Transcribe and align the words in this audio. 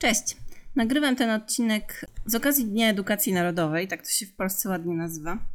Cześć! 0.00 0.36
Nagrywam 0.76 1.16
ten 1.16 1.30
odcinek 1.30 2.06
z 2.26 2.34
okazji 2.34 2.64
Dnia 2.64 2.90
Edukacji 2.90 3.32
Narodowej, 3.32 3.88
tak 3.88 4.02
to 4.02 4.10
się 4.10 4.26
w 4.26 4.34
Polsce 4.34 4.68
ładnie 4.68 4.94
nazywa. 4.94 5.46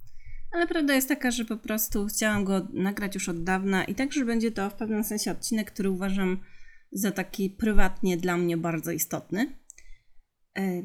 Ale 0.52 0.68
prawda 0.68 0.96
jest 0.96 1.08
taka, 1.08 1.32
że 1.32 1.46
po 1.46 1.58
prostu 1.58 2.06
chciałam 2.06 2.44
go 2.44 2.68
nagrać 2.74 3.16
już 3.16 3.30
od 3.30 3.44
dawna 3.44 3.84
i 3.84 3.96
także 3.96 4.26
będzie 4.26 4.52
to 4.52 4.70
w 4.70 4.74
pewnym 4.74 5.04
sensie 5.04 5.32
odcinek, 5.32 5.72
który 5.72 5.90
uważam 5.90 6.40
za 6.92 7.12
taki 7.12 7.50
prywatnie 7.50 8.18
dla 8.18 8.38
mnie 8.38 8.58
bardzo 8.58 8.92
istotny. 8.92 9.58
E, 10.58 10.84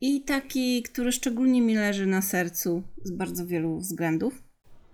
I 0.00 0.24
taki, 0.24 0.82
który 0.82 1.12
szczególnie 1.12 1.62
mi 1.62 1.74
leży 1.74 2.06
na 2.06 2.22
sercu 2.22 2.82
z 3.02 3.10
bardzo 3.10 3.46
wielu 3.46 3.78
względów. 3.78 4.42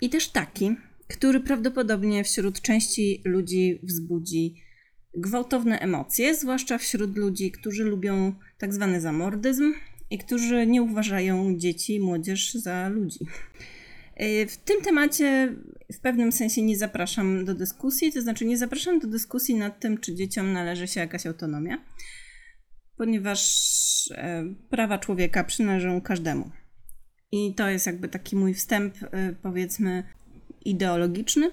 I 0.00 0.10
też 0.10 0.28
taki, 0.28 0.76
który 1.08 1.40
prawdopodobnie 1.40 2.24
wśród 2.24 2.60
części 2.60 3.22
ludzi 3.24 3.80
wzbudzi 3.82 4.69
gwałtowne 5.14 5.78
emocje, 5.78 6.34
zwłaszcza 6.34 6.78
wśród 6.78 7.16
ludzi, 7.16 7.50
którzy 7.50 7.84
lubią 7.84 8.34
tak 8.58 8.74
zwany 8.74 9.00
zamordyzm 9.00 9.74
i 10.10 10.18
którzy 10.18 10.66
nie 10.66 10.82
uważają 10.82 11.56
dzieci 11.56 11.94
i 11.94 12.00
młodzież 12.00 12.54
za 12.54 12.88
ludzi. 12.88 13.18
E, 14.16 14.46
w 14.46 14.56
tym 14.56 14.82
temacie 14.82 15.54
w 15.92 16.00
pewnym 16.00 16.32
sensie 16.32 16.62
nie 16.62 16.78
zapraszam 16.78 17.44
do 17.44 17.54
dyskusji, 17.54 18.12
to 18.12 18.22
znaczy 18.22 18.44
nie 18.44 18.58
zapraszam 18.58 18.98
do 18.98 19.08
dyskusji 19.08 19.54
nad 19.54 19.80
tym, 19.80 19.98
czy 19.98 20.14
dzieciom 20.14 20.52
należy 20.52 20.88
się 20.88 21.00
jakaś 21.00 21.26
autonomia, 21.26 21.84
ponieważ 22.96 23.40
e, 24.10 24.54
prawa 24.70 24.98
człowieka 24.98 25.44
przynależą 25.44 26.00
każdemu. 26.00 26.50
I 27.32 27.54
to 27.54 27.68
jest 27.68 27.86
jakby 27.86 28.08
taki 28.08 28.36
mój 28.36 28.54
wstęp, 28.54 28.94
e, 29.02 29.34
powiedzmy, 29.42 30.04
ideologiczny, 30.64 31.50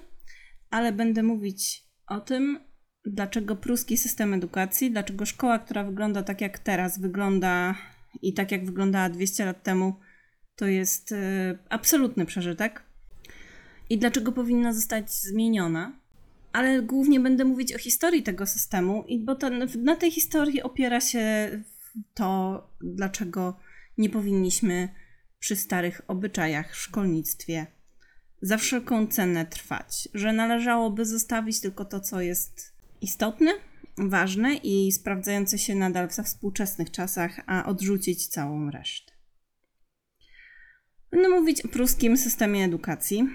ale 0.70 0.92
będę 0.92 1.22
mówić 1.22 1.84
o 2.06 2.20
tym, 2.20 2.67
dlaczego 3.04 3.56
pruski 3.56 3.96
system 3.96 4.34
edukacji, 4.34 4.90
dlaczego 4.90 5.26
szkoła, 5.26 5.58
która 5.58 5.84
wygląda 5.84 6.22
tak 6.22 6.40
jak 6.40 6.58
teraz 6.58 7.00
wygląda 7.00 7.74
i 8.22 8.34
tak 8.34 8.52
jak 8.52 8.66
wyglądała 8.66 9.08
200 9.08 9.44
lat 9.44 9.62
temu, 9.62 9.94
to 10.56 10.66
jest 10.66 11.12
y, 11.12 11.58
absolutny 11.68 12.26
przeżytek. 12.26 12.82
I 13.90 13.98
dlaczego 13.98 14.32
powinna 14.32 14.72
zostać 14.72 15.12
zmieniona. 15.12 15.98
Ale 16.52 16.82
głównie 16.82 17.20
będę 17.20 17.44
mówić 17.44 17.74
o 17.74 17.78
historii 17.78 18.22
tego 18.22 18.46
systemu, 18.46 19.04
bo 19.20 19.34
to, 19.34 19.50
na 19.78 19.96
tej 19.96 20.10
historii 20.10 20.62
opiera 20.62 21.00
się 21.00 21.50
to, 22.14 22.62
dlaczego 22.80 23.56
nie 23.98 24.10
powinniśmy 24.10 24.88
przy 25.38 25.56
starych 25.56 26.00
obyczajach 26.08 26.72
w 26.72 26.76
szkolnictwie 26.76 27.66
za 28.42 28.56
wszelką 28.56 29.06
cenę 29.06 29.46
trwać, 29.46 30.08
że 30.14 30.32
należałoby 30.32 31.04
zostawić 31.04 31.60
tylko 31.60 31.84
to, 31.84 32.00
co 32.00 32.20
jest 32.20 32.77
istotne, 33.00 33.50
ważne 33.98 34.54
i 34.54 34.92
sprawdzające 34.92 35.58
się 35.58 35.74
nadal 35.74 36.08
we 36.08 36.22
współczesnych 36.22 36.90
czasach, 36.90 37.40
a 37.46 37.66
odrzucić 37.66 38.26
całą 38.26 38.70
resztę. 38.70 39.12
Będę 41.10 41.28
mówić 41.28 41.64
o 41.64 41.68
pruskim 41.68 42.16
systemie 42.16 42.64
edukacji, 42.64 43.28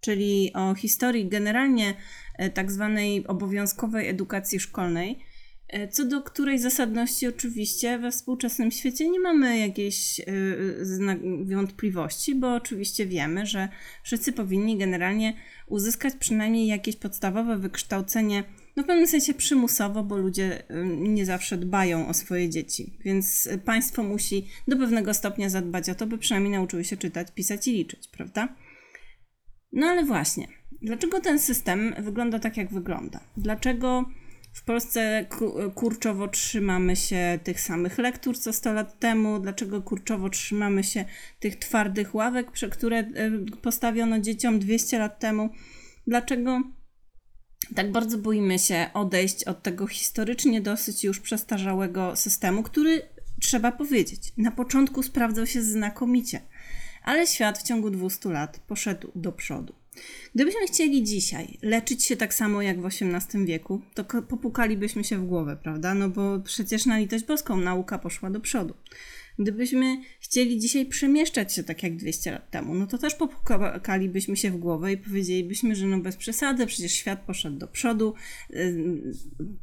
czyli 0.00 0.52
o 0.54 0.74
historii 0.74 1.28
generalnie 1.28 1.94
e, 2.38 2.50
tak 2.50 2.72
zwanej 2.72 3.26
obowiązkowej 3.26 4.08
edukacji 4.08 4.60
szkolnej, 4.60 5.18
e, 5.68 5.88
co 5.88 6.04
do 6.04 6.22
której 6.22 6.58
zasadności 6.58 7.26
oczywiście 7.26 7.98
we 7.98 8.10
współczesnym 8.10 8.70
świecie 8.70 9.10
nie 9.10 9.20
mamy 9.20 9.58
jakiejś 9.58 10.20
e, 10.20 10.24
wątpliwości, 11.54 12.34
bo 12.34 12.54
oczywiście 12.54 13.06
wiemy, 13.06 13.46
że 13.46 13.68
wszyscy 14.02 14.32
powinni 14.32 14.78
generalnie 14.78 15.34
uzyskać 15.66 16.14
przynajmniej 16.14 16.66
jakieś 16.66 16.96
podstawowe 16.96 17.58
wykształcenie 17.58 18.44
no 18.76 18.82
w 18.82 18.86
pewnym 18.86 19.06
sensie 19.06 19.34
przymusowo, 19.34 20.04
bo 20.04 20.16
ludzie 20.16 20.62
nie 20.98 21.26
zawsze 21.26 21.56
dbają 21.56 22.08
o 22.08 22.14
swoje 22.14 22.50
dzieci, 22.50 22.98
więc 23.04 23.48
państwo 23.64 24.02
musi 24.02 24.46
do 24.68 24.76
pewnego 24.76 25.14
stopnia 25.14 25.48
zadbać 25.48 25.88
o 25.88 25.94
to, 25.94 26.06
by 26.06 26.18
przynajmniej 26.18 26.52
nauczyły 26.52 26.84
się 26.84 26.96
czytać, 26.96 27.28
pisać 27.34 27.68
i 27.68 27.72
liczyć, 27.72 28.08
prawda? 28.08 28.56
No 29.72 29.86
ale 29.86 30.04
właśnie, 30.04 30.48
dlaczego 30.82 31.20
ten 31.20 31.38
system 31.38 31.94
wygląda 31.98 32.38
tak, 32.38 32.56
jak 32.56 32.72
wygląda? 32.72 33.20
Dlaczego 33.36 34.04
w 34.52 34.64
Polsce 34.64 35.26
kurczowo 35.74 36.28
trzymamy 36.28 36.96
się 36.96 37.38
tych 37.44 37.60
samych 37.60 37.98
lektur 37.98 38.38
co 38.38 38.52
100 38.52 38.72
lat 38.72 38.98
temu? 38.98 39.40
Dlaczego 39.40 39.82
kurczowo 39.82 40.30
trzymamy 40.30 40.84
się 40.84 41.04
tych 41.40 41.56
twardych 41.56 42.14
ławek, 42.14 42.50
które 42.70 43.08
postawiono 43.62 44.20
dzieciom 44.20 44.58
200 44.58 44.98
lat 44.98 45.18
temu? 45.18 45.50
Dlaczego 46.06 46.62
tak 47.74 47.92
bardzo 47.92 48.18
boimy 48.18 48.58
się 48.58 48.86
odejść 48.94 49.44
od 49.44 49.62
tego 49.62 49.86
historycznie 49.86 50.60
dosyć 50.60 51.04
już 51.04 51.20
przestarzałego 51.20 52.16
systemu, 52.16 52.62
który 52.62 53.02
trzeba 53.40 53.72
powiedzieć, 53.72 54.32
na 54.36 54.50
początku 54.50 55.02
sprawdzał 55.02 55.46
się 55.46 55.62
znakomicie, 55.62 56.40
ale 57.04 57.26
świat 57.26 57.58
w 57.58 57.62
ciągu 57.62 57.90
200 57.90 58.28
lat 58.28 58.60
poszedł 58.66 59.10
do 59.14 59.32
przodu. 59.32 59.74
Gdybyśmy 60.34 60.66
chcieli 60.66 61.04
dzisiaj 61.04 61.58
leczyć 61.62 62.04
się 62.04 62.16
tak 62.16 62.34
samo 62.34 62.62
jak 62.62 62.80
w 62.80 62.86
XVIII 62.86 63.46
wieku, 63.46 63.80
to 63.94 64.04
popukalibyśmy 64.04 65.04
się 65.04 65.18
w 65.18 65.26
głowę, 65.26 65.56
prawda? 65.62 65.94
No 65.94 66.08
bo 66.08 66.38
przecież 66.38 66.86
na 66.86 66.98
litość 66.98 67.24
boską 67.24 67.56
nauka 67.56 67.98
poszła 67.98 68.30
do 68.30 68.40
przodu. 68.40 68.74
Gdybyśmy 69.40 70.02
chcieli 70.20 70.58
dzisiaj 70.58 70.86
przemieszczać 70.86 71.54
się 71.54 71.62
tak 71.62 71.82
jak 71.82 71.96
200 71.96 72.32
lat 72.32 72.50
temu, 72.50 72.74
no 72.74 72.86
to 72.86 72.98
też 72.98 73.14
popukalibyśmy 73.14 74.36
się 74.36 74.50
w 74.50 74.56
głowę 74.56 74.92
i 74.92 74.96
powiedzielibyśmy, 74.96 75.74
że 75.74 75.86
no 75.86 75.98
bez 75.98 76.16
przesady, 76.16 76.66
przecież 76.66 76.92
świat 76.92 77.20
poszedł 77.20 77.58
do 77.58 77.68
przodu, 77.68 78.14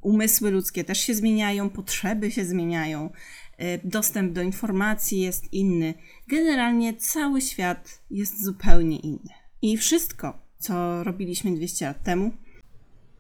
umysły 0.02 0.52
ludzkie 0.52 0.84
też 0.84 1.00
się 1.00 1.16
zmieniają, 1.16 1.70
potrzeby 1.70 2.32
się 2.32 2.46
zmieniają, 2.46 3.10
y, 3.10 3.64
dostęp 3.84 4.34
do 4.34 4.42
informacji 4.42 5.22
jest 5.22 5.54
inny. 5.54 5.94
Generalnie 6.28 6.94
cały 6.94 7.42
świat 7.42 8.02
jest 8.12 8.44
zupełnie 8.44 9.00
inny. 9.00 9.34
I 9.62 9.78
wszystko, 9.78 10.40
co 10.60 11.04
robiliśmy 11.04 11.56
200 11.56 11.86
lat 11.86 12.04
temu, 12.04 12.32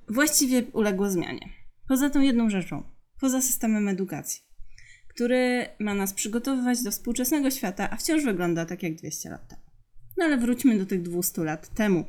właściwie 0.09 0.63
uległo 0.63 1.09
zmianie. 1.09 1.50
Poza 1.88 2.09
tą 2.09 2.22
jedną 2.22 2.50
rzeczą, 2.50 2.84
poza 3.19 3.41
systemem 3.41 3.88
edukacji 3.88 4.47
który 5.17 5.66
ma 5.79 5.94
nas 5.94 6.13
przygotowywać 6.13 6.83
do 6.83 6.91
współczesnego 6.91 7.51
świata, 7.51 7.89
a 7.89 7.97
wciąż 7.97 8.23
wygląda 8.23 8.66
tak 8.66 8.83
jak 8.83 8.95
200 8.95 9.29
lat 9.29 9.47
temu. 9.47 9.61
No 10.17 10.25
ale 10.25 10.38
wróćmy 10.38 10.78
do 10.78 10.85
tych 10.85 11.01
200 11.01 11.44
lat 11.44 11.73
temu, 11.73 12.05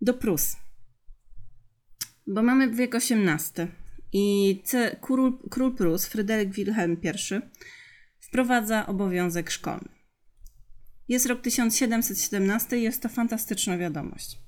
do 0.00 0.14
Prus. 0.14 0.56
Bo 2.26 2.42
mamy 2.42 2.70
wiek 2.70 2.94
XVIII 2.94 3.68
i 4.12 4.62
król, 5.00 5.38
król 5.50 5.74
Prus, 5.74 6.06
Fryderyk 6.06 6.50
Wilhelm 6.50 6.96
I, 7.02 7.40
wprowadza 8.20 8.86
obowiązek 8.86 9.50
szkolny. 9.50 9.88
Jest 11.08 11.26
rok 11.26 11.40
1717 11.40 12.78
i 12.78 12.82
jest 12.82 13.02
to 13.02 13.08
fantastyczna 13.08 13.78
wiadomość. 13.78 14.38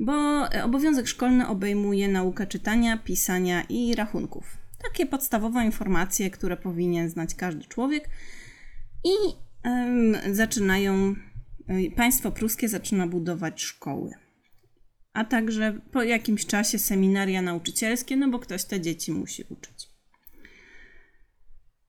Bo 0.00 0.46
obowiązek 0.64 1.08
szkolny 1.08 1.48
obejmuje 1.48 2.08
naukę 2.08 2.46
czytania, 2.46 2.96
pisania 2.96 3.62
i 3.68 3.94
rachunków 3.94 4.65
takie 4.88 5.06
podstawowe 5.06 5.64
informacje, 5.64 6.30
które 6.30 6.56
powinien 6.56 7.10
znać 7.10 7.34
każdy 7.34 7.64
człowiek. 7.64 8.08
I 9.04 9.10
zaczynają, 10.32 11.14
państwo 11.96 12.32
pruskie 12.32 12.68
zaczyna 12.68 13.06
budować 13.06 13.62
szkoły. 13.62 14.14
A 15.12 15.24
także 15.24 15.80
po 15.92 16.02
jakimś 16.02 16.46
czasie 16.46 16.78
seminaria 16.78 17.42
nauczycielskie, 17.42 18.16
no 18.16 18.28
bo 18.28 18.38
ktoś 18.38 18.64
te 18.64 18.80
dzieci 18.80 19.12
musi 19.12 19.44
uczyć. 19.48 19.96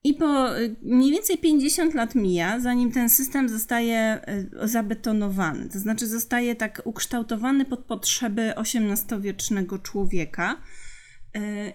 I 0.04 0.14
po 0.14 0.58
y, 0.58 0.76
mniej 0.82 1.10
więcej 1.10 1.38
50 1.38 1.94
lat 1.94 2.14
mija, 2.14 2.60
zanim 2.60 2.92
ten 2.92 3.10
system 3.10 3.48
zostaje 3.48 4.20
y, 4.62 4.68
zabetonowany, 4.68 5.68
to 5.68 5.78
znaczy 5.78 6.06
zostaje 6.06 6.54
tak 6.54 6.82
ukształtowany 6.84 7.64
pod 7.64 7.84
potrzeby 7.84 8.54
XVIII-wiecznego 8.56 9.78
człowieka, 9.78 10.62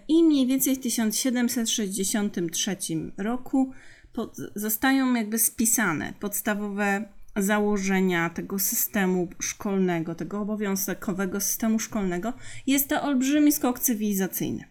I 0.07 0.23
mniej 0.23 0.47
więcej 0.47 0.75
w 0.75 0.79
1763 0.79 2.77
roku 3.17 3.71
pod, 4.13 4.38
zostają 4.55 5.13
jakby 5.13 5.39
spisane 5.39 6.13
podstawowe 6.19 7.05
założenia 7.35 8.29
tego 8.29 8.59
systemu 8.59 9.27
szkolnego, 9.39 10.15
tego 10.15 10.41
obowiązkowego 10.41 11.41
systemu 11.41 11.79
szkolnego. 11.79 12.33
Jest 12.67 12.89
to 12.89 13.03
olbrzymi 13.03 13.51
skok 13.51 13.79
cywilizacyjny. 13.79 14.63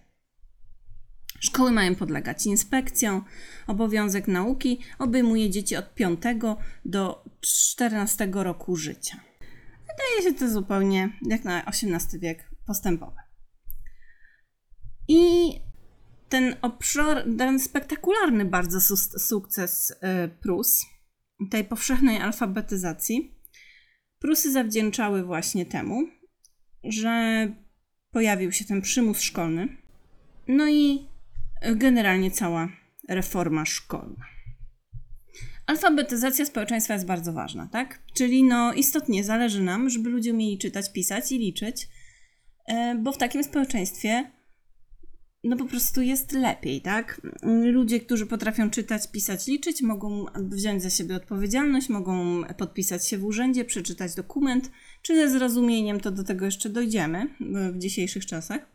Szkoły 1.40 1.70
mają 1.70 1.94
podlegać 1.94 2.46
inspekcjom. 2.46 3.25
Obowiązek 3.67 4.29
nauki 4.29 4.79
obejmuje 4.99 5.50
dzieci 5.50 5.76
od 5.76 5.94
5 5.94 6.23
do 6.84 7.25
14 7.40 8.29
roku 8.32 8.76
życia. 8.76 9.20
Wydaje 9.81 10.23
się 10.23 10.38
to 10.38 10.50
zupełnie 10.50 11.12
jak 11.23 11.44
na 11.44 11.64
XVIII 11.64 12.20
wiek 12.20 12.50
postępowe. 12.67 13.31
I 15.09 15.53
ten 16.29 16.57
obszar, 16.63 17.25
ten 17.39 17.61
spektakularny 17.61 18.45
bardzo 18.45 18.81
su 18.81 18.97
sukces 18.97 19.91
y, 19.91 19.97
Prus, 20.29 20.87
tej 21.51 21.65
powszechnej 21.65 22.19
alfabetyzacji, 22.19 23.35
Prusy 24.19 24.53
zawdzięczały 24.53 25.25
właśnie 25.25 25.67
temu, 25.67 26.09
że 26.85 27.47
pojawił 28.11 28.53
się 28.53 28.65
ten 28.65 28.83
przymus 28.83 29.21
szkolny, 29.21 29.77
no 30.49 30.69
i 30.69 31.07
generalnie 31.77 32.31
cała 32.31 32.69
reforma 33.09 33.65
szkolna. 33.65 34.25
Alfabetyzacja 35.67 36.47
społeczeństwa 36.47 36.95
jest 36.95 37.07
bardzo 37.07 37.33
ważna, 37.33 37.69
tak? 37.73 37.99
Czyli 38.15 38.45
no 38.45 38.73
istotnie 38.73 39.25
zależy 39.25 39.63
nam, 39.63 39.91
żeby 39.91 40.11
ludzie 40.11 40.33
umieli 40.33 40.59
czytać, 40.59 40.93
pisać 40.93 41.33
i 41.33 41.39
liczyć, 41.39 41.89
e, 42.67 42.95
bo 42.95 43.13
w 43.13 43.19
takim 43.19 43.45
społeczeństwie 43.45 44.31
no 45.44 45.56
po 45.56 45.65
prostu 45.65 46.03
jest 46.03 46.33
lepiej, 46.33 46.81
tak? 46.81 47.21
Ludzie, 47.65 48.00
którzy 48.00 48.27
potrafią 48.27 48.71
czytać, 48.71 49.11
pisać, 49.11 49.47
liczyć, 49.47 49.83
mogą 49.83 50.27
wziąć 50.35 50.83
za 50.83 50.91
siebie 50.91 51.17
odpowiedzialność, 51.17 51.89
mogą 51.89 52.44
podpisać 52.59 53.09
się 53.09 53.19
w 53.19 53.25
urzędzie, 53.25 53.65
przeczytać 53.65 54.15
dokument, 54.15 54.71
czy 55.03 55.17
ze 55.17 55.31
zrozumieniem, 55.31 56.00
to 56.00 56.11
do 56.11 56.25
tego 56.25 56.44
jeszcze 56.44 56.69
dojdziemy 56.69 57.29
w 57.73 57.79
dzisiejszych 57.79 58.27
czasach. 58.27 58.73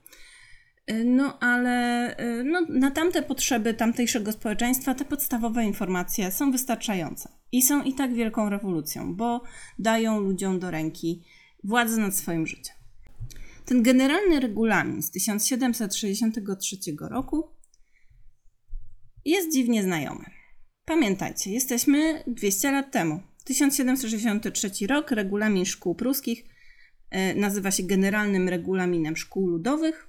No 1.05 1.39
ale 1.39 2.15
no, 2.45 2.61
na 2.69 2.91
tamte 2.91 3.21
potrzeby 3.21 3.73
tamtejszego 3.73 4.31
społeczeństwa 4.31 4.93
te 4.95 5.05
podstawowe 5.05 5.63
informacje 5.63 6.31
są 6.31 6.51
wystarczające 6.51 7.29
i 7.51 7.61
są 7.61 7.83
i 7.83 7.93
tak 7.93 8.13
wielką 8.13 8.49
rewolucją, 8.49 9.15
bo 9.15 9.43
dają 9.79 10.19
ludziom 10.19 10.59
do 10.59 10.71
ręki 10.71 11.23
władzę 11.63 12.01
nad 12.01 12.15
swoim 12.15 12.47
życiem. 12.47 12.76
Ten 13.67 13.83
generalny 13.83 14.39
regulamin 14.39 15.01
z 15.01 15.11
1763 15.11 16.77
roku 16.99 17.47
jest 19.25 19.53
dziwnie 19.53 19.83
znajomy. 19.83 20.25
Pamiętajcie, 20.85 21.51
jesteśmy 21.51 22.23
200 22.27 22.71
lat 22.71 22.91
temu. 22.91 23.23
1763 23.43 24.87
rok, 24.87 25.11
regulamin 25.11 25.65
szkół 25.65 25.95
pruskich 25.95 26.45
e, 27.09 27.35
nazywa 27.35 27.71
się 27.71 27.83
Generalnym 27.83 28.49
Regulaminem 28.49 29.17
Szkół 29.17 29.47
Ludowych. 29.47 30.07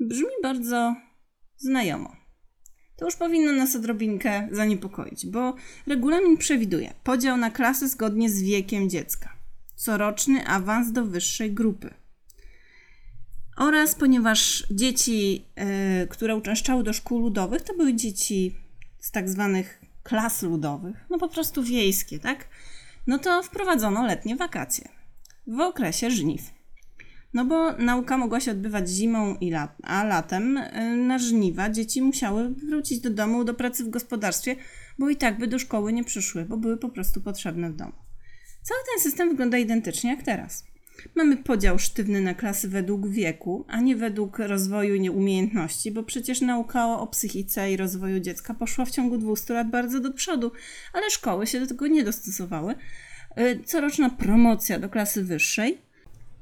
Brzmi 0.00 0.30
bardzo 0.42 0.96
znajomo. 1.56 2.16
To 2.96 3.04
już 3.04 3.16
powinno 3.16 3.52
nas 3.52 3.76
odrobinkę 3.76 4.48
zaniepokoić, 4.50 5.26
bo 5.26 5.54
regulamin 5.86 6.36
przewiduje 6.36 6.94
podział 7.04 7.36
na 7.36 7.50
klasy 7.50 7.88
zgodnie 7.88 8.30
z 8.30 8.42
wiekiem 8.42 8.90
dziecka, 8.90 9.36
coroczny 9.76 10.46
awans 10.46 10.92
do 10.92 11.04
wyższej 11.04 11.52
grupy, 11.52 12.01
oraz 13.56 13.94
ponieważ 13.94 14.66
dzieci, 14.70 15.44
y, 16.04 16.08
które 16.08 16.36
uczęszczały 16.36 16.82
do 16.82 16.92
szkół 16.92 17.18
ludowych, 17.18 17.62
to 17.62 17.74
były 17.74 17.94
dzieci 17.94 18.56
z 19.00 19.10
tak 19.10 19.28
zwanych 19.28 19.80
klas 20.02 20.42
ludowych, 20.42 20.96
no 21.10 21.18
po 21.18 21.28
prostu 21.28 21.62
wiejskie, 21.62 22.18
tak? 22.18 22.48
No 23.06 23.18
to 23.18 23.42
wprowadzono 23.42 24.06
letnie 24.06 24.36
wakacje 24.36 24.88
w 25.46 25.60
okresie 25.60 26.10
żniw. 26.10 26.42
No 27.34 27.44
bo 27.44 27.72
nauka 27.72 28.18
mogła 28.18 28.40
się 28.40 28.50
odbywać 28.50 28.88
zimą, 28.88 29.36
i 29.40 29.50
lat, 29.50 29.76
a 29.82 30.04
latem 30.04 30.56
y, 30.56 30.96
na 30.96 31.18
żniwa 31.18 31.70
dzieci 31.70 32.02
musiały 32.02 32.50
wrócić 32.50 33.00
do 33.00 33.10
domu, 33.10 33.44
do 33.44 33.54
pracy 33.54 33.84
w 33.84 33.90
gospodarstwie, 33.90 34.56
bo 34.98 35.10
i 35.10 35.16
tak 35.16 35.38
by 35.38 35.46
do 35.46 35.58
szkoły 35.58 35.92
nie 35.92 36.04
przyszły, 36.04 36.44
bo 36.44 36.56
były 36.56 36.76
po 36.76 36.88
prostu 36.88 37.20
potrzebne 37.20 37.70
w 37.70 37.76
domu. 37.76 37.92
Cały 38.62 38.80
ten 38.92 39.02
system 39.02 39.28
wygląda 39.28 39.58
identycznie 39.58 40.10
jak 40.10 40.22
teraz. 40.22 40.64
Mamy 41.14 41.36
podział 41.36 41.78
sztywny 41.78 42.20
na 42.20 42.34
klasy 42.34 42.68
według 42.68 43.08
wieku, 43.08 43.64
a 43.68 43.80
nie 43.80 43.96
według 43.96 44.38
rozwoju 44.38 44.94
i 44.94 45.10
umiejętności, 45.10 45.90
bo 45.90 46.02
przecież 46.02 46.40
nauka 46.40 46.98
o 46.98 47.06
psychice 47.06 47.72
i 47.72 47.76
rozwoju 47.76 48.20
dziecka 48.20 48.54
poszła 48.54 48.84
w 48.84 48.90
ciągu 48.90 49.18
200 49.18 49.54
lat 49.54 49.70
bardzo 49.70 50.00
do 50.00 50.12
przodu, 50.12 50.52
ale 50.92 51.10
szkoły 51.10 51.46
się 51.46 51.60
do 51.60 51.66
tego 51.66 51.86
nie 51.86 52.04
dostosowały. 52.04 52.74
Y, 53.38 53.60
coroczna 53.64 54.10
promocja 54.10 54.78
do 54.78 54.88
klasy 54.88 55.24
wyższej. 55.24 55.78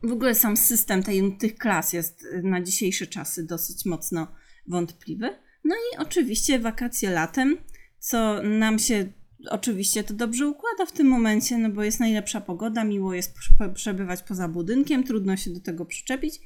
W 0.02 0.12
ogóle 0.12 0.34
sam 0.34 0.56
system 0.56 1.02
tej, 1.02 1.36
tych 1.38 1.54
klas 1.54 1.92
jest 1.92 2.24
y, 2.24 2.42
na 2.42 2.62
dzisiejsze 2.62 3.06
czasy 3.06 3.46
dosyć 3.46 3.84
mocno 3.84 4.26
wątpliwy. 4.66 5.28
No 5.64 5.74
i 5.74 5.98
oczywiście 5.98 6.58
wakacje 6.58 7.10
latem, 7.10 7.58
co 7.98 8.42
nam 8.42 8.78
się 8.78 9.06
oczywiście 9.50 10.04
to 10.04 10.14
dobrze 10.14 10.46
układa 10.46 10.86
w 10.86 10.92
tym 10.92 11.06
momencie, 11.06 11.58
no 11.58 11.70
bo 11.70 11.82
jest 11.82 12.00
najlepsza 12.00 12.40
pogoda, 12.40 12.84
miło 12.84 13.14
jest 13.14 13.34
przebywać 13.74 14.22
poza 14.22 14.48
budynkiem, 14.48 15.04
trudno 15.04 15.36
się 15.36 15.50
do 15.50 15.60
tego 15.60 15.84
przyczepić. 15.84 16.40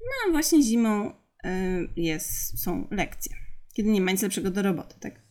No 0.00 0.28
a 0.28 0.32
właśnie 0.32 0.62
zimą 0.62 1.10
y, 1.10 1.12
jest, 1.96 2.62
są 2.62 2.88
lekcje, 2.90 3.36
kiedy 3.72 3.90
nie 3.90 4.00
ma 4.00 4.12
nic 4.12 4.22
lepszego 4.22 4.50
do 4.50 4.62
roboty, 4.62 4.94
tak? 5.00 5.22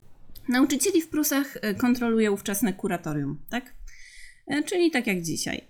Nauczycieli 0.50 1.02
w 1.02 1.10
Prusach 1.10 1.56
y, 1.56 1.76
kontroluje 1.76 2.32
ówczesne 2.32 2.74
kuratorium, 2.74 3.46
tak? 3.50 3.74
Y, 4.54 4.64
czyli 4.64 4.92
tak 4.92 5.08
jak 5.08 5.22
dzisiaj, 5.22 5.68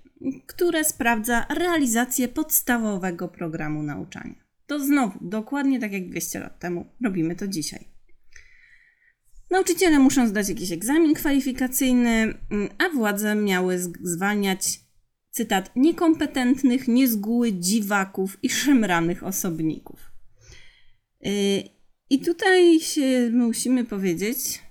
które 0.47 0.83
sprawdza 0.83 1.45
realizację 1.49 2.27
podstawowego 2.27 3.27
programu 3.27 3.83
nauczania. 3.83 4.35
To 4.67 4.79
znowu, 4.79 5.19
dokładnie 5.21 5.79
tak 5.79 5.93
jak 5.93 6.09
200 6.09 6.39
lat 6.39 6.59
temu, 6.59 6.85
robimy 7.03 7.35
to 7.35 7.47
dzisiaj. 7.47 7.92
Nauczyciele 9.53 9.99
muszą 9.99 10.27
zdać 10.27 10.49
jakiś 10.49 10.71
egzamin 10.71 11.13
kwalifikacyjny, 11.13 12.09
mm, 12.51 12.69
a 12.77 12.89
władze 12.89 13.35
miały 13.35 13.79
zwalniać, 14.01 14.79
cytat, 15.31 15.71
niekompetentnych, 15.75 16.87
niezgóły 16.87 17.53
dziwaków 17.53 18.37
i 18.43 18.49
szemranych 18.49 19.23
osobników. 19.23 20.11
Y, 21.25 21.63
I 22.09 22.19
tutaj 22.19 22.79
się 22.79 23.29
musimy 23.33 23.85
powiedzieć, 23.85 24.61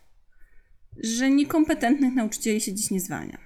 że 0.96 1.30
niekompetentnych 1.30 2.14
nauczycieli 2.14 2.60
się 2.60 2.74
dziś 2.74 2.90
nie 2.90 3.00
zwalnia 3.00 3.38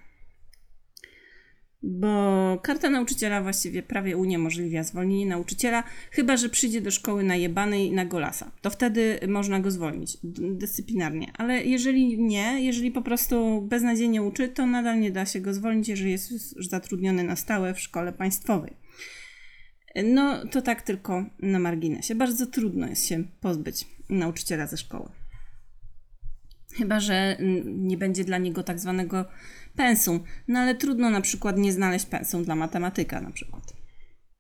bo 1.87 2.59
karta 2.63 2.91
nauczyciela 2.91 3.43
właściwie 3.43 3.83
prawie 3.83 4.17
uniemożliwia 4.17 4.83
zwolnienie 4.83 5.27
nauczyciela, 5.27 5.85
chyba 6.11 6.37
że 6.37 6.49
przyjdzie 6.49 6.81
do 6.81 6.91
szkoły 6.91 7.25
najebanej 7.25 7.93
na 7.93 8.05
golasa. 8.05 8.51
To 8.61 8.71
wtedy 8.71 9.19
można 9.29 9.61
go 9.61 9.71
zwolnić 9.71 10.19
dyscyplinarnie. 10.53 11.33
Ale 11.39 11.65
jeżeli 11.65 12.23
nie, 12.23 12.65
jeżeli 12.65 12.91
po 12.91 13.03
prostu 13.03 13.63
beznadziejnie 13.63 14.23
uczy, 14.23 14.49
to 14.49 14.67
nadal 14.67 15.01
nie 15.01 15.11
da 15.11 15.27
się 15.27 15.41
go 15.41 15.55
zwolnić, 15.55 15.89
jeżeli 15.89 16.11
jest 16.11 16.31
już 16.31 16.69
zatrudniony 16.69 17.25
na 17.25 17.37
stałe 17.37 17.75
w 17.75 17.81
szkole 17.81 18.13
państwowej. 18.13 18.77
No 20.05 20.47
to 20.47 20.63
tak 20.63 20.83
tylko 20.83 21.25
na 21.39 21.59
marginesie. 21.59 22.15
Bardzo 22.15 22.47
trudno 22.47 22.89
jest 22.89 23.07
się 23.07 23.25
pozbyć 23.41 23.87
nauczyciela 24.09 24.67
ze 24.67 24.77
szkoły. 24.77 25.11
Chyba, 26.75 27.01
że 27.01 27.37
nie 27.65 27.97
będzie 27.97 28.25
dla 28.25 28.39
niego 28.39 28.63
tak 28.63 28.79
zwanego 28.79 29.25
pensum. 29.77 30.25
No 30.49 30.59
ale 30.61 30.75
trudno 30.75 31.11
na 31.11 31.21
przykład 31.21 31.59
nie 31.59 31.73
znaleźć 31.73 32.07
pensum 32.07 32.45
dla 32.45 32.55
matematyka 32.55 33.21
na 33.21 33.31
przykład. 33.31 33.73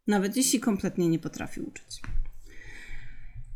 Nawet 0.06 0.36
jeśli 0.36 0.60
kompletnie 0.60 1.08
nie 1.08 1.18
potrafi 1.18 1.60
uczyć. 1.60 2.00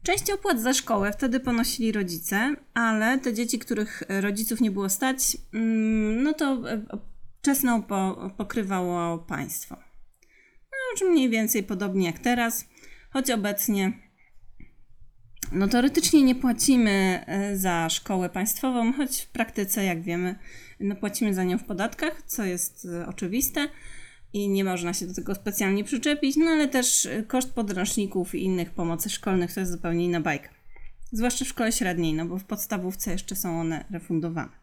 Część 0.03 0.31
opłat 0.31 0.61
za 0.61 0.75
szkołę 0.75 1.13
wtedy 1.13 1.41
ponosili 1.41 1.93
rodzice, 1.93 2.57
ale 2.75 3.19
te 3.19 3.35
dzieci, 3.35 3.59
których 3.59 4.03
rodziców 4.09 4.61
nie 4.61 4.71
było 4.71 4.89
stać, 4.89 5.37
mm, 5.55 6.23
no 6.23 6.33
to 6.33 6.71
e, 6.71 6.83
czesną 7.43 7.83
pokrywało 8.37 9.19
państwo. 9.19 9.77
No, 10.73 10.99
czy 10.99 11.05
mniej 11.05 11.31
więcej 11.31 11.63
podobnie 11.63 12.07
jak 12.07 12.19
teraz, 12.19 12.69
choć 13.11 13.31
obecnie 13.31 13.93
no 15.53 15.69
teoretycznie 15.69 16.23
nie 16.23 16.35
płacimy 16.35 17.25
e, 17.27 17.57
za 17.57 17.89
szkołę 17.89 18.29
państwową, 18.29 18.93
choć 18.93 19.21
w 19.21 19.29
praktyce, 19.29 19.85
jak 19.85 20.03
wiemy, 20.03 20.35
no 20.81 20.97
płacimy 20.97 21.35
za 21.35 21.45
nią 21.45 21.59
w 21.59 21.65
podatkach, 21.65 22.23
co 22.27 22.45
jest 22.45 22.89
e, 22.93 23.07
oczywiste 23.07 23.69
i 24.33 24.49
nie 24.49 24.65
można 24.65 24.95
się 24.95 25.07
do 25.07 25.15
tego 25.15 25.35
specjalnie 25.35 25.85
przyczepić, 25.85 26.37
no 26.37 26.47
ale 26.47 26.69
też 26.69 27.07
e, 27.07 27.23
koszt 27.23 27.53
podręczników 27.53 28.35
i 28.35 28.45
innych 28.45 28.71
pomocy 28.71 29.11
szkolnych 29.11 29.55
to 29.55 29.61
jest 29.61 29.73
zupełnie 29.73 30.05
inna 30.05 30.21
bajka. 30.21 30.49
Zwłaszcza 31.13 31.45
w 31.45 31.49
szkole 31.49 31.73
średniej, 31.73 32.15
no 32.15 32.27
bo 32.27 32.39
w 32.39 32.45
podstawówce 32.45 33.13
jeszcze 33.13 33.37
są 33.37 33.61
one 33.61 33.85
refundowane. 33.91 34.61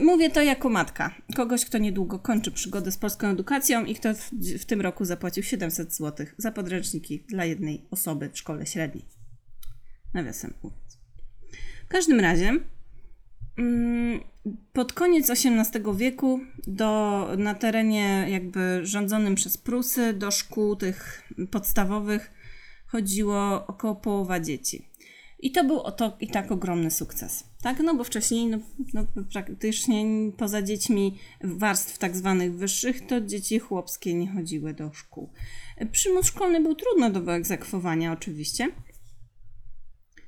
Mówię 0.00 0.30
to 0.30 0.42
jako 0.42 0.68
matka, 0.68 1.14
kogoś, 1.36 1.64
kto 1.64 1.78
niedługo 1.78 2.18
kończy 2.18 2.52
przygodę 2.52 2.92
z 2.92 2.98
polską 2.98 3.28
edukacją 3.28 3.84
i 3.84 3.94
kto 3.94 4.14
w, 4.14 4.30
w 4.58 4.64
tym 4.64 4.80
roku 4.80 5.04
zapłacił 5.04 5.42
700 5.42 5.94
zł 5.94 6.26
za 6.38 6.52
podręczniki 6.52 7.24
dla 7.28 7.44
jednej 7.44 7.86
osoby 7.90 8.30
w 8.30 8.38
szkole 8.38 8.66
średniej. 8.66 9.04
Nawiasem 10.14 10.54
mówiąc. 10.62 10.98
W 11.84 11.88
każdym 11.88 12.20
razie, 12.20 12.52
pod 14.72 14.92
koniec 14.92 15.30
XVIII 15.30 15.84
wieku 15.96 16.40
do, 16.66 17.28
na 17.38 17.54
terenie 17.54 18.26
jakby 18.28 18.80
rządzonym 18.82 19.34
przez 19.34 19.56
Prusy 19.56 20.12
do 20.12 20.30
szkół 20.30 20.76
tych 20.76 21.22
podstawowych 21.50 22.30
chodziło 22.86 23.66
około 23.66 23.94
połowa 23.94 24.40
dzieci. 24.40 24.88
I 25.40 25.52
to 25.52 25.64
był 25.64 25.80
oto 25.80 26.16
i 26.20 26.28
tak 26.28 26.52
ogromny 26.52 26.90
sukces. 26.90 27.44
Tak, 27.62 27.80
no 27.80 27.94
bo 27.94 28.04
wcześniej 28.04 28.46
no, 28.46 28.58
no, 28.94 29.04
praktycznie 29.32 30.04
poza 30.36 30.62
dziećmi 30.62 31.18
warstw 31.44 31.98
tak 31.98 32.16
zwanych 32.16 32.54
wyższych, 32.54 33.06
to 33.06 33.20
dzieci 33.20 33.58
chłopskie 33.58 34.14
nie 34.14 34.32
chodziły 34.32 34.74
do 34.74 34.92
szkół. 34.92 35.30
Przymus 35.92 36.26
szkolny 36.26 36.60
był 36.60 36.74
trudno 36.74 37.10
do 37.10 37.20
wyegzekwowania 37.20 38.12
oczywiście. 38.12 38.68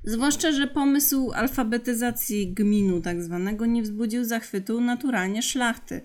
Zwłaszcza, 0.04 0.52
że 0.52 0.66
pomysł 0.66 1.32
alfabetyzacji 1.34 2.52
gminu 2.52 3.00
tak 3.00 3.22
zwanego 3.22 3.66
nie 3.66 3.82
wzbudził 3.82 4.24
zachwytu 4.24 4.80
naturalnie 4.80 5.42
szlachty. 5.42 6.00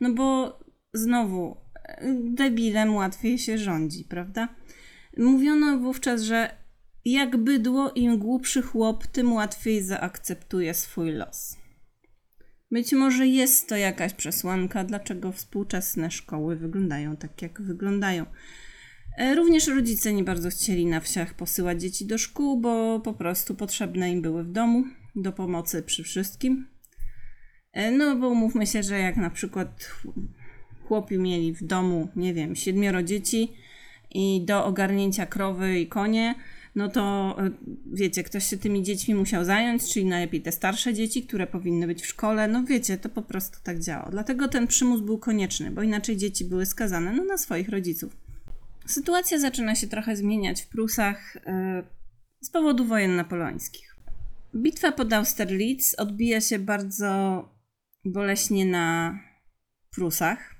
No 0.00 0.12
bo 0.12 0.58
znowu, 0.92 1.56
debilem 2.24 2.94
łatwiej 2.94 3.38
się 3.38 3.58
rządzi, 3.58 4.04
prawda? 4.04 4.48
Mówiono 5.16 5.78
wówczas, 5.78 6.22
że 6.22 6.50
jak 7.04 7.36
bydło, 7.36 7.92
im 7.94 8.18
głupszy 8.18 8.62
chłop, 8.62 9.06
tym 9.06 9.32
łatwiej 9.32 9.82
zaakceptuje 9.82 10.74
swój 10.74 11.12
los. 11.12 11.56
Być 12.70 12.92
może 12.92 13.26
jest 13.26 13.68
to 13.68 13.76
jakaś 13.76 14.14
przesłanka, 14.14 14.84
dlaczego 14.84 15.32
współczesne 15.32 16.10
szkoły 16.10 16.56
wyglądają 16.56 17.16
tak, 17.16 17.42
jak 17.42 17.62
wyglądają. 17.62 18.26
E, 19.18 19.34
również 19.34 19.66
rodzice 19.66 20.12
nie 20.12 20.24
bardzo 20.24 20.50
chcieli 20.50 20.86
na 20.86 21.00
wsiach 21.00 21.34
posyłać 21.34 21.80
dzieci 21.80 22.06
do 22.06 22.18
szkół, 22.18 22.60
bo 22.60 23.00
po 23.00 23.12
prostu 23.12 23.54
potrzebne 23.54 24.10
im 24.10 24.22
były 24.22 24.44
w 24.44 24.52
domu 24.52 24.84
do 25.16 25.32
pomocy 25.32 25.82
przy 25.82 26.02
wszystkim. 26.02 26.66
E, 27.72 27.90
no 27.90 28.16
bo 28.16 28.28
umówmy 28.28 28.66
się, 28.66 28.82
że 28.82 28.98
jak 28.98 29.16
na 29.16 29.30
przykład 29.30 29.90
chłopi 30.88 31.18
mieli 31.18 31.52
w 31.52 31.64
domu, 31.64 32.08
nie 32.16 32.34
wiem, 32.34 32.56
siedmioro 32.56 33.02
dzieci 33.02 33.52
i 34.14 34.44
do 34.44 34.64
ogarnięcia 34.64 35.26
krowy 35.26 35.80
i 35.80 35.86
konie, 35.86 36.34
no 36.74 36.88
to 36.88 37.36
e, 37.38 37.50
wiecie, 37.92 38.22
ktoś 38.22 38.44
się 38.44 38.56
tymi 38.56 38.82
dziećmi 38.82 39.14
musiał 39.14 39.44
zająć, 39.44 39.92
czyli 39.92 40.06
najlepiej 40.06 40.42
te 40.42 40.52
starsze 40.52 40.94
dzieci, 40.94 41.22
które 41.22 41.46
powinny 41.46 41.86
być 41.86 42.02
w 42.02 42.06
szkole. 42.06 42.48
No 42.48 42.64
wiecie, 42.64 42.98
to 42.98 43.08
po 43.08 43.22
prostu 43.22 43.58
tak 43.62 43.78
działa. 43.78 44.08
Dlatego 44.10 44.48
ten 44.48 44.66
przymus 44.66 45.00
był 45.00 45.18
konieczny, 45.18 45.70
bo 45.70 45.82
inaczej 45.82 46.16
dzieci 46.16 46.44
były 46.44 46.66
skazane 46.66 47.12
no, 47.12 47.24
na 47.24 47.38
swoich 47.38 47.68
rodziców. 47.68 48.23
Sytuacja 48.86 49.38
zaczyna 49.38 49.74
się 49.74 49.86
trochę 49.86 50.16
zmieniać 50.16 50.62
w 50.62 50.68
Prusach 50.68 51.34
yy, 51.34 51.84
z 52.40 52.50
powodu 52.50 52.84
wojen 52.84 53.16
napoleońskich. 53.16 53.96
Bitwa 54.56 54.92
pod 54.92 55.12
Austerlitz 55.12 55.94
odbija 55.98 56.40
się 56.40 56.58
bardzo 56.58 57.44
boleśnie 58.04 58.66
na 58.66 59.18
Prusach, 59.94 60.54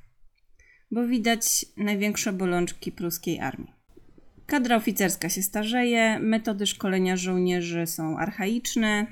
bo 0.90 1.06
widać 1.06 1.66
największe 1.76 2.32
bolączki 2.32 2.92
pruskiej 2.92 3.40
armii. 3.40 3.72
Kadra 4.46 4.76
oficerska 4.76 5.28
się 5.28 5.42
starzeje, 5.42 6.18
metody 6.18 6.66
szkolenia 6.66 7.16
żołnierzy 7.16 7.86
są 7.86 8.18
archaiczne, 8.18 9.06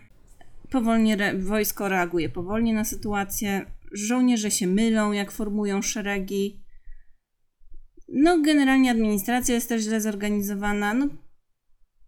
powolnie 0.71 1.15
re 1.15 1.39
wojsko 1.39 1.89
reaguje 1.89 2.29
powolnie 2.29 2.75
na 2.75 2.85
sytuację, 2.85 3.67
żołnierze 3.93 4.51
się 4.51 4.67
mylą, 4.67 5.13
jak 5.13 5.31
formują 5.31 5.83
szeregi. 5.83 6.62
No, 8.13 8.39
generalnie 8.43 8.91
administracja 8.91 9.55
jest 9.55 9.69
też 9.69 9.83
źle 9.83 10.01
zorganizowana. 10.01 10.95
No, 10.95 11.07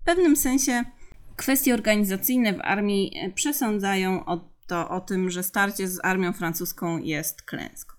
w 0.00 0.04
pewnym 0.04 0.36
sensie 0.36 0.84
kwestie 1.36 1.74
organizacyjne 1.74 2.52
w 2.52 2.60
armii 2.60 3.12
przesądzają 3.34 4.24
o, 4.24 4.50
to, 4.66 4.88
o 4.88 5.00
tym, 5.00 5.30
że 5.30 5.42
starcie 5.42 5.88
z 5.88 6.04
armią 6.04 6.32
francuską 6.32 6.98
jest 6.98 7.42
klęską. 7.42 7.96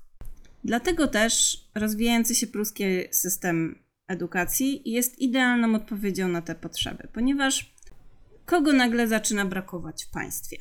Dlatego 0.64 1.08
też 1.08 1.64
rozwijający 1.76 2.36
się 2.36 2.48
pruski 2.48 2.84
system 3.12 3.84
edukacji 4.08 4.82
jest 4.86 5.20
idealną 5.20 5.76
odpowiedzią 5.76 6.28
na 6.28 6.42
te 6.42 6.56
potrzeby, 6.56 7.08
ponieważ 7.14 7.76
kogo 8.46 8.74
nagle 8.74 9.08
zaczyna 9.08 9.46
brakować 9.46 10.06
w 10.06 10.10
państwie? 10.10 10.58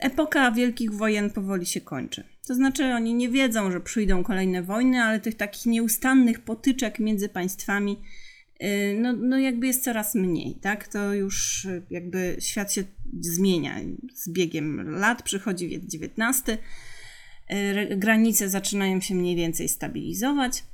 Epoka 0.00 0.50
wielkich 0.50 0.92
wojen 0.92 1.30
powoli 1.30 1.66
się 1.66 1.80
kończy. 1.80 2.24
To 2.46 2.54
znaczy, 2.54 2.84
oni 2.84 3.14
nie 3.14 3.28
wiedzą, 3.28 3.70
że 3.70 3.80
przyjdą 3.80 4.24
kolejne 4.24 4.62
wojny, 4.62 5.02
ale 5.02 5.20
tych 5.20 5.34
takich 5.34 5.66
nieustannych 5.66 6.40
potyczek 6.40 6.98
między 6.98 7.28
państwami, 7.28 8.00
y, 8.62 8.66
no, 9.00 9.12
no 9.12 9.38
jakby 9.38 9.66
jest 9.66 9.84
coraz 9.84 10.14
mniej, 10.14 10.54
tak? 10.54 10.88
To 10.88 11.14
już 11.14 11.66
jakby 11.90 12.36
świat 12.40 12.72
się 12.72 12.84
zmienia 13.20 13.80
z 14.14 14.28
biegiem 14.28 14.90
lat, 14.90 15.22
przychodzi 15.22 15.68
wiek 15.68 15.82
XIX, 15.82 16.58
y, 17.90 17.96
granice 17.96 18.48
zaczynają 18.48 19.00
się 19.00 19.14
mniej 19.14 19.36
więcej 19.36 19.68
stabilizować 19.68 20.64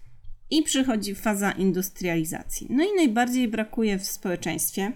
i 0.50 0.62
przychodzi 0.62 1.14
faza 1.14 1.52
industrializacji. 1.52 2.66
No 2.70 2.84
i 2.84 2.96
najbardziej 2.96 3.48
brakuje 3.48 3.98
w 3.98 4.06
społeczeństwie, 4.06 4.92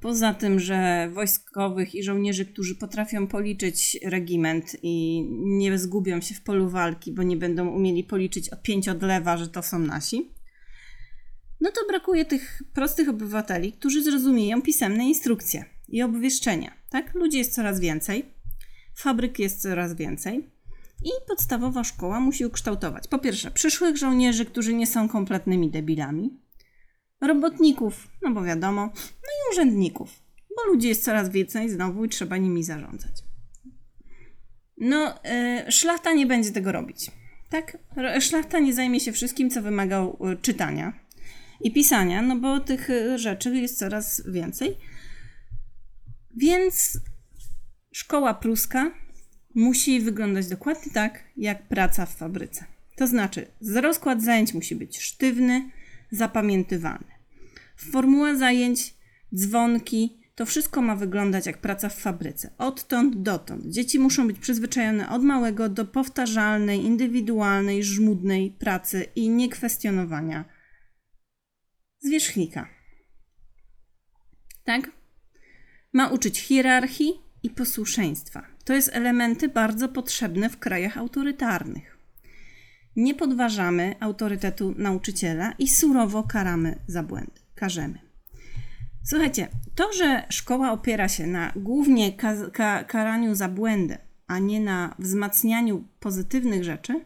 poza 0.00 0.34
tym, 0.34 0.60
że 0.60 1.10
wojskowych 1.12 1.94
i 1.94 2.02
żołnierzy, 2.02 2.46
którzy 2.46 2.74
potrafią 2.74 3.26
policzyć 3.26 3.98
regiment 4.04 4.76
i 4.82 5.24
nie 5.40 5.78
zgubią 5.78 6.20
się 6.20 6.34
w 6.34 6.42
polu 6.42 6.68
walki, 6.68 7.12
bo 7.12 7.22
nie 7.22 7.36
będą 7.36 7.68
umieli 7.68 8.04
policzyć 8.04 8.48
od 8.48 8.62
pięć 8.62 8.88
od 8.88 9.02
lewa, 9.02 9.36
że 9.36 9.48
to 9.48 9.62
są 9.62 9.78
nasi, 9.78 10.30
no 11.60 11.70
to 11.70 11.80
brakuje 11.88 12.24
tych 12.24 12.62
prostych 12.74 13.08
obywateli, 13.08 13.72
którzy 13.72 14.02
zrozumieją 14.02 14.62
pisemne 14.62 15.04
instrukcje 15.04 15.64
i 15.88 16.02
obwieszczenia. 16.02 16.72
Tak? 16.90 17.14
Ludzi 17.14 17.38
jest 17.38 17.54
coraz 17.54 17.80
więcej, 17.80 18.24
fabryk 18.94 19.38
jest 19.38 19.62
coraz 19.62 19.96
więcej. 19.96 20.50
I 21.04 21.10
podstawowa 21.28 21.84
szkoła 21.84 22.20
musi 22.20 22.46
ukształtować 22.46 23.08
po 23.08 23.18
pierwsze 23.18 23.50
przyszłych 23.50 23.96
żołnierzy, 23.96 24.44
którzy 24.44 24.74
nie 24.74 24.86
są 24.86 25.08
kompletnymi 25.08 25.70
debilami, 25.70 26.40
robotników, 27.20 28.08
no 28.22 28.30
bo 28.30 28.42
wiadomo, 28.42 28.86
no 28.96 29.28
i 29.28 29.52
urzędników, 29.52 30.22
bo 30.56 30.72
ludzi 30.72 30.88
jest 30.88 31.04
coraz 31.04 31.28
więcej 31.28 31.70
znowu 31.70 32.04
i 32.04 32.08
trzeba 32.08 32.36
nimi 32.36 32.64
zarządzać. 32.64 33.12
No, 34.76 35.14
yy, 35.64 35.72
szlachta 35.72 36.12
nie 36.12 36.26
będzie 36.26 36.52
tego 36.52 36.72
robić. 36.72 37.10
Tak? 37.50 37.78
Szlachta 38.20 38.58
nie 38.58 38.74
zajmie 38.74 39.00
się 39.00 39.12
wszystkim, 39.12 39.50
co 39.50 39.62
wymaga 39.62 40.06
yy, 40.20 40.36
czytania 40.36 40.92
i 41.60 41.72
pisania, 41.72 42.22
no 42.22 42.36
bo 42.36 42.60
tych 42.60 42.88
yy, 42.88 43.18
rzeczy 43.18 43.56
jest 43.56 43.78
coraz 43.78 44.22
więcej. 44.30 44.76
Więc 46.36 47.00
szkoła 47.92 48.34
pruska 48.34 48.90
musi 49.54 50.00
wyglądać 50.00 50.48
dokładnie 50.48 50.92
tak, 50.92 51.24
jak 51.36 51.68
praca 51.68 52.06
w 52.06 52.16
fabryce. 52.16 52.64
To 52.96 53.06
znaczy, 53.06 53.46
rozkład 53.74 54.22
zajęć 54.22 54.54
musi 54.54 54.76
być 54.76 54.98
sztywny, 54.98 55.70
zapamiętywany. 56.10 57.04
Formuła 57.76 58.34
zajęć, 58.34 58.94
dzwonki, 59.34 60.20
to 60.34 60.46
wszystko 60.46 60.82
ma 60.82 60.96
wyglądać 60.96 61.46
jak 61.46 61.58
praca 61.58 61.88
w 61.88 61.98
fabryce. 61.98 62.54
Odtąd 62.58 63.22
dotąd. 63.22 63.66
Dzieci 63.66 63.98
muszą 63.98 64.26
być 64.26 64.38
przyzwyczajone 64.38 65.08
od 65.08 65.22
małego 65.22 65.68
do 65.68 65.84
powtarzalnej, 65.84 66.84
indywidualnej, 66.84 67.84
żmudnej 67.84 68.50
pracy 68.50 69.06
i 69.16 69.28
niekwestionowania 69.28 70.44
zwierzchnika. 71.98 72.68
Tak? 74.64 74.90
Ma 75.92 76.08
uczyć 76.08 76.40
hierarchii 76.40 77.12
i 77.42 77.50
posłuszeństwa. 77.50 78.46
To 78.64 78.74
jest 78.74 78.90
elementy 78.92 79.48
bardzo 79.48 79.88
potrzebne 79.88 80.50
w 80.50 80.58
krajach 80.58 80.98
autorytarnych. 80.98 81.99
Nie 83.00 83.14
podważamy 83.14 83.94
autorytetu 84.00 84.74
nauczyciela 84.78 85.52
i 85.58 85.68
surowo 85.68 86.22
karamy 86.22 86.78
za 86.86 87.02
błędy. 87.02 87.40
Karzemy. 87.54 87.98
Słuchajcie, 89.04 89.48
to, 89.74 89.92
że 89.92 90.26
szkoła 90.28 90.72
opiera 90.72 91.08
się 91.08 91.26
na 91.26 91.52
głównie 91.56 92.12
ka 92.12 92.50
ka 92.50 92.84
karaniu 92.84 93.34
za 93.34 93.48
błędy, 93.48 93.98
a 94.26 94.38
nie 94.38 94.60
na 94.60 94.94
wzmacnianiu 94.98 95.84
pozytywnych 96.00 96.64
rzeczy, 96.64 97.04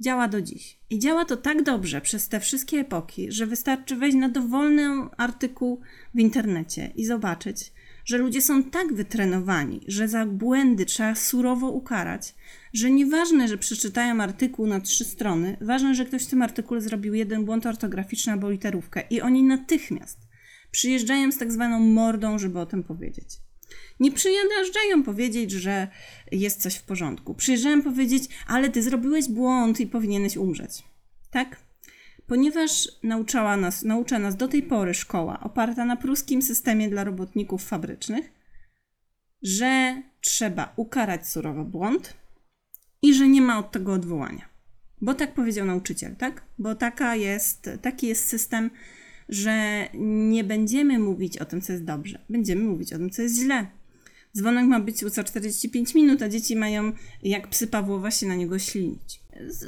działa 0.00 0.28
do 0.28 0.42
dziś. 0.42 0.80
I 0.90 0.98
działa 0.98 1.24
to 1.24 1.36
tak 1.36 1.62
dobrze 1.62 2.00
przez 2.00 2.28
te 2.28 2.40
wszystkie 2.40 2.80
epoki, 2.80 3.32
że 3.32 3.46
wystarczy 3.46 3.96
wejść 3.96 4.16
na 4.16 4.28
dowolny 4.28 4.88
artykuł 5.16 5.80
w 6.14 6.18
internecie 6.18 6.92
i 6.94 7.04
zobaczyć, 7.04 7.72
że 8.10 8.18
ludzie 8.18 8.40
są 8.40 8.62
tak 8.62 8.92
wytrenowani, 8.92 9.80
że 9.88 10.08
za 10.08 10.26
błędy 10.26 10.86
trzeba 10.86 11.14
surowo 11.14 11.70
ukarać, 11.70 12.34
że 12.72 12.90
nieważne, 12.90 13.48
że 13.48 13.58
przeczytają 13.58 14.20
artykuł 14.20 14.66
na 14.66 14.80
trzy 14.80 15.04
strony, 15.04 15.56
ważne, 15.60 15.94
że 15.94 16.04
ktoś 16.04 16.24
w 16.24 16.30
tym 16.30 16.42
artykule 16.42 16.80
zrobił 16.80 17.14
jeden 17.14 17.44
błąd 17.44 17.66
ortograficzny 17.66 18.32
albo 18.32 18.50
literówkę 18.50 19.02
i 19.10 19.20
oni 19.20 19.42
natychmiast 19.42 20.18
przyjeżdżają 20.70 21.32
z 21.32 21.38
tak 21.38 21.52
zwaną 21.52 21.80
mordą, 21.80 22.38
żeby 22.38 22.58
o 22.58 22.66
tym 22.66 22.82
powiedzieć. 22.82 23.28
Nie 24.00 24.12
przyjeżdżają 24.12 25.02
powiedzieć, 25.04 25.50
że 25.50 25.88
jest 26.32 26.62
coś 26.62 26.74
w 26.74 26.82
porządku. 26.82 27.34
Przyjeżdżają 27.34 27.82
powiedzieć, 27.82 28.24
ale 28.46 28.70
ty 28.70 28.82
zrobiłeś 28.82 29.28
błąd 29.28 29.80
i 29.80 29.86
powinieneś 29.86 30.36
umrzeć. 30.36 30.82
Tak? 31.30 31.69
Ponieważ 32.30 32.88
nauczała 33.02 33.56
nas, 33.56 33.82
naucza 33.82 34.18
nas 34.18 34.36
do 34.36 34.48
tej 34.48 34.62
pory 34.62 34.94
szkoła 34.94 35.40
oparta 35.40 35.84
na 35.84 35.96
pruskim 35.96 36.42
systemie 36.42 36.90
dla 36.90 37.04
robotników 37.04 37.64
fabrycznych, 37.64 38.32
że 39.42 40.02
trzeba 40.20 40.72
ukarać 40.76 41.28
surowo 41.28 41.64
błąd 41.64 42.14
i 43.02 43.14
że 43.14 43.28
nie 43.28 43.40
ma 43.40 43.58
od 43.58 43.70
tego 43.70 43.92
odwołania. 43.92 44.48
Bo 45.00 45.14
tak 45.14 45.34
powiedział 45.34 45.66
nauczyciel, 45.66 46.16
tak? 46.16 46.42
Bo 46.58 46.74
taka 46.74 47.16
jest, 47.16 47.70
taki 47.82 48.06
jest 48.06 48.28
system, 48.28 48.70
że 49.28 49.88
nie 49.94 50.44
będziemy 50.44 50.98
mówić 50.98 51.38
o 51.38 51.44
tym, 51.44 51.60
co 51.60 51.72
jest 51.72 51.84
dobrze, 51.84 52.18
będziemy 52.28 52.62
mówić 52.62 52.92
o 52.92 52.98
tym, 52.98 53.10
co 53.10 53.22
jest 53.22 53.36
źle. 53.36 53.66
Dzwonek 54.36 54.66
ma 54.66 54.80
być 54.80 54.98
co 55.14 55.24
45 55.24 55.94
minut, 55.94 56.22
a 56.22 56.28
dzieci 56.28 56.56
mają 56.56 56.92
jak 57.22 57.48
psy 57.48 57.66
Pawłowa 57.66 58.10
się 58.10 58.26
na 58.26 58.34
niego 58.34 58.58
ślinić. 58.58 59.20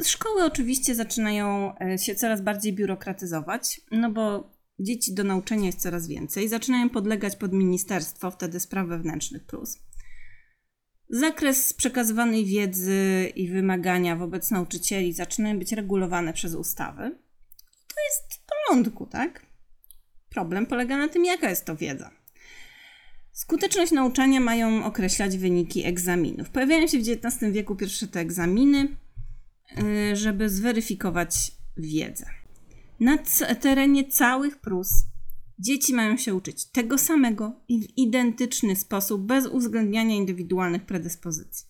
Szkoły 0.05 0.45
oczywiście 0.45 0.95
zaczynają 0.95 1.75
e, 1.79 1.99
się 1.99 2.15
coraz 2.15 2.41
bardziej 2.41 2.73
biurokratyzować, 2.73 3.81
no 3.91 4.11
bo 4.11 4.51
dzieci 4.79 5.15
do 5.15 5.25
nauczenia 5.25 5.67
jest 5.67 5.81
coraz 5.81 6.09
więcej, 6.09 6.49
zaczynają 6.49 6.91
podlegać 6.91 7.37
pod 7.37 7.53
ministerstwo, 7.53 8.31
wtedy 8.31 8.61
spraw 8.61 8.89
wewnętrznych 8.89 9.47
plus. 9.47 9.79
Zakres 11.09 11.73
przekazywanej 11.73 12.45
wiedzy 12.45 13.33
i 13.37 13.49
wymagania 13.49 14.17
wobec 14.17 14.51
nauczycieli 14.51 15.13
zaczynają 15.13 15.59
być 15.59 15.73
regulowane 15.73 16.33
przez 16.33 16.55
ustawy. 16.55 17.11
To 17.89 17.95
jest 18.05 18.35
w 18.35 18.47
porządku, 18.47 19.07
tak? 19.07 19.47
Problem 20.29 20.67
polega 20.67 20.97
na 20.97 21.09
tym, 21.09 21.25
jaka 21.25 21.51
jest 21.51 21.65
to 21.65 21.77
wiedza. 21.77 22.11
Skuteczność 23.33 23.93
nauczania 23.93 24.41
mają 24.41 24.85
określać 24.85 25.39
wyniki 25.39 25.85
egzaminów. 25.85 26.51
Pojawiają 26.51 26.87
się 26.87 26.99
w 26.99 27.09
XIX 27.09 27.53
wieku 27.53 27.77
pierwsze 27.77 28.09
te 28.09 28.21
egzaminy, 28.21 28.89
żeby 30.13 30.49
zweryfikować 30.49 31.53
wiedzę. 31.77 32.27
Na 33.01 33.19
terenie 33.61 34.05
całych 34.05 34.59
Prus 34.59 34.89
dzieci 35.59 35.95
mają 35.95 36.17
się 36.17 36.35
uczyć 36.35 36.65
tego 36.65 36.99
samego 36.99 37.61
i 37.69 37.81
w 37.81 37.99
identyczny 37.99 38.77
sposób, 38.77 39.23
bez 39.23 39.47
uwzględniania 39.47 40.15
indywidualnych 40.15 40.87
predyspozycji. 40.87 41.67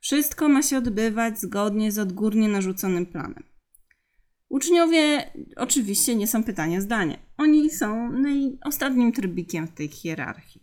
Wszystko 0.00 0.48
ma 0.48 0.62
się 0.62 0.78
odbywać 0.78 1.40
zgodnie 1.40 1.92
z 1.92 1.98
odgórnie 1.98 2.48
narzuconym 2.48 3.06
planem. 3.06 3.42
Uczniowie 4.48 5.32
oczywiście 5.56 6.16
nie 6.16 6.26
są 6.26 6.44
pytania 6.44 6.80
zdania. 6.80 7.18
Oni 7.36 7.70
są 7.70 8.12
ostatnim 8.64 9.12
trybikiem 9.12 9.66
w 9.66 9.74
tej 9.74 9.88
hierarchii. 9.88 10.62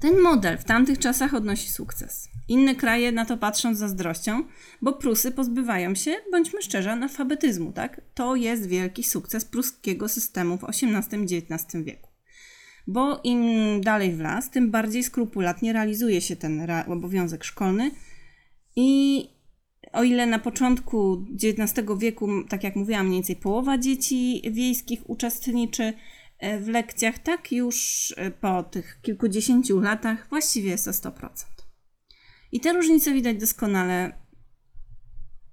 Ten 0.00 0.20
model 0.20 0.58
w 0.58 0.64
tamtych 0.64 0.98
czasach 0.98 1.34
odnosi 1.34 1.70
sukces. 1.70 2.28
Inne 2.48 2.74
kraje 2.74 3.12
na 3.12 3.24
to 3.24 3.36
patrzą 3.36 3.74
z 3.74 3.78
zazdrością, 3.78 4.44
bo 4.82 4.92
Prusy 4.92 5.30
pozbywają 5.30 5.94
się, 5.94 6.16
bądźmy 6.30 6.62
szczerzy, 6.62 6.90
analfabetyzmu, 6.90 7.72
tak? 7.72 8.00
To 8.14 8.36
jest 8.36 8.66
wielki 8.66 9.04
sukces 9.04 9.44
pruskiego 9.44 10.08
systemu 10.08 10.58
w 10.58 10.64
XVIII-XIX 10.64 11.84
wieku. 11.84 12.10
Bo 12.86 13.20
im 13.24 13.44
dalej 13.80 14.12
w 14.12 14.20
las, 14.20 14.50
tym 14.50 14.70
bardziej 14.70 15.04
skrupulatnie 15.04 15.72
realizuje 15.72 16.20
się 16.20 16.36
ten 16.36 16.66
obowiązek 16.88 17.44
szkolny 17.44 17.90
i 18.76 19.28
o 19.92 20.02
ile 20.02 20.26
na 20.26 20.38
początku 20.38 21.26
XIX 21.44 21.88
wieku, 21.98 22.28
tak 22.48 22.64
jak 22.64 22.76
mówiłam, 22.76 23.06
mniej 23.06 23.16
więcej 23.16 23.36
połowa 23.36 23.78
dzieci 23.78 24.42
wiejskich 24.50 25.10
uczestniczy 25.10 25.92
w 26.60 26.68
lekcjach, 26.68 27.18
tak 27.18 27.52
już 27.52 28.14
po 28.40 28.62
tych 28.62 29.00
kilkudziesięciu 29.02 29.80
latach 29.80 30.28
właściwie 30.28 30.70
jest 30.70 30.84
to 30.84 30.90
100%. 30.90 31.28
I 32.52 32.60
te 32.60 32.72
różnice 32.72 33.12
widać 33.12 33.36
doskonale 33.36 34.12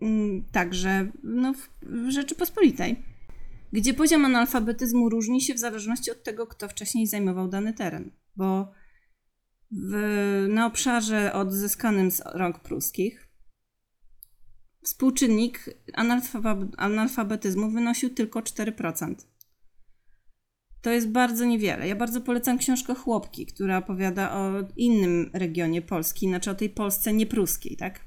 mm, 0.01 0.46
także 0.51 1.12
no, 1.24 1.53
w 1.82 2.10
Rzeczypospolitej, 2.10 3.03
gdzie 3.74 3.94
poziom 3.94 4.25
analfabetyzmu 4.25 5.10
różni 5.10 5.41
się 5.41 5.53
w 5.53 5.60
zależności 5.60 6.12
od 6.12 6.24
tego, 6.24 6.48
kto 6.48 6.70
wcześniej 6.70 7.08
zajmował 7.08 7.48
dany 7.48 7.74
teren. 7.74 8.12
Bo 8.36 8.72
w, 9.72 10.46
na 10.50 10.65
obszarze 10.65 11.34
odzyskanym 11.34 12.12
z 12.12 12.22
rąk 12.25 12.60
pruskich 12.60 13.27
współczynnik 14.84 15.70
analfabetyzmu 16.77 17.72
wynosił 17.72 18.10
tylko 18.10 18.39
4%. 18.39 19.15
To 20.81 20.91
jest 20.91 21.10
bardzo 21.10 21.46
niewiele. 21.46 21.88
Ja 21.88 21.96
bardzo 21.96 22.22
polecam 22.22 22.57
książkę 22.57 22.96
Chłopki, 22.96 23.46
która 23.46 23.77
opowiada 23.77 24.31
o 24.31 24.51
innym 24.77 25.29
regionie 25.34 25.81
Polski, 25.81 26.27
znaczy 26.27 26.51
o 26.51 26.55
tej 26.55 26.69
Polsce 26.69 27.13
niepruskiej, 27.13 27.77
tak? 27.77 28.00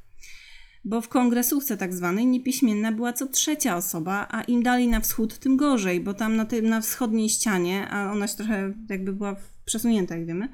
Bo 0.85 1.01
w 1.01 1.09
kongresówce 1.09 1.77
tak 1.77 1.95
zwanej 1.95 2.27
niepiśmienna 2.27 2.93
była 2.93 3.13
co 3.13 3.27
trzecia 3.27 3.77
osoba, 3.77 4.29
a 4.31 4.43
im 4.43 4.63
dalej 4.63 4.89
na 4.89 5.01
wschód, 5.01 5.39
tym 5.39 5.57
gorzej, 5.57 6.01
bo 6.01 6.15
tam 6.15 6.37
na, 6.37 6.45
tej, 6.45 6.63
na 6.63 6.81
wschodniej 6.81 7.29
ścianie, 7.29 7.89
a 7.89 8.13
ona 8.13 8.29
się 8.29 8.37
trochę 8.37 8.73
jakby 8.89 9.13
była 9.13 9.37
przesunięta, 9.65 10.17
jak 10.17 10.27
wiemy, 10.27 10.49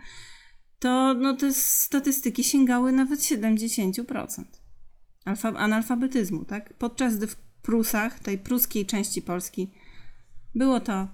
to 0.79 1.15
no, 1.15 1.37
te 1.37 1.53
statystyki 1.53 2.45
sięgały 2.45 2.93
nawet 2.93 3.21
70% 3.21 4.45
alfa, 5.25 5.49
analfabetyzmu, 5.49 6.45
tak? 6.45 6.75
Podczas 6.75 7.17
gdy 7.17 7.27
w 7.27 7.37
Prusach, 7.37 8.21
tej 8.21 8.39
pruskiej 8.39 8.87
części 8.87 9.23
Polski, 9.23 9.71
było 10.55 10.81
to 10.81 11.09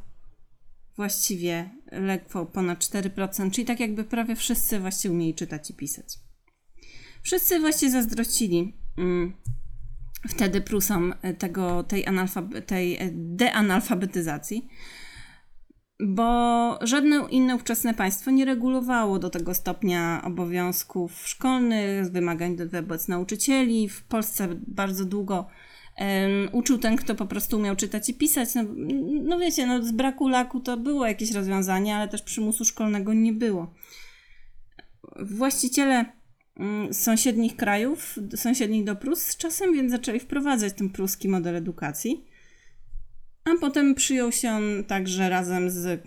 właściwie 0.97 1.71
lekko 1.93 2.47
ponad 2.47 2.79
4%, 2.79 3.51
czyli 3.51 3.65
tak 3.65 3.81
jakby 3.81 4.05
prawie 4.05 4.37
wszyscy 4.37 4.81
właściwie 4.81 5.15
umieli 5.15 5.35
czytać 5.35 5.71
i 5.71 5.75
pisać. 5.75 6.19
Wszyscy 7.23 7.61
właściwie 7.61 7.93
zazdrościli 7.93 8.75
mm, 8.99 9.33
wtedy 10.29 10.61
Prusom 10.61 11.15
tego, 11.39 11.83
tej, 11.83 12.05
tej 12.67 12.99
deanalfabetyzacji, 13.13 14.69
bo 16.01 16.79
żadne 16.83 17.27
inne 17.31 17.55
ówczesne 17.55 17.95
państwo 17.95 18.31
nie 18.31 18.45
regulowało 18.45 19.19
do 19.19 19.31
tego 19.31 19.55
stopnia 19.55 20.23
obowiązków 20.25 21.29
szkolnych, 21.29 22.11
wymagań 22.11 22.57
wobec 22.57 23.09
nauczycieli. 23.09 23.89
W 23.89 24.05
Polsce 24.05 24.49
bardzo 24.67 25.05
długo 25.05 25.47
um, 26.01 26.49
uczył 26.53 26.79
ten, 26.79 26.97
kto 26.97 27.15
po 27.15 27.27
prostu 27.27 27.57
umiał 27.57 27.77
czytać 27.77 28.09
i 28.09 28.15
pisać. 28.15 28.55
No, 28.55 28.63
no 29.23 29.39
wiecie, 29.39 29.67
no 29.67 29.83
z 29.83 29.93
braku 29.93 30.29
laku 30.29 30.61
to 30.61 30.77
było 30.77 31.07
jakieś 31.07 31.33
rozwiązanie, 31.33 31.97
ale 31.97 32.09
też 32.09 32.23
przymusu 32.23 32.65
szkolnego 32.65 33.15
nie 33.15 33.33
było. 33.33 33.75
Właściciele 35.17 36.05
um, 36.57 36.95
sąsiednich 36.95 37.57
krajów, 37.57 38.19
sąsiednich 38.37 38.85
do 38.85 38.97
Prus 38.97 39.23
z 39.23 39.37
czasem 39.37 39.75
więc 39.75 39.91
zaczęli 39.91 40.21
wprowadzać 40.21 40.73
ten 40.73 40.91
pruski 40.91 41.29
model 41.29 41.57
edukacji. 41.57 42.25
A 43.45 43.51
potem 43.61 43.95
przyjął 43.95 44.33
się 44.33 44.51
on 44.51 44.85
także 44.85 45.29
razem 45.29 45.71
z 45.71 46.05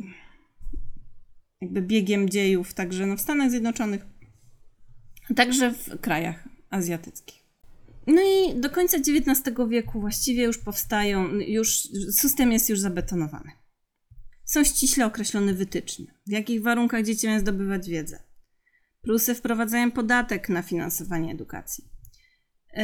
jakby 1.61 1.81
biegiem 1.81 2.29
dziejów, 2.29 2.73
także 2.73 3.05
no 3.05 3.17
w 3.17 3.21
Stanach 3.21 3.49
Zjednoczonych, 3.49 4.05
także 5.35 5.73
w 5.73 6.01
krajach 6.01 6.49
azjatyckich. 6.69 7.44
No 8.07 8.21
i 8.21 8.59
do 8.59 8.69
końca 8.69 8.97
XIX 8.97 9.57
wieku 9.69 10.01
właściwie 10.01 10.43
już 10.43 10.57
powstają, 10.57 11.33
już 11.33 11.79
system 12.11 12.51
jest 12.51 12.69
już 12.69 12.79
zabetonowany. 12.79 13.51
Są 14.45 14.63
ściśle 14.63 15.05
określone 15.05 15.53
wytyczne, 15.53 16.05
w 16.27 16.31
jakich 16.31 16.63
warunkach 16.63 17.03
dzieci 17.03 17.27
mają 17.27 17.39
zdobywać 17.39 17.89
wiedzę. 17.89 18.23
Prusy 19.01 19.35
wprowadzają 19.35 19.91
podatek 19.91 20.49
na 20.49 20.61
finansowanie 20.61 21.31
edukacji. 21.31 21.83
Yy, 22.77 22.83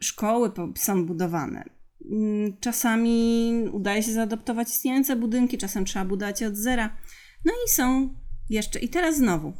szkoły 0.00 0.50
są 0.76 1.06
budowane. 1.06 1.64
Yy, 2.00 2.56
czasami 2.60 3.52
udaje 3.72 4.02
się 4.02 4.12
zaadoptować 4.12 4.68
istniejące 4.68 5.16
budynki, 5.16 5.58
czasem 5.58 5.84
trzeba 5.84 6.04
budować 6.04 6.42
od 6.42 6.56
zera. 6.56 6.96
No 7.44 7.52
i 7.66 7.70
są 7.70 8.14
jeszcze, 8.50 8.78
i 8.78 8.88
teraz 8.88 9.16
znowu, 9.16 9.52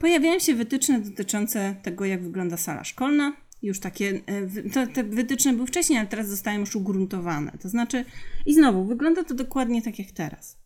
pojawiają 0.00 0.38
się 0.38 0.54
wytyczne 0.54 1.00
dotyczące 1.00 1.76
tego, 1.82 2.04
jak 2.04 2.22
wygląda 2.22 2.56
sala 2.56 2.84
szkolna, 2.84 3.32
już 3.62 3.80
takie, 3.80 4.20
e, 4.26 4.70
to, 4.70 4.86
te 4.86 5.04
wytyczne 5.04 5.52
były 5.52 5.66
wcześniej, 5.66 5.98
ale 5.98 6.08
teraz 6.08 6.28
zostają 6.28 6.60
już 6.60 6.76
ugruntowane. 6.76 7.52
To 7.62 7.68
znaczy, 7.68 8.04
i 8.46 8.54
znowu, 8.54 8.84
wygląda 8.84 9.24
to 9.24 9.34
dokładnie 9.34 9.82
tak 9.82 9.98
jak 9.98 10.10
teraz. 10.10 10.60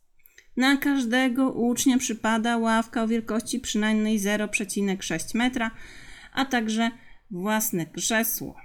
Na 0.57 0.76
każdego 0.76 1.52
ucznia 1.52 1.98
przypada 1.98 2.59
ławka 2.59 3.02
o 3.02 3.09
wielkości 3.09 3.61
przynajmniej 3.61 4.20
0,6 4.20 5.37
metra, 5.37 5.70
a 6.33 6.44
także 6.44 6.90
własne 7.30 7.87
krzesło. 7.87 8.57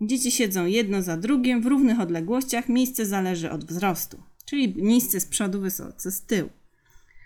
Dzieci 0.00 0.30
siedzą 0.30 0.66
jedno 0.66 1.02
za 1.02 1.16
drugim 1.16 1.62
w 1.62 1.66
równych 1.66 2.00
odległościach, 2.00 2.68
miejsce 2.68 3.06
zależy 3.06 3.50
od 3.50 3.64
wzrostu, 3.64 4.22
czyli 4.46 4.74
niscy 4.82 5.20
z 5.20 5.26
przodu, 5.26 5.60
wysocy 5.60 6.10
z 6.10 6.22
tyłu. 6.22 6.50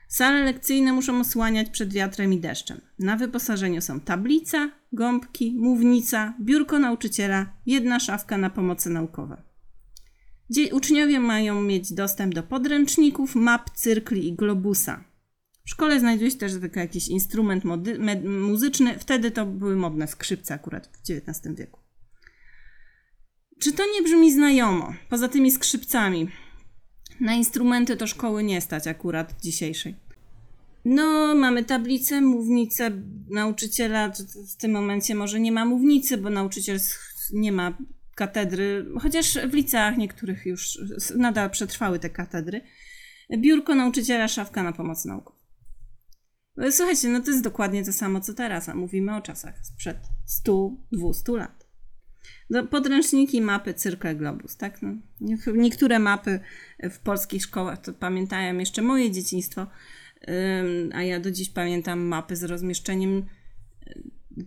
Sale 0.08 0.44
lekcyjne 0.44 0.92
muszą 0.92 1.20
osłaniać 1.20 1.70
przed 1.70 1.92
wiatrem 1.92 2.32
i 2.32 2.40
deszczem. 2.40 2.80
Na 2.98 3.16
wyposażeniu 3.16 3.80
są 3.80 4.00
tablica, 4.00 4.70
gąbki, 4.92 5.54
mównica, 5.58 6.34
biurko 6.40 6.78
nauczyciela, 6.78 7.52
jedna 7.66 8.00
szafka 8.00 8.38
na 8.38 8.50
pomoce 8.50 8.90
naukowe. 8.90 9.42
Gdzie 10.50 10.74
uczniowie 10.74 11.20
mają 11.20 11.62
mieć 11.62 11.92
dostęp 11.92 12.34
do 12.34 12.42
podręczników, 12.42 13.34
map, 13.34 13.70
cyrkli 13.70 14.28
i 14.28 14.32
globusa. 14.32 15.04
W 15.66 15.70
szkole 15.70 16.00
znajduje 16.00 16.30
się 16.30 16.36
też 16.36 16.52
zwykle 16.52 16.82
jakiś 16.82 17.08
instrument 17.08 17.64
muzyczny, 18.24 18.98
wtedy 18.98 19.30
to 19.30 19.46
były 19.46 19.76
modne 19.76 20.08
skrzypce 20.08 20.54
akurat 20.54 20.86
w 20.86 21.10
XIX 21.10 21.56
wieku. 21.56 21.80
Czy 23.60 23.72
to 23.72 23.82
nie 23.94 24.02
brzmi 24.02 24.32
znajomo? 24.32 24.94
Poza 25.08 25.28
tymi 25.28 25.50
skrzypcami, 25.50 26.28
na 27.20 27.34
instrumenty 27.34 27.96
to 27.96 28.06
szkoły 28.06 28.44
nie 28.44 28.60
stać 28.60 28.86
akurat 28.86 29.34
dzisiejszej. 29.42 29.94
No, 30.84 31.34
mamy 31.34 31.64
tablicę, 31.64 32.20
mównicę 32.20 32.90
nauczyciela. 33.30 34.12
W 34.52 34.56
tym 34.56 34.70
momencie 34.70 35.14
może 35.14 35.40
nie 35.40 35.52
ma 35.52 35.64
mównicy, 35.64 36.16
bo 36.16 36.30
nauczyciel 36.30 36.78
nie 37.32 37.52
ma 37.52 37.78
katedry, 38.14 38.86
chociaż 39.00 39.38
w 39.50 39.54
liceach 39.54 39.96
niektórych 39.96 40.46
już 40.46 40.78
nadal 41.16 41.50
przetrwały 41.50 41.98
te 41.98 42.10
katedry. 42.10 42.60
Biurko 43.38 43.74
nauczyciela, 43.74 44.28
szafka 44.28 44.62
na 44.62 44.72
pomoc 44.72 45.04
nauką. 45.04 45.32
Słuchajcie, 46.70 47.08
no 47.08 47.20
to 47.20 47.30
jest 47.30 47.44
dokładnie 47.44 47.84
to 47.84 47.92
samo 47.92 48.20
co 48.20 48.34
teraz, 48.34 48.68
a 48.68 48.74
mówimy 48.74 49.16
o 49.16 49.20
czasach 49.20 49.54
sprzed 49.66 49.98
100-200 50.46 51.36
lat. 51.36 51.57
No, 52.50 52.66
podręczniki, 52.66 53.40
mapy, 53.40 53.74
cyrkle, 53.74 54.14
globus, 54.14 54.56
tak? 54.56 54.82
No, 54.82 54.94
niektóre 55.54 55.98
mapy 55.98 56.40
w 56.90 56.98
polskich 56.98 57.42
szkołach 57.42 57.80
to 57.80 57.92
pamiętają 57.92 58.58
jeszcze 58.58 58.82
moje 58.82 59.10
dzieciństwo, 59.10 59.66
a 60.92 61.02
ja 61.02 61.20
do 61.20 61.30
dziś 61.30 61.50
pamiętam 61.50 62.00
mapy 62.00 62.36
z 62.36 62.44
rozmieszczeniem 62.44 63.26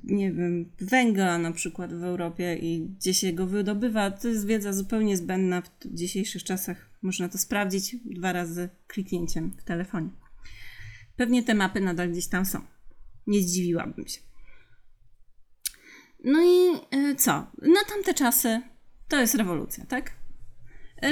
nie 0.04 0.32
wiem, 0.32 0.72
węgla 0.82 1.38
na 1.38 1.52
przykład 1.52 1.94
w 1.94 2.04
Europie 2.04 2.58
i 2.62 2.82
gdzie 2.82 3.14
się 3.14 3.34
go 3.34 3.48
wydobywa. 3.48 4.12
To 4.12 4.28
jest 4.28 4.46
wiedza 4.46 4.74
zupełnie 4.74 5.18
zbędna 5.18 5.62
w 5.62 5.70
dzisiejszych 5.86 6.44
czasach. 6.44 6.90
Można 7.02 7.30
to 7.30 7.38
sprawdzić 7.38 7.96
dwa 8.06 8.34
razy 8.34 8.70
kliknięciem 8.88 9.52
w 9.58 9.64
telefonie. 9.64 10.10
Pewnie 11.16 11.44
te 11.44 11.54
mapy 11.54 11.82
nadal 11.82 12.12
gdzieś 12.12 12.28
tam 12.28 12.46
są. 12.46 12.62
Nie 13.28 13.42
zdziwiłabym 13.42 14.08
się. 14.08 14.20
No 16.24 16.42
i 16.42 16.76
e, 16.92 17.16
co? 17.16 17.32
Na 17.62 17.84
tamte 17.90 18.14
czasy 18.14 18.62
to 19.08 19.20
jest 19.20 19.36
rewolucja, 19.36 19.86
tak? 19.86 20.12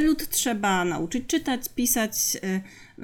Lud 0.02 0.30
trzeba 0.30 0.86
nauczyć 0.86 1.28
czytać, 1.28 1.70
pisać, 1.76 2.38
e, 2.44 2.62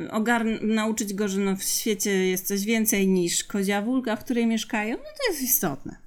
ogarn- 0.09 0.61
nauczyć 0.61 1.13
go, 1.13 1.27
że 1.27 1.39
no 1.39 1.55
w 1.55 1.63
świecie 1.63 2.27
jest 2.27 2.47
coś 2.47 2.65
więcej 2.65 3.07
niż 3.07 3.43
kozia 3.43 3.81
wulga, 3.81 4.15
w 4.15 4.23
której 4.23 4.47
mieszkają. 4.47 4.97
No 4.97 5.03
to 5.03 5.31
jest 5.31 5.41
istotne. 5.41 5.97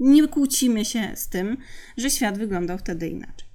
Nie 0.00 0.28
kłócimy 0.28 0.84
się 0.84 1.12
z 1.14 1.28
tym, 1.28 1.56
że 1.96 2.10
świat 2.10 2.38
wyglądał 2.38 2.78
wtedy 2.78 3.08
inaczej. 3.08 3.50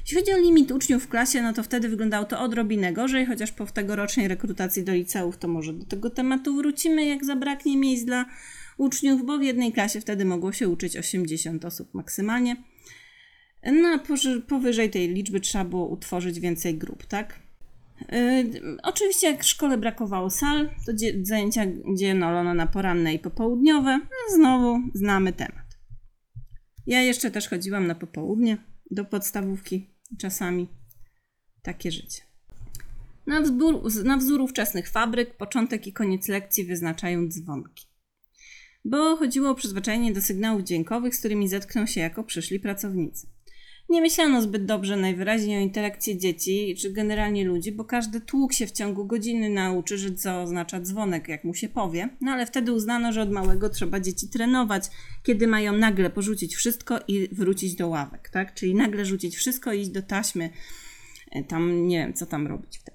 Jeśli 0.00 0.16
chodzi 0.16 0.32
o 0.32 0.38
limit 0.38 0.70
uczniów 0.70 1.04
w 1.04 1.08
klasie, 1.08 1.42
no 1.42 1.52
to 1.52 1.62
wtedy 1.62 1.88
wyglądało 1.88 2.24
to 2.24 2.40
odrobinę 2.40 2.92
gorzej, 2.92 3.26
chociaż 3.26 3.52
po 3.52 3.66
tegorocznej 3.66 4.28
rekrutacji 4.28 4.84
do 4.84 4.94
liceów 4.94 5.38
to 5.38 5.48
może 5.48 5.72
do 5.72 5.86
tego 5.86 6.10
tematu 6.10 6.56
wrócimy, 6.56 7.06
jak 7.06 7.24
zabraknie 7.24 7.76
miejsc 7.76 8.04
dla 8.04 8.24
uczniów, 8.76 9.26
bo 9.26 9.38
w 9.38 9.42
jednej 9.42 9.72
klasie 9.72 10.00
wtedy 10.00 10.24
mogło 10.24 10.52
się 10.52 10.68
uczyć 10.68 10.96
80 10.96 11.64
osób 11.64 11.94
maksymalnie. 11.94 12.56
No, 13.72 13.98
powyżej 14.48 14.90
tej 14.90 15.08
liczby 15.08 15.40
trzeba 15.40 15.64
było 15.64 15.88
utworzyć 15.88 16.40
więcej 16.40 16.78
grup, 16.78 17.06
tak? 17.06 17.40
Yy, 18.12 18.76
oczywiście, 18.82 19.26
jak 19.30 19.42
w 19.42 19.48
szkole 19.48 19.78
brakowało 19.78 20.30
sal, 20.30 20.70
to 20.86 20.92
zajęcia 21.22 21.62
dzielono 21.96 22.54
na 22.54 22.66
poranne 22.66 23.14
i 23.14 23.18
popołudniowe. 23.18 23.98
No, 23.98 24.36
znowu 24.36 24.78
znamy 24.94 25.32
temat. 25.32 25.78
Ja 26.86 27.02
jeszcze 27.02 27.30
też 27.30 27.48
chodziłam 27.48 27.86
na 27.86 27.94
popołudnie 27.94 28.58
do 28.90 29.04
podstawówki 29.04 29.90
czasami. 30.18 30.68
Takie 31.62 31.92
życie. 31.92 32.22
Na 33.26 33.40
wzór, 33.40 33.82
na 34.04 34.16
wzór 34.16 34.40
ówczesnych 34.40 34.88
fabryk 34.88 35.36
początek 35.36 35.86
i 35.86 35.92
koniec 35.92 36.28
lekcji 36.28 36.64
wyznaczają 36.64 37.28
dzwonki. 37.28 37.91
Bo 38.84 39.16
chodziło 39.16 39.50
o 39.50 39.54
przyzwyczajenie 39.54 40.12
do 40.12 40.20
sygnałów 40.20 40.62
dźwiękowych, 40.62 41.14
z 41.14 41.18
którymi 41.18 41.48
zetkną 41.48 41.86
się 41.86 42.00
jako 42.00 42.24
przyszli 42.24 42.60
pracownicy. 42.60 43.26
Nie 43.88 44.00
myślano 44.00 44.42
zbyt 44.42 44.64
dobrze 44.64 44.96
najwyraźniej 44.96 45.58
o 45.58 45.60
intelekcie 45.60 46.18
dzieci, 46.18 46.76
czy 46.80 46.92
generalnie 46.92 47.44
ludzi, 47.44 47.72
bo 47.72 47.84
każdy 47.84 48.20
tłuk 48.20 48.52
się 48.52 48.66
w 48.66 48.72
ciągu 48.72 49.06
godziny 49.06 49.48
nauczy, 49.48 49.98
że 49.98 50.14
co 50.14 50.42
oznacza 50.42 50.80
dzwonek, 50.80 51.28
jak 51.28 51.44
mu 51.44 51.54
się 51.54 51.68
powie. 51.68 52.08
No 52.20 52.30
ale 52.30 52.46
wtedy 52.46 52.72
uznano, 52.72 53.12
że 53.12 53.22
od 53.22 53.30
małego 53.30 53.68
trzeba 53.68 54.00
dzieci 54.00 54.28
trenować, 54.28 54.84
kiedy 55.22 55.46
mają 55.46 55.72
nagle 55.72 56.10
porzucić 56.10 56.56
wszystko 56.56 56.98
i 57.08 57.28
wrócić 57.32 57.74
do 57.74 57.88
ławek, 57.88 58.28
tak? 58.28 58.54
Czyli 58.54 58.74
nagle 58.74 59.04
rzucić 59.04 59.36
wszystko 59.36 59.72
i 59.72 59.80
iść 59.80 59.90
do 59.90 60.02
taśmy. 60.02 60.50
E, 61.32 61.44
tam 61.44 61.86
nie 61.86 61.98
wiem, 61.98 62.14
co 62.14 62.26
tam 62.26 62.46
robić 62.46 62.78
wtedy. 62.78 62.91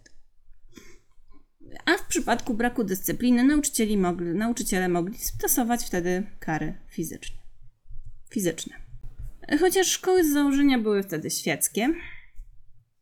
A 1.85 1.97
w 1.97 2.07
przypadku 2.07 2.53
braku 2.53 2.83
dyscypliny 2.83 3.43
nauczycieli 3.43 3.97
mogli, 3.97 4.27
nauczyciele 4.27 4.89
mogli 4.89 5.17
stosować 5.17 5.85
wtedy 5.85 6.23
kary 6.39 6.73
fizyczne. 6.89 7.37
fizyczne. 8.29 8.75
Chociaż 9.59 9.87
szkoły 9.87 10.23
z 10.23 10.33
założenia 10.33 10.79
były 10.79 11.03
wtedy 11.03 11.29
świeckie, 11.29 11.93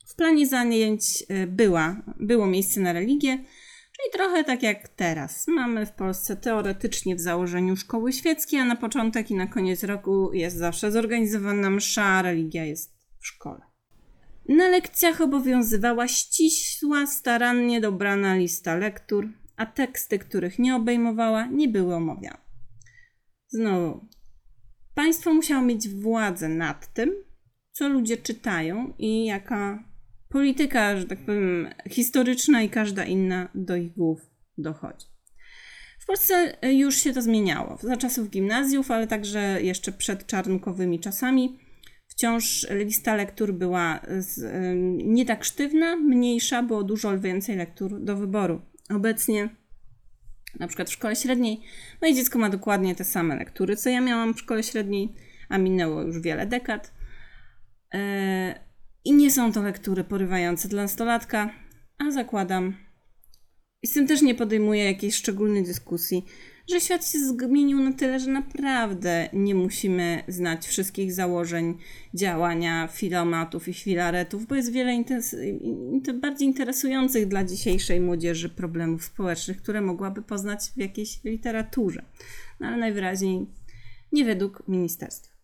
w 0.05 0.15
planie 0.15 0.47
zajęć 0.47 1.23
y, 1.31 1.47
była, 1.47 2.01
było 2.19 2.47
miejsce 2.47 2.79
na 2.79 2.93
religię, 2.93 3.37
czyli 3.97 4.11
trochę 4.13 4.43
tak 4.43 4.63
jak 4.63 4.87
teraz. 4.87 5.47
Mamy 5.47 5.85
w 5.85 5.91
Polsce 5.91 6.35
teoretycznie 6.35 7.15
w 7.15 7.19
założeniu 7.19 7.75
szkoły 7.75 8.13
świeckie, 8.13 8.59
a 8.59 8.65
na 8.65 8.75
początek 8.75 9.31
i 9.31 9.35
na 9.35 9.47
koniec 9.47 9.83
roku 9.83 10.33
jest 10.33 10.57
zawsze 10.57 10.91
zorganizowana 10.91 11.69
msza, 11.69 12.21
religia 12.21 12.65
jest 12.65 12.93
w 13.19 13.27
szkole. 13.27 13.74
Na 14.49 14.67
lekcjach 14.67 15.21
obowiązywała 15.21 16.07
ścisła, 16.07 17.07
starannie 17.07 17.81
dobrana 17.81 18.35
lista 18.35 18.75
lektur, 18.75 19.29
a 19.57 19.65
teksty, 19.65 20.19
których 20.19 20.59
nie 20.59 20.75
obejmowała, 20.75 21.45
nie 21.45 21.67
były 21.67 21.95
omawiane. 21.95 22.45
Znowu, 23.47 24.07
Państwo 24.95 25.33
musiało 25.33 25.61
mieć 25.61 25.89
władzę 25.89 26.49
nad 26.49 26.93
tym, 26.93 27.13
co 27.71 27.89
ludzie 27.89 28.17
czytają 28.17 28.93
i 28.99 29.25
jaka 29.25 29.83
polityka, 30.29 30.97
że 30.97 31.05
tak 31.05 31.25
powiem, 31.25 31.69
historyczna 31.89 32.61
i 32.61 32.69
każda 32.69 33.05
inna 33.05 33.49
do 33.55 33.75
ich 33.75 33.93
głów 33.93 34.21
dochodzi. 34.57 35.05
W 35.99 36.05
Polsce 36.05 36.57
już 36.63 36.95
się 36.95 37.13
to 37.13 37.21
zmieniało. 37.21 37.77
Za 37.81 37.97
czasów 37.97 38.29
gimnazjów, 38.29 38.91
ale 38.91 39.07
także 39.07 39.61
jeszcze 39.61 39.91
przed 39.91 40.27
czarnkowymi 40.27 40.99
czasami. 40.99 41.59
Wciąż 42.15 42.67
lista 42.69 43.15
lektur 43.15 43.53
była 43.53 43.99
z, 44.19 44.41
nie 45.03 45.25
tak 45.25 45.43
sztywna, 45.43 45.95
mniejsza, 45.95 46.63
było 46.63 46.83
dużo 46.83 47.19
więcej 47.19 47.55
lektur 47.55 48.01
do 48.01 48.15
wyboru. 48.15 48.61
Obecnie 48.89 49.49
na 50.59 50.67
przykład 50.67 50.89
w 50.89 50.93
szkole 50.93 51.15
średniej, 51.15 51.61
moje 52.01 52.13
dziecko 52.13 52.39
ma 52.39 52.49
dokładnie 52.49 52.95
te 52.95 53.03
same 53.03 53.35
lektury, 53.35 53.75
co 53.75 53.89
ja 53.89 54.01
miałam 54.01 54.33
w 54.33 54.39
szkole 54.39 54.63
średniej, 54.63 55.15
a 55.49 55.57
minęło 55.57 56.01
już 56.01 56.19
wiele 56.19 56.45
dekad. 56.45 56.93
E, 57.93 58.59
I 59.05 59.13
nie 59.13 59.31
są 59.31 59.51
to 59.51 59.63
lektury 59.63 60.03
porywające 60.03 60.67
dla 60.67 60.81
nastolatka, 60.81 61.49
a 61.97 62.11
zakładam, 62.11 62.77
i 63.83 63.87
z 63.87 63.93
tym 63.93 64.07
też 64.07 64.21
nie 64.21 64.35
podejmuję 64.35 64.83
jakiejś 64.83 65.15
szczególnej 65.15 65.63
dyskusji, 65.63 66.25
że 66.69 66.81
świat 66.81 67.07
się 67.07 67.19
zmienił 67.19 67.79
na 67.79 67.93
tyle, 67.93 68.19
że 68.19 68.31
naprawdę 68.31 69.29
nie 69.33 69.55
musimy 69.55 70.23
znać 70.27 70.67
wszystkich 70.67 71.13
założeń 71.13 71.77
działania 72.13 72.87
filomatów 72.87 73.67
i 73.67 73.73
filaretów, 73.73 74.47
bo 74.47 74.55
jest 74.55 74.71
wiele 74.71 75.03
bardziej 76.13 76.47
interesujących 76.47 77.27
dla 77.27 77.43
dzisiejszej 77.43 78.01
młodzieży 78.01 78.49
problemów 78.49 79.03
społecznych, 79.03 79.57
które 79.57 79.81
mogłaby 79.81 80.21
poznać 80.21 80.59
w 80.75 80.77
jakiejś 80.77 81.23
literaturze. 81.23 82.05
No 82.59 82.67
ale 82.67 82.77
najwyraźniej 82.77 83.45
nie 84.11 84.25
według 84.25 84.63
ministerstwa. 84.67 85.34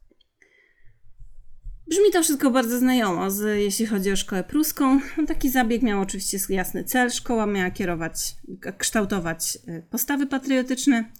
Brzmi 1.91 2.11
to 2.11 2.23
wszystko 2.23 2.51
bardzo 2.51 2.79
znajomo, 2.79 3.31
z, 3.31 3.59
jeśli 3.59 3.85
chodzi 3.85 4.11
o 4.11 4.15
szkołę 4.15 4.43
pruską. 4.43 4.99
No, 5.17 5.25
taki 5.27 5.49
zabieg 5.49 5.81
miał 5.81 6.01
oczywiście 6.01 6.37
jasny 6.49 6.83
cel. 6.83 7.09
Szkoła 7.09 7.45
miała 7.45 7.71
kierować, 7.71 8.35
kształtować 8.77 9.57
e, 9.67 9.81
postawy 9.81 10.27
patriotyczne 10.27 11.11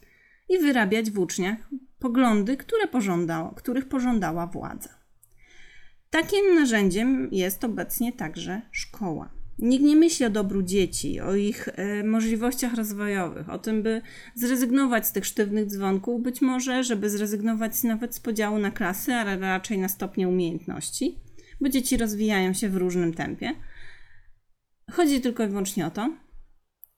i 0.50 0.58
wyrabiać 0.58 1.12
w 1.12 1.20
uczniach 1.20 1.70
poglądy, 2.00 2.58
które 2.58 2.88
pożądała, 2.88 3.54
których 3.56 3.88
pożądała 3.88 4.48
władza. 4.48 4.90
Takim 6.10 6.56
narzędziem 6.56 7.30
jest 7.32 7.64
obecnie 7.64 8.14
także 8.14 8.62
szkoła. 8.72 9.41
Nikt 9.60 9.86
nie 9.86 9.96
myśli 9.96 10.26
o 10.26 10.30
dobru 10.30 10.64
dzieci, 10.64 11.20
o 11.20 11.36
ich 11.36 11.70
e, 11.76 12.04
możliwościach 12.04 12.74
rozwojowych, 12.74 13.50
o 13.50 13.60
tym, 13.60 13.84
by 13.84 14.02
zrezygnować 14.36 15.08
z 15.08 15.12
tych 15.12 15.26
sztywnych 15.26 15.66
dzwonków, 15.66 16.22
być 16.22 16.42
może, 16.42 16.84
żeby 16.84 17.10
zrezygnować 17.10 17.84
nawet 17.84 18.16
z 18.16 18.20
podziału 18.20 18.58
na 18.58 18.72
klasy, 18.72 19.14
ale 19.14 19.38
raczej 19.38 19.78
na 19.78 19.88
stopnie 19.88 20.28
umiejętności, 20.28 21.20
bo 21.62 21.70
dzieci 21.70 21.98
rozwijają 21.98 22.54
się 22.54 22.70
w 22.70 22.76
różnym 22.76 23.14
tempie. 23.14 23.52
Chodzi 24.92 25.22
tylko 25.22 25.44
i 25.44 25.48
wyłącznie 25.48 25.86
o 25.88 25.92
to, 25.92 26.18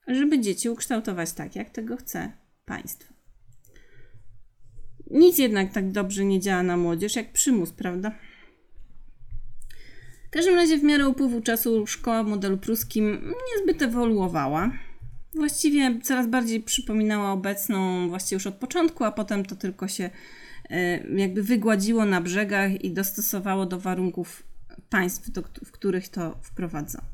żeby 0.07 0.39
dzieci 0.39 0.69
ukształtować 0.69 1.33
tak, 1.33 1.55
jak 1.55 1.69
tego 1.69 1.97
chce 1.97 2.31
państwo. 2.65 3.13
Nic 5.11 5.37
jednak 5.37 5.73
tak 5.73 5.91
dobrze 5.91 6.25
nie 6.25 6.39
działa 6.39 6.63
na 6.63 6.77
młodzież 6.77 7.15
jak 7.15 7.31
przymus, 7.31 7.71
prawda? 7.71 8.11
W 10.33 10.35
każdym 10.35 10.55
razie 10.55 10.77
w 10.77 10.83
miarę 10.83 11.09
upływu 11.09 11.41
czasu 11.41 11.87
szkoła 11.87 12.23
w 12.23 12.27
modelu 12.27 12.57
pruskim 12.57 13.33
niezbyt 13.51 13.81
ewoluowała. 13.81 14.71
Właściwie 15.33 15.99
coraz 16.03 16.27
bardziej 16.27 16.61
przypominała 16.61 17.31
obecną 17.31 18.09
właściwie 18.09 18.35
już 18.35 18.47
od 18.47 18.55
początku, 18.55 19.03
a 19.03 19.11
potem 19.11 19.45
to 19.45 19.55
tylko 19.55 19.87
się 19.87 20.09
e, 20.69 21.07
jakby 21.07 21.43
wygładziło 21.43 22.05
na 22.05 22.21
brzegach 22.21 22.83
i 22.83 22.91
dostosowało 22.91 23.65
do 23.65 23.79
warunków 23.79 24.43
państw, 24.89 25.31
do, 25.31 25.41
w 25.65 25.71
których 25.71 26.09
to 26.09 26.39
wprowadzono. 26.41 27.07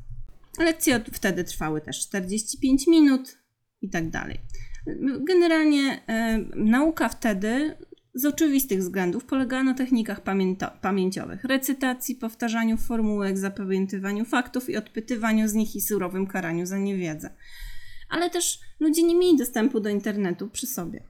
Lekcje 0.60 1.02
wtedy 1.14 1.44
trwały 1.44 1.82
też 1.82 2.00
45 2.00 2.88
minut 2.88 3.38
i 3.82 3.90
tak 3.90 4.10
dalej. 4.10 4.40
Generalnie 5.28 6.02
e, 6.08 6.38
nauka 6.56 7.10
wtedy 7.10 7.78
z 8.14 8.26
oczywistych 8.26 8.80
względów 8.80 9.26
polegała 9.26 9.64
na 9.64 9.74
technikach 9.74 10.22
pamięciowych, 10.82 11.44
recytacji, 11.44 12.16
powtarzaniu 12.16 12.78
formułek, 12.78 13.38
zapamiętywaniu 13.38 14.26
faktów 14.26 14.70
i 14.70 14.78
odpytywaniu 14.78 15.48
z 15.48 15.54
nich 15.54 15.76
i 15.76 15.82
surowym 15.82 16.28
karaniu 16.28 16.66
za 16.66 16.78
niewiedzę. 16.78 17.30
Ale 18.10 18.30
też 18.30 18.60
ludzie 18.80 19.04
nie 19.04 19.16
mieli 19.16 19.38
dostępu 19.38 19.80
do 19.80 19.90
internetu 19.90 20.48
przy 20.48 20.68
sobie. 20.68 21.04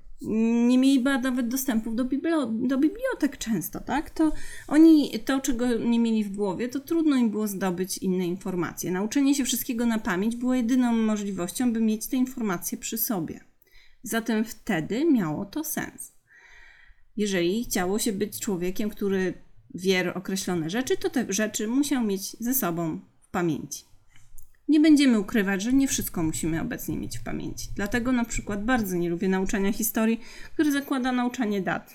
Nie 0.68 0.78
mieli 0.78 1.04
nawet 1.04 1.48
dostępu 1.48 1.92
do, 1.92 2.04
do 2.46 2.78
bibliotek 2.78 3.38
często, 3.38 3.80
tak? 3.80 4.10
To 4.10 4.32
oni, 4.68 5.20
to 5.26 5.40
czego 5.40 5.78
nie 5.78 6.00
mieli 6.00 6.24
w 6.24 6.36
głowie, 6.36 6.70
to 6.70 6.80
trudno 6.80 7.16
im 7.16 7.30
było 7.30 7.48
zdobyć 7.48 7.98
inne 7.98 8.28
informacje. 8.28 8.92
Nauczenie 8.92 9.36
się 9.36 9.44
wszystkiego 9.44 9.86
na 9.86 10.00
pamięć 10.00 10.36
było 10.36 10.56
jedyną 10.56 10.94
możliwością, 10.94 11.74
by 11.74 11.82
mieć 11.82 12.08
te 12.08 12.18
informacje 12.18 12.78
przy 12.78 12.98
sobie. 12.98 13.40
Zatem 14.04 14.46
wtedy 14.46 15.06
miało 15.06 15.46
to 15.46 15.64
sens. 15.64 16.19
Jeżeli 17.20 17.64
chciało 17.64 18.00
się 18.00 18.14
być 18.14 18.40
człowiekiem, 18.40 18.90
który 18.90 19.34
wie 19.76 20.14
określone 20.14 20.70
rzeczy, 20.70 20.98
to 20.98 21.10
te 21.10 21.26
rzeczy 21.34 21.68
musiał 21.68 22.04
mieć 22.04 22.38
ze 22.40 22.54
sobą 22.54 23.00
w 23.22 23.30
pamięci. 23.30 23.84
Nie 24.68 24.80
będziemy 24.80 25.20
ukrywać, 25.20 25.62
że 25.62 25.74
nie 25.74 25.88
wszystko 25.88 26.24
musimy 26.24 26.62
obecnie 26.62 26.98
mieć 26.98 27.20
w 27.20 27.24
pamięci. 27.24 27.68
Dlatego 27.76 28.12
na 28.12 28.26
przykład 28.26 28.66
bardzo 28.66 28.96
nie 28.96 29.10
lubię 29.10 29.30
nauczania 29.30 29.74
historii, 29.74 30.20
które 30.54 30.72
zakłada 30.72 31.12
nauczanie 31.12 31.62
dat 31.62 31.94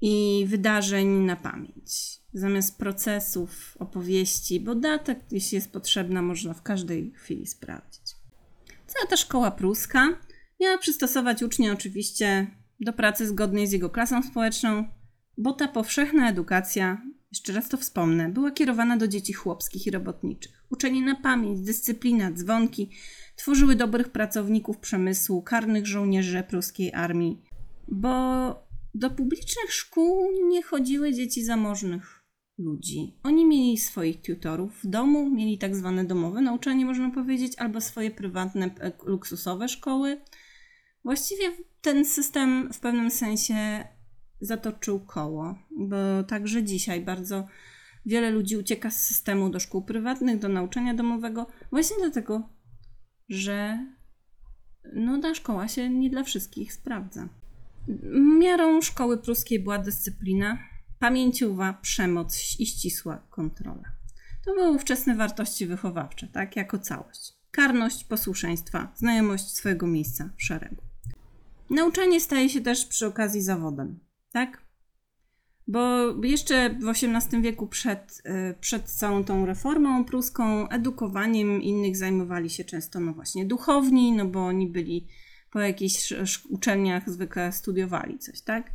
i 0.00 0.44
wydarzeń 0.48 1.08
na 1.08 1.36
pamięć. 1.36 2.20
Zamiast 2.32 2.78
procesów, 2.78 3.76
opowieści, 3.78 4.60
bo 4.60 4.74
data, 4.74 5.14
jeśli 5.30 5.54
jest 5.54 5.72
potrzebna, 5.72 6.22
można 6.22 6.54
w 6.54 6.62
każdej 6.62 7.12
chwili 7.12 7.46
sprawdzić. 7.46 8.02
Cała 8.86 9.06
ta 9.06 9.16
szkoła 9.16 9.50
pruska 9.50 10.18
miała 10.60 10.78
przystosować 10.78 11.42
ucznia 11.42 11.72
oczywiście 11.72 12.46
do 12.80 12.92
pracy 12.92 13.26
zgodnej 13.26 13.66
z 13.66 13.72
jego 13.72 13.90
klasą 13.90 14.22
społeczną, 14.22 14.84
bo 15.38 15.52
ta 15.52 15.68
powszechna 15.68 16.30
edukacja, 16.30 17.02
jeszcze 17.30 17.52
raz 17.52 17.68
to 17.68 17.76
wspomnę, 17.76 18.28
była 18.28 18.50
kierowana 18.50 18.96
do 18.96 19.08
dzieci 19.08 19.32
chłopskich 19.32 19.86
i 19.86 19.90
robotniczych. 19.90 20.64
Uczenie 20.70 21.02
na 21.02 21.14
pamięć, 21.14 21.60
dyscyplina, 21.60 22.32
dzwonki 22.32 22.90
tworzyły 23.36 23.76
dobrych 23.76 24.08
pracowników 24.08 24.78
przemysłu, 24.78 25.42
karnych 25.42 25.86
żołnierzy 25.86 26.42
pruskiej 26.48 26.94
armii, 26.94 27.42
bo 27.88 28.54
do 28.94 29.10
publicznych 29.10 29.72
szkół 29.72 30.28
nie 30.48 30.62
chodziły 30.62 31.12
dzieci 31.12 31.44
zamożnych 31.44 32.24
ludzi. 32.58 33.18
Oni 33.22 33.46
mieli 33.46 33.78
swoich 33.78 34.22
tutorów 34.22 34.80
w 34.84 34.86
domu, 34.86 35.30
mieli 35.30 35.58
tak 35.58 35.76
zwane 35.76 36.04
domowe 36.04 36.40
nauczanie, 36.40 36.86
można 36.86 37.10
powiedzieć, 37.10 37.52
albo 37.58 37.80
swoje 37.80 38.10
prywatne, 38.10 38.70
e, 38.80 38.92
luksusowe 39.04 39.68
szkoły. 39.68 40.20
Właściwie 41.04 41.52
ten 41.80 42.04
system 42.04 42.72
w 42.72 42.80
pewnym 42.80 43.10
sensie 43.10 43.84
zatoczył 44.40 45.00
koło, 45.00 45.58
bo 45.70 46.24
także 46.28 46.64
dzisiaj 46.64 47.00
bardzo 47.00 47.46
wiele 48.06 48.30
ludzi 48.30 48.56
ucieka 48.56 48.90
z 48.90 49.02
systemu 49.02 49.50
do 49.50 49.60
szkół 49.60 49.84
prywatnych, 49.84 50.38
do 50.38 50.48
nauczania 50.48 50.94
domowego, 50.94 51.46
właśnie 51.70 51.96
dlatego, 52.00 52.48
że 53.28 53.86
no, 54.94 55.20
ta 55.20 55.34
szkoła 55.34 55.68
się 55.68 55.90
nie 55.90 56.10
dla 56.10 56.24
wszystkich 56.24 56.72
sprawdza. 56.72 57.28
Miarą 58.40 58.80
szkoły 58.80 59.18
pruskiej 59.18 59.60
była 59.60 59.78
dyscyplina, 59.78 60.58
pamięciowa 60.98 61.72
przemoc 61.72 62.56
i 62.58 62.66
ścisła 62.66 63.26
kontrola. 63.30 63.98
To 64.44 64.54
były 64.54 64.70
ówczesne 64.70 65.14
wartości 65.14 65.66
wychowawcze, 65.66 66.26
tak, 66.26 66.56
jako 66.56 66.78
całość. 66.78 67.32
Karność, 67.50 68.04
posłuszeństwa, 68.04 68.92
znajomość 68.96 69.56
swojego 69.56 69.86
miejsca 69.86 70.30
w 70.36 70.42
szeregu. 70.42 70.87
Nauczanie 71.70 72.20
staje 72.20 72.48
się 72.48 72.60
też 72.60 72.86
przy 72.86 73.06
okazji 73.06 73.42
zawodem, 73.42 74.00
tak? 74.32 74.68
Bo 75.68 76.14
jeszcze 76.24 76.70
w 76.70 76.88
XVIII 76.88 77.42
wieku 77.42 77.66
przed, 77.66 78.22
y, 78.26 78.54
przed 78.60 78.90
całą 78.90 79.24
tą 79.24 79.46
reformą 79.46 80.04
pruską, 80.04 80.68
edukowaniem 80.68 81.62
innych 81.62 81.96
zajmowali 81.96 82.50
się 82.50 82.64
często 82.64 83.00
no 83.00 83.12
właśnie 83.12 83.44
duchowni, 83.46 84.12
no 84.12 84.24
bo 84.24 84.46
oni 84.46 84.66
byli 84.66 85.08
po 85.52 85.60
jakichś 85.60 86.12
uczelniach 86.48 87.10
zwykle 87.10 87.52
studiowali 87.52 88.18
coś, 88.18 88.40
tak? 88.40 88.72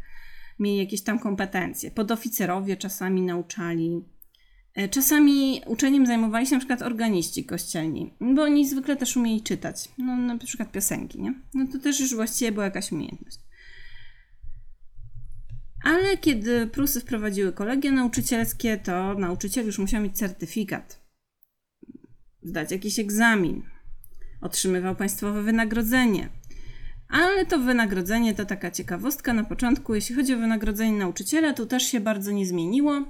Mieli 0.59 0.77
jakieś 0.77 1.01
tam 1.01 1.19
kompetencje. 1.19 1.91
Podoficerowie 1.91 2.77
czasami 2.77 3.21
nauczali. 3.21 4.05
E, 4.75 4.89
czasami 4.89 5.61
uczeniem 5.65 6.05
zajmowali 6.05 6.47
się 6.47 6.55
na 6.55 6.59
przykład 6.59 6.81
organiści 6.81 7.45
kościelni, 7.45 8.13
bo 8.35 8.43
oni 8.43 8.69
zwykle 8.69 8.95
też 8.95 9.17
umieli 9.17 9.41
czytać, 9.41 9.89
no 9.97 10.17
na 10.17 10.37
przykład 10.37 10.71
piosenki, 10.71 11.21
nie? 11.21 11.33
No 11.53 11.67
to 11.71 11.79
też 11.79 11.99
już 11.99 12.15
właściwie 12.15 12.51
była 12.51 12.65
jakaś 12.65 12.91
umiejętność. 12.91 13.39
Ale 15.83 16.17
kiedy 16.17 16.67
Prusy 16.67 16.99
wprowadziły 16.99 17.51
kolegia 17.51 17.91
nauczycielskie, 17.91 18.77
to 18.77 19.13
nauczyciel 19.13 19.65
już 19.65 19.79
musiał 19.79 20.01
mieć 20.01 20.17
certyfikat, 20.17 21.01
zdać 22.43 22.71
jakiś 22.71 22.99
egzamin, 22.99 23.63
otrzymywał 24.41 24.95
państwowe 24.95 25.43
wynagrodzenie. 25.43 26.29
Ale 27.09 27.45
to 27.45 27.59
wynagrodzenie 27.59 28.35
to 28.35 28.45
taka 28.45 28.71
ciekawostka 28.71 29.33
na 29.33 29.43
początku. 29.43 29.95
Jeśli 29.95 30.15
chodzi 30.15 30.33
o 30.33 30.37
wynagrodzenie 30.37 30.97
nauczyciela, 30.97 31.53
to 31.53 31.65
też 31.65 31.83
się 31.83 31.99
bardzo 31.99 32.31
nie 32.31 32.45
zmieniło. 32.45 33.03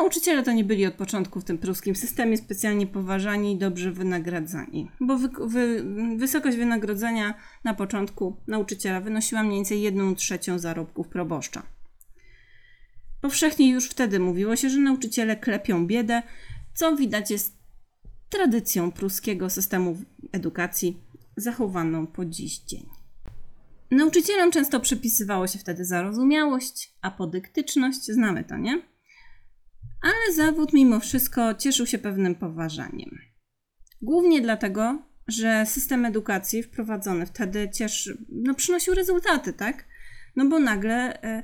Nauczyciele 0.00 0.42
to 0.42 0.52
nie 0.52 0.64
byli 0.64 0.86
od 0.86 0.94
początku 0.94 1.40
w 1.40 1.44
tym 1.44 1.58
pruskim 1.58 1.96
systemie 1.96 2.36
specjalnie 2.36 2.86
poważani 2.86 3.52
i 3.52 3.58
dobrze 3.58 3.92
wynagradzani, 3.92 4.90
bo 5.00 5.18
wy, 5.18 5.28
wy, 5.46 5.84
wysokość 6.16 6.56
wynagrodzenia 6.56 7.34
na 7.64 7.74
początku 7.74 8.36
nauczyciela 8.46 9.00
wynosiła 9.00 9.42
mniej 9.42 9.56
więcej 9.56 9.82
1 9.82 10.14
trzecią 10.14 10.58
zarobków 10.58 11.08
proboszcza. 11.08 11.62
Powszechnie 13.20 13.70
już 13.70 13.88
wtedy 13.88 14.20
mówiło 14.20 14.56
się, 14.56 14.70
że 14.70 14.78
nauczyciele 14.78 15.36
klepią 15.36 15.86
biedę, 15.86 16.22
co 16.74 16.96
widać 16.96 17.30
jest 17.30 17.56
tradycją 18.28 18.92
pruskiego 18.92 19.50
systemu 19.50 19.98
edukacji 20.32 21.00
zachowaną 21.36 22.06
po 22.06 22.24
dziś 22.24 22.58
dzień. 22.58 22.86
Nauczycielom 23.90 24.50
często 24.50 24.80
przypisywało 24.80 25.46
się 25.46 25.58
wtedy 25.58 25.84
zarozumiałość, 25.84 26.94
apodyktyczność, 27.02 28.06
znamy 28.06 28.44
to, 28.44 28.56
nie? 28.56 28.90
Ale 30.02 30.34
zawód 30.34 30.72
mimo 30.72 31.00
wszystko 31.00 31.54
cieszył 31.54 31.86
się 31.86 31.98
pewnym 31.98 32.34
poważaniem. 32.34 33.18
Głównie 34.02 34.40
dlatego, 34.40 35.02
że 35.28 35.66
system 35.66 36.04
edukacji 36.04 36.62
wprowadzony 36.62 37.26
wtedy 37.26 37.70
cieszy, 37.74 38.24
no, 38.28 38.54
przynosił 38.54 38.94
rezultaty, 38.94 39.52
tak? 39.52 39.84
No 40.36 40.48
bo 40.48 40.58
nagle 40.58 41.22
y, 41.38 41.42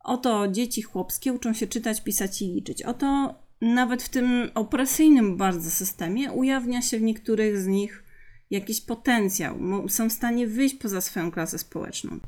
oto 0.00 0.48
dzieci 0.48 0.82
chłopskie 0.82 1.32
uczą 1.32 1.52
się 1.52 1.66
czytać, 1.66 2.00
pisać 2.00 2.42
i 2.42 2.46
liczyć. 2.46 2.82
Oto 2.82 3.34
nawet 3.60 4.02
w 4.02 4.08
tym 4.08 4.50
opresyjnym 4.54 5.36
bardzo 5.36 5.70
systemie 5.70 6.32
ujawnia 6.32 6.82
się 6.82 6.98
w 6.98 7.02
niektórych 7.02 7.58
z 7.58 7.66
nich 7.66 8.04
jakiś 8.50 8.80
potencjał, 8.80 9.58
są 9.88 10.08
w 10.08 10.12
stanie 10.12 10.46
wyjść 10.46 10.74
poza 10.74 11.00
swoją 11.00 11.30
klasę 11.30 11.58
społeczną. 11.58 12.20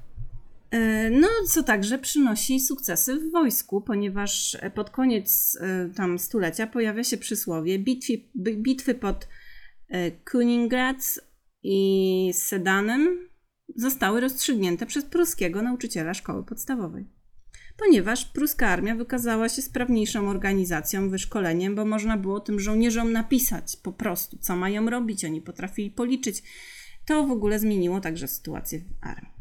E, 0.74 1.10
no, 1.10 1.28
co 1.48 1.62
także 1.62 1.98
przynosi 1.98 2.60
sukcesy 2.60 3.16
w 3.16 3.32
wojsku, 3.32 3.80
ponieważ 3.80 4.56
pod 4.74 4.90
koniec 4.90 5.58
e, 5.60 5.90
tam 5.96 6.18
stulecia 6.18 6.66
pojawia 6.66 7.04
się 7.04 7.16
przysłowie 7.16 7.78
bitwy, 7.78 8.12
bitwy 8.36 8.94
pod 8.94 9.28
e, 9.88 10.10
Kuningrad 10.10 11.20
i 11.62 12.30
Sedanem 12.34 13.28
zostały 13.76 14.20
rozstrzygnięte 14.20 14.86
przez 14.86 15.04
pruskiego 15.04 15.62
nauczyciela 15.62 16.14
szkoły 16.14 16.44
podstawowej 16.44 17.06
ponieważ 17.76 18.24
pruska 18.24 18.68
armia 18.68 18.94
wykazała 18.94 19.48
się 19.48 19.62
sprawniejszą 19.62 20.28
organizacją, 20.28 21.10
wyszkoleniem, 21.10 21.74
bo 21.74 21.84
można 21.84 22.16
było 22.16 22.40
tym 22.40 22.60
żołnierzom 22.60 23.12
napisać 23.12 23.76
po 23.76 23.92
prostu, 23.92 24.38
co 24.38 24.56
mają 24.56 24.90
robić, 24.90 25.24
oni 25.24 25.40
potrafili 25.40 25.90
policzyć. 25.90 26.42
To 27.06 27.26
w 27.26 27.30
ogóle 27.30 27.58
zmieniło 27.58 28.00
także 28.00 28.28
sytuację 28.28 28.78
w 28.78 29.06
armii. 29.06 29.33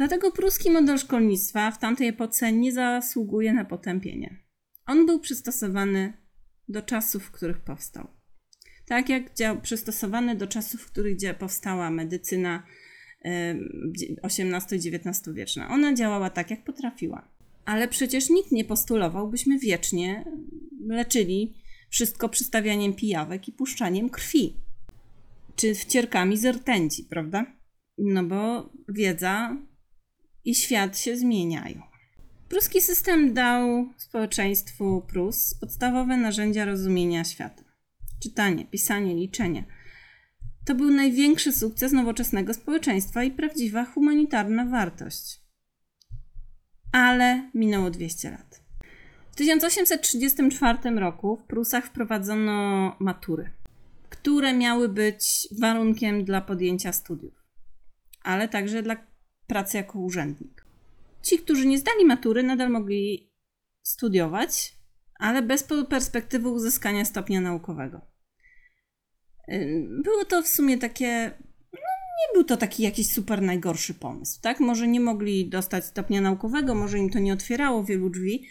Dlatego 0.00 0.30
pruski 0.30 0.70
model 0.70 0.98
szkolnictwa 0.98 1.70
w 1.70 1.78
tamtej 1.78 2.08
epoce 2.08 2.52
nie 2.52 2.72
zasługuje 2.72 3.52
na 3.52 3.64
potępienie. 3.64 4.36
On 4.86 5.06
był 5.06 5.20
przystosowany 5.20 6.12
do 6.68 6.82
czasów, 6.82 7.24
w 7.24 7.30
których 7.30 7.60
powstał. 7.60 8.08
Tak 8.86 9.08
jak 9.08 9.34
dział, 9.34 9.60
przystosowany 9.60 10.36
do 10.36 10.46
czasów, 10.46 10.80
w 10.80 10.90
których 10.90 11.16
powstała 11.38 11.90
medycyna 11.90 12.62
XVIII-XIX 14.22 15.34
wieczna. 15.34 15.68
Ona 15.68 15.94
działała 15.94 16.30
tak, 16.30 16.50
jak 16.50 16.64
potrafiła. 16.64 17.28
Ale 17.64 17.88
przecież 17.88 18.30
nikt 18.30 18.52
nie 18.52 18.64
postulował, 18.64 19.30
byśmy 19.30 19.58
wiecznie 19.58 20.24
leczyli 20.86 21.54
wszystko 21.90 22.28
przystawianiem 22.28 22.94
pijawek 22.94 23.48
i 23.48 23.52
puszczaniem 23.52 24.10
krwi. 24.10 24.56
Czy 25.56 25.74
wcierkami 25.74 26.36
z 26.36 26.44
rtęci, 26.44 27.04
prawda? 27.04 27.46
No 27.98 28.24
bo 28.24 28.72
wiedza 28.88 29.56
i 30.44 30.54
świat 30.54 30.98
się 30.98 31.16
zmieniają. 31.16 31.82
Pruski 32.48 32.80
system 32.80 33.34
dał 33.34 33.88
społeczeństwu 33.96 35.02
Prus 35.08 35.54
podstawowe 35.54 36.16
narzędzia 36.16 36.64
rozumienia 36.64 37.24
świata. 37.24 37.64
Czytanie, 38.22 38.64
pisanie, 38.64 39.14
liczenie. 39.14 39.64
To 40.64 40.74
był 40.74 40.90
największy 40.90 41.52
sukces 41.52 41.92
nowoczesnego 41.92 42.54
społeczeństwa 42.54 43.24
i 43.24 43.30
prawdziwa 43.30 43.84
humanitarna 43.84 44.64
wartość 44.66 45.40
ale 46.92 47.50
minęło 47.54 47.90
200 47.90 48.30
lat. 48.30 48.62
W 49.32 49.36
1834 49.36 50.90
roku 51.00 51.36
w 51.36 51.44
Prusach 51.44 51.86
wprowadzono 51.86 52.96
matury, 52.98 53.50
które 54.10 54.54
miały 54.54 54.88
być 54.88 55.48
warunkiem 55.60 56.24
dla 56.24 56.40
podjęcia 56.40 56.92
studiów, 56.92 57.34
ale 58.22 58.48
także 58.48 58.82
dla 58.82 58.96
pracy 59.50 59.76
jako 59.76 59.98
urzędnik. 59.98 60.64
Ci, 61.22 61.38
którzy 61.38 61.66
nie 61.66 61.78
zdali 61.78 62.04
matury, 62.04 62.42
nadal 62.42 62.70
mogli 62.70 63.30
studiować, 63.82 64.76
ale 65.18 65.42
bez 65.42 65.66
perspektywy 65.88 66.48
uzyskania 66.48 67.04
stopnia 67.04 67.40
naukowego. 67.40 68.00
Było 70.04 70.24
to 70.24 70.42
w 70.42 70.48
sumie 70.48 70.78
takie 70.78 71.32
no, 71.72 71.78
nie 72.18 72.34
był 72.34 72.44
to 72.44 72.56
taki 72.56 72.82
jakiś 72.82 73.12
super 73.12 73.42
najgorszy 73.42 73.94
pomysł, 73.94 74.40
tak? 74.40 74.60
Może 74.60 74.88
nie 74.88 75.00
mogli 75.00 75.48
dostać 75.48 75.84
stopnia 75.84 76.20
naukowego, 76.20 76.74
może 76.74 76.98
im 76.98 77.10
to 77.10 77.18
nie 77.18 77.32
otwierało 77.32 77.84
wielu 77.84 78.10
drzwi, 78.10 78.46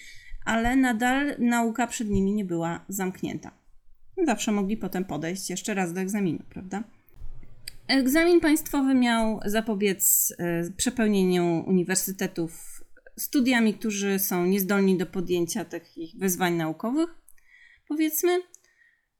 ale 0.45 0.75
nadal 0.75 1.35
nauka 1.39 1.87
przed 1.87 2.09
nimi 2.09 2.33
nie 2.33 2.45
była 2.45 2.85
zamknięta. 2.89 3.51
Zawsze 4.25 4.51
mogli 4.51 4.77
potem 4.77 5.05
podejść 5.05 5.49
jeszcze 5.49 5.73
raz 5.73 5.93
do 5.93 6.01
egzaminu, 6.01 6.43
prawda? 6.49 6.83
Egzamin 7.89 8.39
państwowy 8.39 8.95
miał 8.95 9.39
zapobiec 9.45 10.33
e, 10.37 10.71
przepełnieniu 10.77 11.63
uniwersytetów 11.67 12.83
studiami, 13.17 13.73
którzy 13.73 14.19
są 14.19 14.45
niezdolni 14.45 14.97
do 14.97 15.05
podjęcia 15.05 15.65
takich 15.65 16.15
wyzwań 16.15 16.53
naukowych, 16.53 17.09
powiedzmy, 17.87 18.41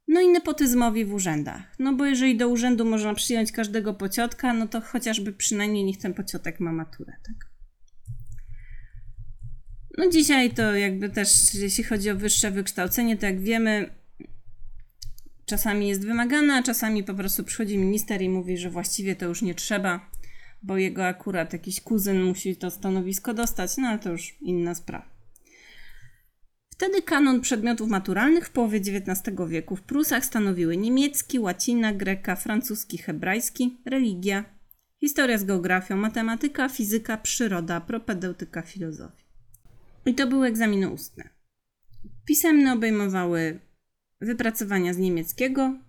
no 0.07 0.21
i 0.21 0.27
nepotyzmowi 0.27 1.05
w 1.05 1.13
urzędach. 1.13 1.61
No 1.79 1.93
bo 1.93 2.05
jeżeli 2.05 2.37
do 2.37 2.49
urzędu 2.49 2.85
można 2.85 3.13
przyjąć 3.13 3.51
każdego 3.51 3.93
pociotka, 3.93 4.53
no 4.53 4.67
to 4.67 4.81
chociażby 4.81 5.33
przynajmniej 5.33 5.83
niech 5.83 5.97
ten 5.97 6.13
pociotek 6.13 6.59
ma 6.59 6.71
maturę, 6.71 7.13
tak? 7.25 7.49
No 9.97 10.09
dzisiaj 10.09 10.51
to 10.51 10.75
jakby 10.75 11.09
też, 11.09 11.53
jeśli 11.53 11.83
chodzi 11.83 12.09
o 12.09 12.15
wyższe 12.15 12.51
wykształcenie, 12.51 13.17
to 13.17 13.25
jak 13.25 13.41
wiemy, 13.41 13.98
czasami 15.49 15.87
jest 15.87 16.05
wymagane, 16.05 16.53
a 16.53 16.63
czasami 16.63 17.03
po 17.03 17.13
prostu 17.13 17.43
przychodzi 17.43 17.77
minister 17.77 18.21
i 18.21 18.29
mówi, 18.29 18.57
że 18.57 18.69
właściwie 18.69 19.15
to 19.15 19.25
już 19.25 19.41
nie 19.41 19.55
trzeba, 19.55 20.09
bo 20.63 20.77
jego 20.77 21.05
akurat 21.05 21.53
jakiś 21.53 21.81
kuzyn 21.81 22.23
musi 22.23 22.55
to 22.55 22.71
stanowisko 22.71 23.33
dostać, 23.33 23.77
no 23.77 23.87
ale 23.87 23.99
to 23.99 24.11
już 24.11 24.37
inna 24.41 24.75
sprawa. 24.75 25.09
Wtedy 26.69 27.01
kanon 27.01 27.41
przedmiotów 27.41 27.89
maturalnych 27.89 28.47
w 28.47 28.51
połowie 28.51 28.77
XIX 28.77 29.37
wieku 29.47 29.75
w 29.75 29.81
Prusach 29.81 30.25
stanowiły 30.25 30.77
niemiecki, 30.77 31.39
łacina, 31.39 31.93
greka, 31.93 32.35
francuski, 32.35 32.97
hebrajski, 32.97 33.77
religia, 33.85 34.45
historia 34.99 35.37
z 35.37 35.43
geografią, 35.43 35.97
matematyka, 35.97 36.69
fizyka, 36.69 37.17
przyroda, 37.17 37.81
propedeutyka, 37.81 38.61
filozofia. 38.61 39.25
I 40.05 40.15
to 40.15 40.27
były 40.27 40.47
egzaminy 40.47 40.89
ustne. 40.89 41.29
Pisemne 42.25 42.73
obejmowały 42.73 43.59
wypracowania 44.21 44.93
z 44.93 44.97
niemieckiego, 44.97 45.79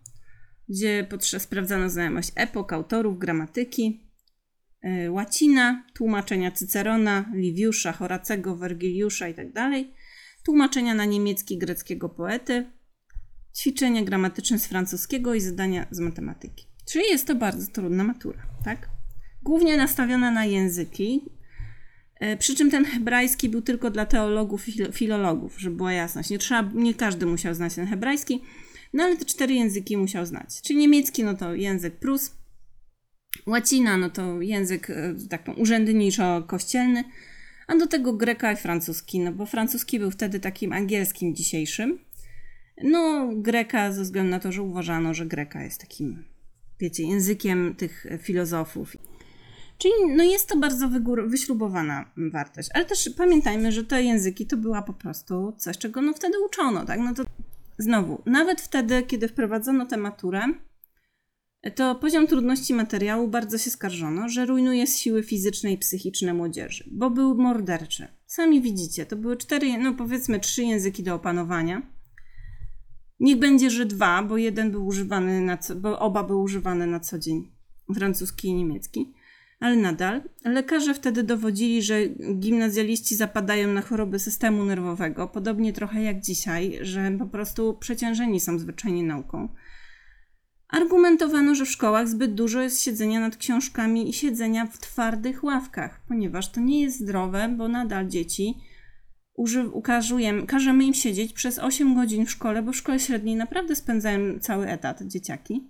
gdzie 0.68 1.06
sprawdzano 1.38 1.90
znajomość 1.90 2.32
epok, 2.34 2.72
autorów, 2.72 3.18
gramatyki, 3.18 4.10
yy, 4.82 5.10
łacina, 5.10 5.84
tłumaczenia 5.94 6.50
Cycerona, 6.50 7.30
Liwiusza, 7.34 7.92
Horacego, 7.92 8.56
Wergiliusza 8.56 9.28
itd., 9.28 9.52
tak 9.52 9.72
tłumaczenia 10.44 10.94
na 10.94 11.04
niemiecki 11.04 11.58
greckiego 11.58 12.08
poety, 12.08 12.72
ćwiczenia 13.56 14.02
gramatyczne 14.02 14.58
z 14.58 14.66
francuskiego 14.66 15.34
i 15.34 15.40
zadania 15.40 15.86
z 15.90 16.00
matematyki. 16.00 16.66
Czyli 16.86 17.04
jest 17.10 17.26
to 17.26 17.34
bardzo 17.34 17.72
trudna 17.72 18.04
matura, 18.04 18.42
tak? 18.64 18.88
Głównie 19.42 19.76
nastawiona 19.76 20.30
na 20.30 20.44
języki, 20.44 21.22
e, 21.26 21.39
przy 22.38 22.54
czym 22.54 22.70
ten 22.70 22.84
hebrajski 22.84 23.48
był 23.48 23.62
tylko 23.62 23.90
dla 23.90 24.06
teologów 24.06 24.68
i 24.68 24.92
filologów, 24.92 25.60
żeby 25.60 25.76
była 25.76 25.92
jasność. 25.92 26.30
Nie, 26.30 26.38
trzeba, 26.38 26.70
nie 26.74 26.94
każdy 26.94 27.26
musiał 27.26 27.54
znać 27.54 27.74
ten 27.74 27.86
hebrajski, 27.86 28.42
no 28.92 29.04
ale 29.04 29.16
te 29.16 29.24
cztery 29.24 29.54
języki 29.54 29.96
musiał 29.96 30.26
znać. 30.26 30.62
Czyli 30.62 30.78
niemiecki, 30.78 31.24
no 31.24 31.34
to 31.34 31.54
język 31.54 31.96
Prus, 31.96 32.34
łacina, 33.46 33.96
no 33.96 34.10
to 34.10 34.42
język 34.42 34.90
e, 34.90 35.14
tak 35.28 35.48
urzędniczo-kościelny, 35.56 37.04
a 37.66 37.76
do 37.76 37.86
tego 37.86 38.12
greka 38.12 38.52
i 38.52 38.56
francuski, 38.56 39.20
no 39.20 39.32
bo 39.32 39.46
francuski 39.46 39.98
był 39.98 40.10
wtedy 40.10 40.40
takim 40.40 40.72
angielskim 40.72 41.34
dzisiejszym. 41.34 41.98
No, 42.82 43.30
greka 43.34 43.92
ze 43.92 44.02
względu 44.02 44.30
na 44.30 44.40
to, 44.40 44.52
że 44.52 44.62
uważano, 44.62 45.14
że 45.14 45.26
greka 45.26 45.62
jest 45.62 45.80
takim, 45.80 46.24
wiecie, 46.80 47.02
językiem 47.02 47.74
tych 47.74 48.06
filozofów. 48.22 48.96
Czyli 49.80 49.94
no 50.16 50.24
jest 50.24 50.48
to 50.48 50.58
bardzo 50.58 50.88
wygór, 50.88 51.28
wyśrubowana 51.28 52.10
wartość. 52.32 52.68
Ale 52.74 52.84
też 52.84 53.10
pamiętajmy, 53.16 53.72
że 53.72 53.84
te 53.84 54.02
języki 54.02 54.46
to 54.46 54.56
była 54.56 54.82
po 54.82 54.92
prostu 54.92 55.52
coś, 55.58 55.78
czego 55.78 56.02
no 56.02 56.12
wtedy 56.12 56.34
uczono, 56.46 56.84
tak? 56.84 57.00
No 57.00 57.14
to 57.14 57.22
znowu, 57.78 58.22
nawet 58.26 58.60
wtedy, 58.60 59.02
kiedy 59.02 59.28
wprowadzono 59.28 59.86
tę 59.86 59.96
maturę, 59.96 60.42
to 61.74 61.94
poziom 61.94 62.26
trudności 62.26 62.74
materiału 62.74 63.28
bardzo 63.28 63.58
się 63.58 63.70
skarżono, 63.70 64.28
że 64.28 64.46
rujnuje 64.46 64.86
siły 64.86 65.22
fizyczne 65.22 65.72
i 65.72 65.78
psychiczne 65.78 66.34
młodzieży, 66.34 66.84
bo 66.90 67.10
był 67.10 67.34
morderczy. 67.34 68.08
Sami 68.26 68.62
widzicie, 68.62 69.06
to 69.06 69.16
były 69.16 69.36
cztery, 69.36 69.78
no 69.78 69.94
powiedzmy 69.94 70.40
trzy 70.40 70.62
języki 70.62 71.02
do 71.02 71.14
opanowania. 71.14 71.82
Niech 73.20 73.38
będzie, 73.38 73.70
że 73.70 73.86
dwa, 73.86 74.22
bo 74.22 74.36
jeden 74.36 74.70
był 74.70 74.86
używany 74.86 75.40
na 75.40 75.56
co, 75.56 75.74
bo 75.74 75.98
oba 75.98 76.24
były 76.24 76.42
używane 76.42 76.86
na 76.86 77.00
co 77.00 77.18
dzień, 77.18 77.50
francuski 77.94 78.48
i 78.48 78.54
niemiecki. 78.54 79.12
Ale 79.60 79.76
nadal. 79.76 80.22
Lekarze 80.44 80.94
wtedy 80.94 81.22
dowodzili, 81.22 81.82
że 81.82 82.06
gimnazjaliści 82.38 83.16
zapadają 83.16 83.72
na 83.72 83.80
choroby 83.80 84.18
systemu 84.18 84.64
nerwowego, 84.64 85.28
podobnie 85.28 85.72
trochę 85.72 86.02
jak 86.02 86.20
dzisiaj, 86.20 86.78
że 86.80 87.10
po 87.18 87.26
prostu 87.26 87.74
przeciążeni 87.74 88.40
są 88.40 88.58
zwyczajnie 88.58 89.02
nauką. 89.02 89.48
Argumentowano, 90.68 91.54
że 91.54 91.64
w 91.64 91.70
szkołach 91.70 92.08
zbyt 92.08 92.34
dużo 92.34 92.60
jest 92.60 92.82
siedzenia 92.82 93.20
nad 93.20 93.36
książkami 93.36 94.08
i 94.08 94.12
siedzenia 94.12 94.66
w 94.66 94.78
twardych 94.78 95.44
ławkach, 95.44 96.00
ponieważ 96.08 96.52
to 96.52 96.60
nie 96.60 96.80
jest 96.82 97.00
zdrowe, 97.00 97.48
bo 97.48 97.68
nadal 97.68 98.08
dzieci 98.08 98.54
ukażujemy, 99.72 100.46
każemy 100.46 100.84
im 100.84 100.94
siedzieć 100.94 101.32
przez 101.32 101.58
8 101.58 101.94
godzin 101.94 102.26
w 102.26 102.30
szkole, 102.30 102.62
bo 102.62 102.72
w 102.72 102.76
szkole 102.76 103.00
średniej 103.00 103.36
naprawdę 103.36 103.76
spędzają 103.76 104.38
cały 104.38 104.68
etat 104.68 105.02
dzieciaki, 105.02 105.68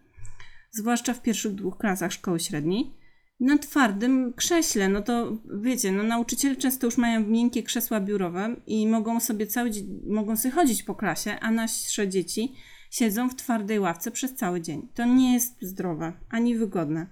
zwłaszcza 0.70 1.14
w 1.14 1.22
pierwszych 1.22 1.54
dwóch 1.54 1.78
klasach 1.78 2.12
szkoły 2.12 2.40
średniej, 2.40 2.99
na 3.40 3.58
twardym 3.58 4.32
krześle. 4.32 4.88
No 4.88 5.02
to 5.02 5.36
wiecie, 5.60 5.92
no 5.92 6.02
nauczyciele 6.02 6.56
często 6.56 6.86
już 6.86 6.98
mają 6.98 7.20
miękkie 7.20 7.62
krzesła 7.62 8.00
biurowe 8.00 8.56
i 8.66 8.86
mogą 8.86 9.20
sobie 9.20 9.46
cały 9.46 9.70
mogą 10.06 10.36
sobie 10.36 10.54
chodzić 10.54 10.82
po 10.82 10.94
klasie, 10.94 11.40
a 11.40 11.50
nasze 11.50 12.08
dzieci 12.08 12.52
siedzą 12.90 13.28
w 13.30 13.36
twardej 13.36 13.80
ławce 13.80 14.10
przez 14.10 14.34
cały 14.34 14.60
dzień. 14.60 14.88
To 14.94 15.04
nie 15.04 15.34
jest 15.34 15.56
zdrowe 15.62 16.12
ani 16.30 16.56
wygodne. 16.56 17.06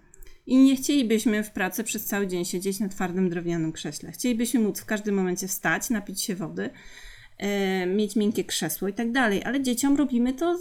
I 0.46 0.56
nie 0.56 0.76
chcielibyśmy 0.76 1.44
w 1.44 1.50
pracy 1.50 1.84
przez 1.84 2.04
cały 2.04 2.26
dzień 2.26 2.44
siedzieć 2.44 2.80
na 2.80 2.88
twardym 2.88 3.30
drewnianym 3.30 3.72
krześle. 3.72 4.12
Chcielibyśmy 4.12 4.60
móc 4.60 4.80
w 4.80 4.84
każdym 4.84 5.14
momencie 5.14 5.48
wstać, 5.48 5.90
napić 5.90 6.22
się 6.22 6.34
wody, 6.34 6.70
yy, 7.40 7.46
mieć 7.86 8.16
miękkie 8.16 8.44
krzesło 8.44 8.88
i 8.88 8.92
tak 8.92 9.12
dalej, 9.12 9.44
ale 9.44 9.62
dzieciom 9.62 9.96
robimy 9.96 10.32
to, 10.32 10.58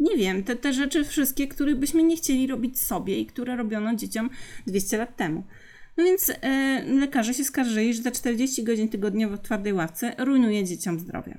nie 0.00 0.16
wiem, 0.16 0.44
te, 0.44 0.56
te 0.56 0.72
rzeczy 0.72 1.04
wszystkie, 1.04 1.48
których 1.48 1.76
byśmy 1.76 2.02
nie 2.02 2.16
chcieli 2.16 2.46
robić 2.46 2.78
sobie 2.80 3.18
i 3.18 3.26
które 3.26 3.56
robiono 3.56 3.94
dzieciom 3.94 4.30
200 4.66 4.98
lat 4.98 5.16
temu. 5.16 5.44
No 5.96 6.04
więc 6.04 6.28
yy, 6.28 6.94
lekarze 7.00 7.34
się 7.34 7.44
skarżyli, 7.44 7.94
że 7.94 8.02
te 8.02 8.12
40 8.12 8.64
godzin 8.64 8.88
tygodniowo 8.88 9.36
w 9.36 9.40
twardej 9.40 9.72
ławce 9.72 10.14
rujnuje 10.18 10.64
dzieciom 10.64 11.00
zdrowie. 11.00 11.38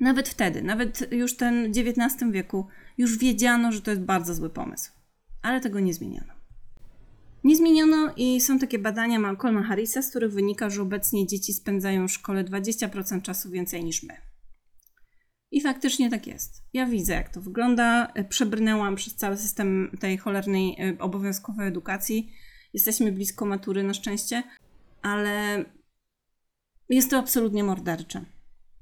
Nawet 0.00 0.28
wtedy, 0.28 0.62
nawet 0.62 1.12
już 1.12 1.36
ten 1.36 1.72
XIX 1.76 2.32
wieku, 2.32 2.66
już 2.98 3.18
wiedziano, 3.18 3.72
że 3.72 3.82
to 3.82 3.90
jest 3.90 4.02
bardzo 4.02 4.34
zły 4.34 4.50
pomysł. 4.50 4.90
Ale 5.42 5.60
tego 5.60 5.80
nie 5.80 5.94
zmieniono. 5.94 6.32
Nie 7.44 7.56
zmieniono 7.56 8.12
i 8.16 8.40
są 8.40 8.58
takie 8.58 8.78
badania 8.78 9.18
Malcolma 9.18 9.62
Harrisa, 9.62 10.02
z 10.02 10.10
których 10.10 10.32
wynika, 10.32 10.70
że 10.70 10.82
obecnie 10.82 11.26
dzieci 11.26 11.54
spędzają 11.54 12.08
w 12.08 12.12
szkole 12.12 12.44
20% 12.44 13.22
czasu 13.22 13.50
więcej 13.50 13.84
niż 13.84 14.02
my. 14.02 14.31
I 15.52 15.60
faktycznie 15.60 16.10
tak 16.10 16.26
jest. 16.26 16.62
Ja 16.72 16.86
widzę, 16.86 17.12
jak 17.12 17.28
to 17.28 17.40
wygląda. 17.40 18.12
Przebrnęłam 18.28 18.96
przez 18.96 19.14
cały 19.14 19.36
system 19.36 19.90
tej 20.00 20.18
cholernej 20.18 20.76
e, 20.78 20.98
obowiązkowej 20.98 21.68
edukacji. 21.68 22.32
Jesteśmy 22.74 23.12
blisko 23.12 23.46
matury 23.46 23.82
na 23.82 23.94
szczęście, 23.94 24.42
ale 25.02 25.64
jest 26.88 27.10
to 27.10 27.18
absolutnie 27.18 27.64
mordercze. 27.64 28.24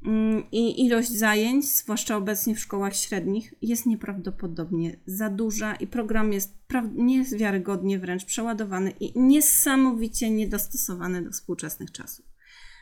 Mm, 0.07 0.43
I 0.53 0.87
ilość 0.87 1.11
zajęć, 1.11 1.65
zwłaszcza 1.65 2.17
obecnie 2.17 2.55
w 2.55 2.61
szkołach 2.61 2.97
średnich, 2.97 3.55
jest 3.63 3.87
nieprawdopodobnie 3.87 4.97
za 5.07 5.31
duża 5.31 5.75
i 5.75 5.87
program 5.87 6.33
jest 6.33 6.55
niewiarygodnie 6.95 7.99
wręcz 7.99 8.25
przeładowany 8.25 8.91
i 8.91 9.21
niesamowicie 9.21 10.31
niedostosowany 10.31 11.23
do 11.23 11.31
współczesnych 11.31 11.93
czasów. 11.93 12.27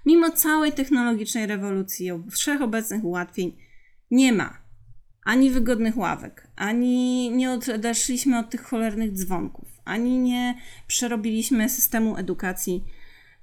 Mimo 0.07 0.31
całej 0.31 0.73
technologicznej 0.73 1.47
rewolucji, 1.47 2.11
wszechobecnych 2.31 3.05
ułatwień, 3.05 3.68
nie 4.11 4.33
ma 4.33 4.69
ani 5.25 5.51
wygodnych 5.51 5.97
ławek, 5.97 6.49
ani 6.57 7.31
nie 7.31 7.51
odeszliśmy 7.51 8.39
od 8.39 8.51
tych 8.51 8.63
cholernych 8.63 9.13
dzwonków, 9.13 9.69
ani 9.85 10.19
nie 10.19 10.55
przerobiliśmy 10.87 11.69
systemu 11.69 12.17
edukacji 12.17 12.85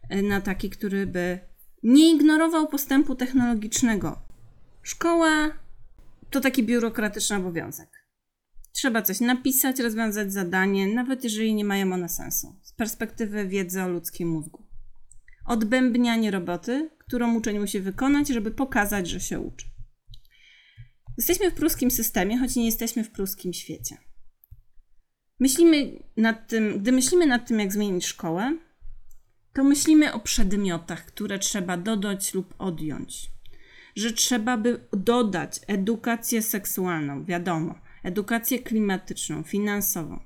e, 0.10 0.22
na 0.22 0.42
taki, 0.42 0.70
który 0.70 1.08
by 1.08 1.40
nie 1.84 2.12
ignorował 2.12 2.68
postępu 2.68 3.16
technologicznego. 3.16 4.20
Szkoła 4.84 5.52
to 6.30 6.42
taki 6.42 6.64
biurokratyczny 6.64 7.36
obowiązek. 7.36 7.90
Trzeba 8.72 9.02
coś 9.02 9.20
napisać, 9.20 9.80
rozwiązać 9.80 10.34
zadanie, 10.34 10.88
nawet 10.88 11.24
jeżeli 11.24 11.56
nie 11.56 11.66
mają 11.66 11.94
one 11.94 12.10
sensu, 12.10 12.56
z 12.64 12.74
perspektywy 12.74 13.48
wiedzy 13.48 13.82
o 13.82 13.88
ludzkim 13.88 14.30
mózgu. 14.30 14.66
Odbębnianie 15.46 16.32
roboty, 16.32 16.90
którą 16.98 17.36
uczeń 17.36 17.60
musi 17.60 17.80
wykonać, 17.80 18.28
żeby 18.28 18.52
pokazać, 18.52 19.10
że 19.10 19.20
się 19.20 19.40
uczy. 19.40 19.75
Jesteśmy 21.18 21.52
w 21.52 21.54
pruskim 21.54 21.92
systemie, 21.92 22.38
choć 22.38 22.56
nie 22.56 22.66
jesteśmy 22.66 23.04
w 23.04 23.12
pruskim 23.12 23.54
świecie. 23.54 23.98
Myślimy 25.40 26.04
nad 26.18 26.48
tym, 26.48 26.80
gdy 26.80 26.92
myślimy 26.92 27.26
nad 27.26 27.48
tym, 27.48 27.60
jak 27.60 27.74
zmienić 27.74 28.06
szkołę, 28.06 28.58
to 29.54 29.64
myślimy 29.64 30.14
o 30.14 30.20
przedmiotach, 30.20 31.06
które 31.06 31.40
trzeba 31.40 31.78
dodać 31.78 32.34
lub 32.34 32.54
odjąć. 32.58 33.32
Że 33.96 34.12
trzeba 34.12 34.58
by 34.58 34.88
dodać 34.92 35.60
edukację 35.68 36.42
seksualną, 36.42 37.26
wiadomo, 37.26 37.76
edukację 38.04 38.60
klimatyczną, 38.60 39.44
finansową. 39.44 40.20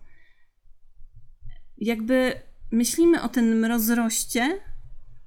Jakby 1.78 2.42
myślimy 2.72 3.22
o 3.22 3.30
tym 3.30 3.66
rozroście, 3.66 4.60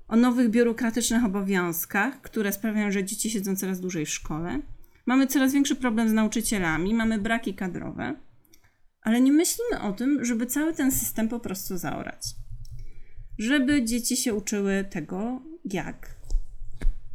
o 0.08 0.16
nowych 0.16 0.50
biurokratycznych 0.50 1.24
obowiązkach, 1.24 2.20
które 2.20 2.52
sprawiają, 2.52 2.90
że 2.90 3.04
dzieci 3.04 3.30
siedzą 3.30 3.56
coraz 3.56 3.80
dłużej 3.80 4.06
w 4.06 4.10
szkole. 4.10 4.62
Mamy 5.06 5.26
coraz 5.26 5.52
większy 5.52 5.76
problem 5.76 6.08
z 6.08 6.12
nauczycielami, 6.12 6.94
mamy 6.94 7.18
braki 7.18 7.54
kadrowe, 7.54 8.14
ale 9.02 9.20
nie 9.20 9.32
myślimy 9.32 9.80
o 9.80 9.92
tym, 9.92 10.24
żeby 10.24 10.46
cały 10.46 10.74
ten 10.74 10.92
system 10.92 11.28
po 11.28 11.40
prostu 11.40 11.78
zaorać. 11.78 12.22
Żeby 13.38 13.84
dzieci 13.84 14.16
się 14.16 14.34
uczyły 14.34 14.84
tego, 14.90 15.42
jak 15.64 16.16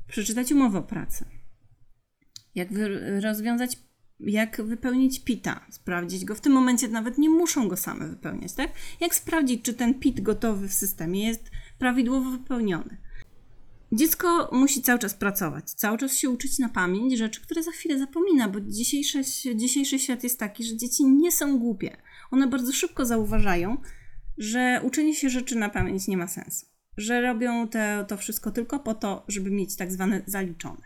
przeczytać 0.08 0.52
umowę 0.52 0.80
o 0.80 0.84
pracę, 0.84 1.26
jak 2.56 2.70
rozwiązać 3.22 3.78
jak 4.20 4.62
wypełnić 4.62 5.24
PITA, 5.24 5.66
sprawdzić 5.70 6.26
go. 6.26 6.36
W 6.36 6.42
tym 6.42 6.54
momencie 6.54 6.88
nawet 6.88 7.18
nie 7.18 7.30
muszą 7.30 7.68
go 7.68 7.78
same 7.78 8.08
wypełniać, 8.08 8.54
tak? 8.54 8.72
Jak 9.00 9.16
sprawdzić, 9.16 9.62
czy 9.62 9.74
ten 9.74 9.94
PIT 10.00 10.22
gotowy 10.22 10.68
w 10.68 10.74
systemie 10.74 11.28
jest 11.28 11.52
prawidłowo 11.80 12.32
wypełniony. 12.32 12.98
Dziecko 13.92 14.50
musi 14.52 14.82
cały 14.82 15.00
czas 15.00 15.14
pracować, 15.14 15.72
cały 15.72 15.98
czas 15.98 16.18
się 16.18 16.30
uczyć 16.30 16.60
na 16.60 16.70
pamięć 16.70 17.18
rzeczy, 17.18 17.42
które 17.42 17.64
za 17.64 17.72
chwilę 17.72 18.00
zapomina, 18.00 18.50
bo 18.50 18.62
dzisiejszy, 18.62 19.22
dzisiejszy 19.56 20.00
świat 20.00 20.24
jest 20.24 20.40
taki, 20.40 20.64
że 20.64 20.78
dzieci 20.78 21.06
nie 21.06 21.32
są 21.32 21.60
głupie. 21.60 21.98
One 22.32 22.48
bardzo 22.48 22.74
szybko 22.74 23.06
zauważają, 23.06 23.78
że 24.38 24.82
uczenie 24.84 25.16
się 25.16 25.30
rzeczy 25.30 25.56
na 25.56 25.70
pamięć 25.70 26.08
nie 26.08 26.18
ma 26.18 26.28
sensu. 26.28 26.66
Że 26.98 27.22
robią 27.22 27.68
te, 27.68 28.06
to 28.08 28.18
wszystko 28.18 28.52
tylko 28.52 28.80
po 28.80 28.94
to, 28.94 29.26
żeby 29.28 29.52
mieć 29.52 29.76
tak 29.76 29.92
zwane 29.92 30.22
zaliczone. 30.26 30.84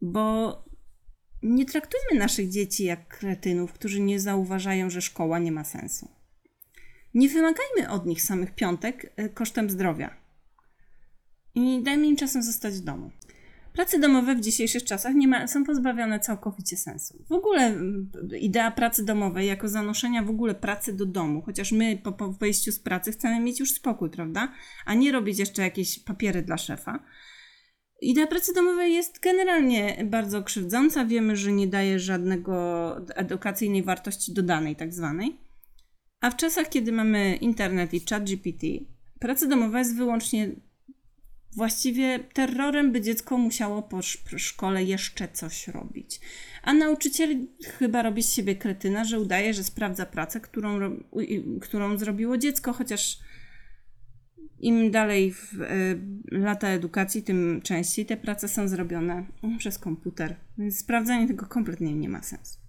Bo 0.00 0.64
nie 1.42 1.66
traktujmy 1.66 2.18
naszych 2.18 2.50
dzieci 2.50 2.84
jak 2.84 3.18
kretynów, 3.18 3.72
którzy 3.72 4.00
nie 4.00 4.20
zauważają, 4.20 4.90
że 4.90 5.02
szkoła 5.02 5.38
nie 5.38 5.52
ma 5.52 5.64
sensu. 5.64 6.08
Nie 7.14 7.28
wymagajmy 7.28 7.90
od 7.90 8.06
nich 8.06 8.22
samych 8.22 8.54
piątek 8.54 9.12
e, 9.16 9.28
kosztem 9.28 9.70
zdrowia. 9.70 10.27
I 11.58 11.82
dajmy 11.82 12.06
im 12.06 12.16
czasem 12.16 12.42
zostać 12.42 12.74
w 12.74 12.80
domu. 12.80 13.10
Prace 13.72 13.98
domowe 13.98 14.34
w 14.34 14.40
dzisiejszych 14.40 14.84
czasach 14.84 15.14
nie 15.14 15.28
ma, 15.28 15.46
są 15.46 15.64
pozbawione 15.64 16.20
całkowicie 16.20 16.76
sensu. 16.76 17.24
W 17.28 17.32
ogóle 17.32 17.74
idea 18.40 18.70
pracy 18.70 19.04
domowej 19.04 19.46
jako 19.46 19.68
zanoszenia 19.68 20.22
w 20.22 20.30
ogóle 20.30 20.54
pracy 20.54 20.92
do 20.92 21.06
domu, 21.06 21.42
chociaż 21.42 21.72
my 21.72 21.98
po, 22.02 22.12
po 22.12 22.32
wyjściu 22.32 22.72
z 22.72 22.78
pracy 22.78 23.12
chcemy 23.12 23.40
mieć 23.40 23.60
już 23.60 23.72
spokój, 23.72 24.10
prawda? 24.10 24.52
A 24.86 24.94
nie 24.94 25.12
robić 25.12 25.38
jeszcze 25.38 25.62
jakieś 25.62 25.98
papiery 25.98 26.42
dla 26.42 26.58
szefa 26.58 27.04
Idea 28.00 28.26
pracy 28.26 28.52
domowej 28.54 28.94
jest 28.94 29.20
generalnie 29.20 30.04
bardzo 30.04 30.42
krzywdząca. 30.42 31.04
Wiemy, 31.04 31.36
że 31.36 31.52
nie 31.52 31.66
daje 31.66 31.98
żadnego 31.98 32.96
edukacyjnej 33.14 33.82
wartości 33.82 34.34
dodanej, 34.34 34.76
tak 34.76 34.94
zwanej. 34.94 35.36
A 36.20 36.30
w 36.30 36.36
czasach, 36.36 36.68
kiedy 36.68 36.92
mamy 36.92 37.36
internet 37.36 37.94
i 37.94 38.00
chat 38.10 38.24
GPT, 38.24 38.66
praca 39.20 39.46
domowa 39.46 39.78
jest 39.78 39.96
wyłącznie 39.96 40.50
właściwie 41.56 42.18
terrorem, 42.18 42.92
by 42.92 43.00
dziecko 43.00 43.38
musiało 43.38 43.82
po 43.82 44.02
szkole 44.36 44.84
jeszcze 44.84 45.28
coś 45.28 45.68
robić. 45.68 46.20
A 46.62 46.74
nauczyciel 46.74 47.46
chyba 47.78 48.02
robi 48.02 48.22
z 48.22 48.32
siebie 48.32 48.56
kretyna, 48.56 49.04
że 49.04 49.20
udaje, 49.20 49.54
że 49.54 49.64
sprawdza 49.64 50.06
pracę, 50.06 50.40
którą, 50.40 50.78
którą 51.60 51.98
zrobiło 51.98 52.38
dziecko, 52.38 52.72
chociaż 52.72 53.18
im 54.60 54.90
dalej 54.90 55.32
w 55.32 55.54
y, 55.62 56.38
lata 56.38 56.68
edukacji, 56.68 57.22
tym 57.22 57.60
częściej 57.62 58.06
te 58.06 58.16
prace 58.16 58.48
są 58.48 58.68
zrobione 58.68 59.26
przez 59.58 59.78
komputer, 59.78 60.36
więc 60.58 60.78
sprawdzanie 60.78 61.28
tego 61.28 61.46
kompletnie 61.46 61.94
nie 61.94 62.08
ma 62.08 62.22
sensu. 62.22 62.67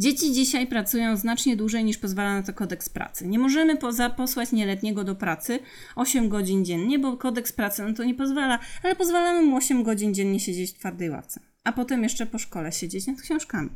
Dzieci 0.00 0.32
dzisiaj 0.32 0.66
pracują 0.66 1.16
znacznie 1.16 1.56
dłużej 1.56 1.84
niż 1.84 1.98
pozwala 1.98 2.34
na 2.34 2.42
to 2.42 2.52
kodeks 2.52 2.88
pracy. 2.88 3.26
Nie 3.26 3.38
możemy 3.38 3.76
poza 3.76 4.10
posłać 4.10 4.52
nieletniego 4.52 5.04
do 5.04 5.14
pracy 5.14 5.58
8 5.96 6.28
godzin 6.28 6.64
dziennie, 6.64 6.98
bo 6.98 7.16
kodeks 7.16 7.52
pracy 7.52 7.82
no 7.82 7.94
to 7.94 8.04
nie 8.04 8.14
pozwala, 8.14 8.58
ale 8.82 8.96
pozwalamy 8.96 9.46
mu 9.46 9.56
8 9.56 9.82
godzin 9.82 10.14
dziennie 10.14 10.40
siedzieć 10.40 10.70
w 10.70 10.78
twardej 10.78 11.10
ławce, 11.10 11.40
a 11.64 11.72
potem 11.72 12.02
jeszcze 12.02 12.26
po 12.26 12.38
szkole 12.38 12.72
siedzieć 12.72 13.06
nad 13.06 13.20
książkami. 13.20 13.70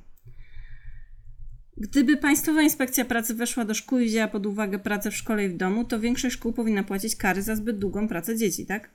Gdyby 1.76 2.16
Państwowa 2.16 2.62
Inspekcja 2.62 3.04
Pracy 3.04 3.34
weszła 3.34 3.64
do 3.64 3.74
szkół 3.74 3.98
i 3.98 4.06
wzięła 4.06 4.28
pod 4.28 4.46
uwagę 4.46 4.78
pracę 4.78 5.10
w 5.10 5.16
szkole 5.16 5.44
i 5.44 5.48
w 5.48 5.56
domu, 5.56 5.84
to 5.84 6.00
większość 6.00 6.36
szkół 6.36 6.52
powinna 6.52 6.82
płacić 6.82 7.16
kary 7.16 7.42
za 7.42 7.56
zbyt 7.56 7.78
długą 7.78 8.08
pracę 8.08 8.36
dzieci, 8.36 8.66
tak? 8.66 8.90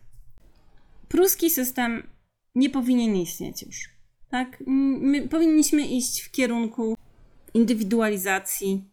Pruski 1.08 1.50
system 1.50 2.04
nie 2.56 2.70
powinien 2.70 3.16
istnieć 3.16 3.64
już. 3.64 3.90
Tak? 4.30 4.64
My 5.02 5.28
powinniśmy 5.28 5.88
iść 5.88 6.22
w 6.22 6.32
kierunku 6.32 6.99
indywidualizacji, 7.54 8.92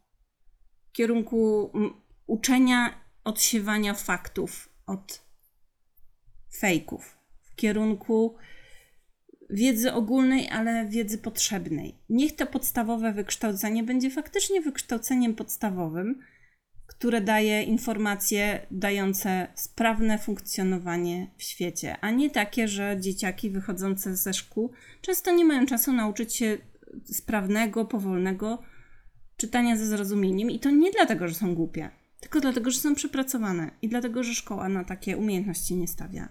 kierunku 0.93 1.73
uczenia 2.27 3.01
odsiewania 3.25 3.95
faktów 3.95 4.69
od 4.87 5.23
fejków, 6.59 7.17
w 7.43 7.55
kierunku 7.55 8.37
wiedzy 9.51 9.93
ogólnej, 9.93 10.49
ale 10.49 10.87
wiedzy 10.89 11.19
potrzebnej. 11.19 11.99
Niech 12.09 12.37
to 12.37 12.47
podstawowe 12.47 13.13
wykształcenie 13.13 13.83
będzie 13.83 14.11
faktycznie 14.11 14.61
wykształceniem 14.61 15.35
podstawowym, 15.35 16.23
które 16.87 17.21
daje 17.21 17.63
informacje 17.63 18.67
dające 18.71 19.47
sprawne 19.55 20.19
funkcjonowanie 20.19 21.31
w 21.37 21.43
świecie, 21.43 21.97
a 22.01 22.11
nie 22.11 22.31
takie, 22.31 22.69
że 22.69 22.97
dzieciaki 23.01 23.51
wychodzące 23.51 24.17
ze 24.17 24.35
szkół 24.35 24.73
często 25.01 25.33
nie 25.33 25.45
mają 25.45 25.67
czasu 25.67 25.93
nauczyć 25.93 26.37
się 26.37 26.59
sprawnego, 27.05 27.85
powolnego 27.85 28.63
czytania 29.37 29.77
ze 29.77 29.87
zrozumieniem 29.87 30.51
i 30.51 30.61
to 30.61 30.71
nie 30.71 30.91
dlatego, 30.91 31.29
że 31.29 31.35
są 31.35 31.55
głupie, 31.55 31.91
tylko 32.21 32.41
dlatego, 32.41 32.71
że 32.71 32.79
są 32.79 32.95
przepracowane 32.95 33.71
i 33.83 33.89
dlatego, 33.89 34.23
że 34.23 34.35
szkoła 34.35 34.69
na 34.69 34.85
takie 34.85 35.17
umiejętności 35.17 35.77
nie 35.77 35.89
stawia 35.89 36.29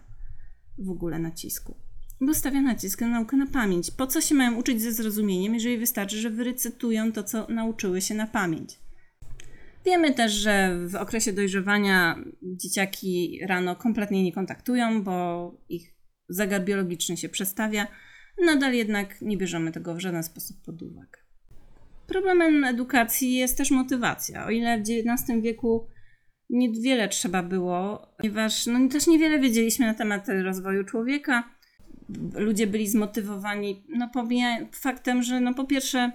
w 0.77 0.89
ogóle 0.89 1.19
nacisku 1.19 1.75
bo 2.21 2.33
stawia 2.33 2.61
nacisk 2.61 3.01
na 3.01 3.07
naukę 3.07 3.37
na 3.37 3.47
pamięć. 3.47 3.91
Po 3.91 4.07
co 4.07 4.21
się 4.21 4.35
mają 4.35 4.55
uczyć 4.55 4.81
ze 4.81 4.91
zrozumieniem, 4.91 5.53
jeżeli 5.53 5.77
wystarczy, 5.77 6.17
że 6.17 6.29
wyrecytują 6.29 7.11
to, 7.11 7.23
co 7.23 7.47
nauczyły 7.49 8.01
się 8.01 8.15
na 8.15 8.27
pamięć? 8.27 8.79
Wiemy 9.85 10.13
też, 10.13 10.31
że 10.31 10.79
w 10.87 10.95
okresie 10.95 11.33
dojrzewania 11.33 12.19
dzieciaki 12.43 13.39
rano 13.47 13.75
kompletnie 13.75 14.23
nie 14.23 14.31
kontaktują, 14.31 15.03
bo 15.03 15.51
ich 15.69 15.93
zegar 16.29 16.63
biologiczny 16.63 17.17
się 17.17 17.29
przestawia. 17.29 17.87
Nadal 18.37 18.73
jednak 18.73 19.21
nie 19.21 19.37
bierzemy 19.37 19.71
tego 19.71 19.95
w 19.95 19.99
żaden 19.99 20.23
sposób 20.23 20.57
pod 20.65 20.81
uwagę. 20.81 21.19
Problemem 22.07 22.63
edukacji 22.63 23.33
jest 23.33 23.57
też 23.57 23.71
motywacja. 23.71 24.45
O 24.45 24.49
ile 24.49 24.77
w 24.77 24.81
XIX 24.81 25.41
wieku 25.41 25.87
niewiele 26.49 27.09
trzeba 27.09 27.43
było, 27.43 28.07
ponieważ 28.17 28.65
no, 28.65 28.89
też 28.89 29.07
niewiele 29.07 29.39
wiedzieliśmy 29.39 29.85
na 29.85 29.93
temat 29.93 30.27
rozwoju 30.43 30.83
człowieka, 30.83 31.55
ludzie 32.33 32.67
byli 32.67 32.87
zmotywowani, 32.87 33.85
no 33.89 34.09
faktem, 34.71 35.23
że 35.23 35.39
no 35.39 35.53
po 35.53 35.65
pierwsze 35.65 36.11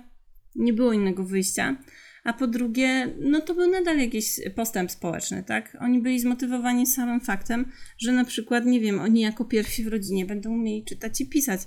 nie 0.56 0.72
było 0.72 0.92
innego 0.92 1.24
wyjścia, 1.24 1.76
a 2.24 2.32
po 2.32 2.46
drugie, 2.46 3.14
no 3.20 3.40
to 3.40 3.54
był 3.54 3.70
nadal 3.70 3.98
jakiś 3.98 4.40
postęp 4.54 4.90
społeczny, 4.90 5.42
tak? 5.42 5.76
Oni 5.80 6.00
byli 6.00 6.20
zmotywowani 6.20 6.86
samym 6.86 7.20
faktem, 7.20 7.72
że 7.98 8.12
na 8.12 8.24
przykład, 8.24 8.66
nie 8.66 8.80
wiem, 8.80 9.00
oni 9.00 9.20
jako 9.20 9.44
pierwsi 9.44 9.84
w 9.84 9.88
rodzinie 9.88 10.26
będą 10.26 10.50
umieli 10.50 10.84
czytać 10.84 11.20
i 11.20 11.28
pisać. 11.28 11.60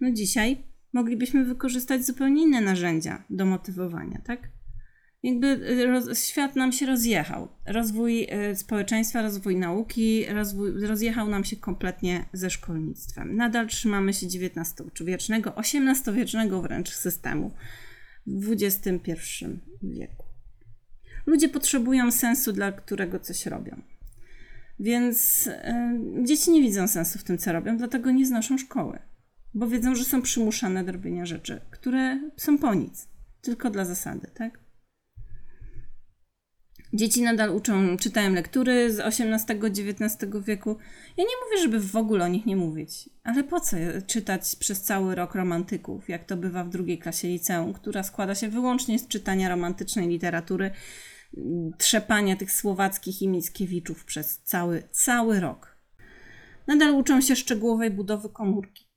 No 0.00 0.10
dzisiaj 0.10 0.64
moglibyśmy 0.92 1.44
wykorzystać 1.44 2.06
zupełnie 2.06 2.42
inne 2.42 2.60
narzędzia 2.60 3.24
do 3.30 3.46
motywowania, 3.46 4.20
tak? 4.26 4.48
jakby 5.22 5.46
y, 5.46 5.86
roz, 5.86 6.18
świat 6.18 6.56
nam 6.56 6.72
się 6.72 6.86
rozjechał. 6.86 7.48
Rozwój 7.66 8.28
y, 8.50 8.56
społeczeństwa, 8.56 9.22
rozwój 9.22 9.56
nauki, 9.56 10.26
rozwój, 10.26 10.86
rozjechał 10.86 11.28
nam 11.28 11.44
się 11.44 11.56
kompletnie 11.56 12.24
ze 12.32 12.50
szkolnictwem. 12.50 13.36
Nadal 13.36 13.66
trzymamy 13.66 14.12
się 14.12 14.26
XIX-wiecznego, 14.26 15.56
XVIII-wiecznego 15.56 16.62
wręcz 16.62 16.90
systemu 16.90 17.50
w 18.26 18.52
XXI 18.52 19.12
wieku. 19.82 20.24
Ludzie 21.26 21.48
potrzebują 21.48 22.12
sensu, 22.12 22.52
dla 22.52 22.72
którego 22.72 23.18
coś 23.18 23.46
robią. 23.46 23.82
Więc 24.80 25.46
y, 25.46 26.24
dzieci 26.24 26.50
nie 26.50 26.62
widzą 26.62 26.88
sensu 26.88 27.18
w 27.18 27.24
tym, 27.24 27.38
co 27.38 27.52
robią, 27.52 27.76
dlatego 27.76 28.10
nie 28.10 28.26
znoszą 28.26 28.58
szkoły, 28.58 28.98
bo 29.54 29.68
wiedzą, 29.68 29.94
że 29.94 30.04
są 30.04 30.22
przymuszane 30.22 30.84
do 30.84 30.92
robienia 30.92 31.26
rzeczy, 31.26 31.60
które 31.70 32.30
są 32.36 32.58
po 32.58 32.74
nic, 32.74 33.08
tylko 33.42 33.70
dla 33.70 33.84
zasady, 33.84 34.30
tak? 34.34 34.59
Dzieci 36.92 37.22
nadal 37.22 37.50
uczą, 37.56 37.96
czytają 37.96 38.32
lektury 38.32 38.92
z 38.92 39.00
XVIII-XIX 39.00 40.16
wieku. 40.44 40.76
Ja 41.16 41.24
nie 41.24 41.30
mówię, 41.44 41.62
żeby 41.62 41.80
w 41.80 41.96
ogóle 41.96 42.24
o 42.24 42.28
nich 42.28 42.46
nie 42.46 42.56
mówić, 42.56 43.10
ale 43.24 43.44
po 43.44 43.60
co 43.60 43.76
czytać 44.06 44.56
przez 44.56 44.82
cały 44.82 45.14
rok 45.14 45.34
romantyków, 45.34 46.08
jak 46.08 46.24
to 46.24 46.36
bywa 46.36 46.64
w 46.64 46.70
drugiej 46.70 46.98
klasie 46.98 47.28
liceum, 47.28 47.72
która 47.72 48.02
składa 48.02 48.34
się 48.34 48.48
wyłącznie 48.48 48.98
z 48.98 49.08
czytania 49.08 49.48
romantycznej 49.48 50.08
literatury, 50.08 50.70
trzepania 51.78 52.36
tych 52.36 52.52
słowackich 52.52 53.22
i 53.22 53.28
Mickiewiczów 53.28 54.04
przez 54.04 54.38
cały, 54.38 54.82
cały 54.90 55.40
rok. 55.40 55.76
Nadal 56.66 56.94
uczą 56.94 57.20
się 57.20 57.36
szczegółowej 57.36 57.90
budowy 57.90 58.28
komórki. 58.28 58.89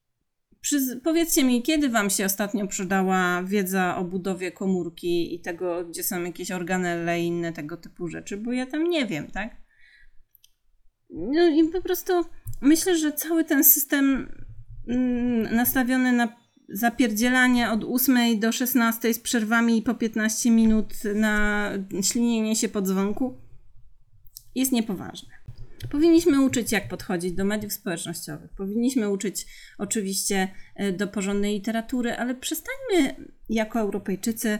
Przyz 0.63 0.95
powiedzcie 1.03 1.43
mi, 1.43 1.63
kiedy 1.63 1.89
Wam 1.89 2.09
się 2.09 2.25
ostatnio 2.25 2.67
przydała 2.67 3.43
wiedza 3.43 3.97
o 3.97 4.03
budowie 4.03 4.51
komórki 4.51 5.35
i 5.35 5.41
tego, 5.41 5.85
gdzie 5.85 6.03
są 6.03 6.23
jakieś 6.23 6.51
organelle 6.51 7.21
i 7.21 7.27
inne 7.27 7.53
tego 7.53 7.77
typu 7.77 8.07
rzeczy, 8.07 8.37
bo 8.37 8.51
ja 8.51 8.65
tam 8.65 8.83
nie 8.83 9.05
wiem, 9.05 9.31
tak? 9.31 9.55
No 11.09 11.47
i 11.47 11.69
po 11.69 11.81
prostu 11.81 12.13
myślę, 12.61 12.97
że 12.97 13.11
cały 13.11 13.43
ten 13.43 13.63
system 13.63 14.31
mm, 14.87 15.55
nastawiony 15.55 16.11
na 16.11 16.35
zapierdzielanie 16.69 17.71
od 17.71 17.83
8 17.83 18.39
do 18.39 18.51
16 18.51 19.13
z 19.13 19.19
przerwami 19.19 19.81
po 19.81 19.93
15 19.93 20.51
minut 20.51 20.93
na 21.15 21.69
ślinienie 22.01 22.55
się 22.55 22.69
po 22.69 22.81
dzwonku 22.81 23.37
jest 24.55 24.71
niepoważne. 24.71 25.42
Powinniśmy 25.91 26.41
uczyć, 26.41 26.71
jak 26.71 26.87
podchodzić 26.87 27.33
do 27.33 27.45
mediów 27.45 27.73
społecznościowych. 27.73 28.51
Powinniśmy 28.57 29.09
uczyć 29.09 29.45
oczywiście 29.77 30.47
e, 30.75 30.91
do 30.91 31.07
porządnej 31.07 31.53
literatury, 31.53 32.13
ale 32.13 32.35
przestańmy 32.35 33.15
jako 33.49 33.79
Europejczycy 33.79 34.59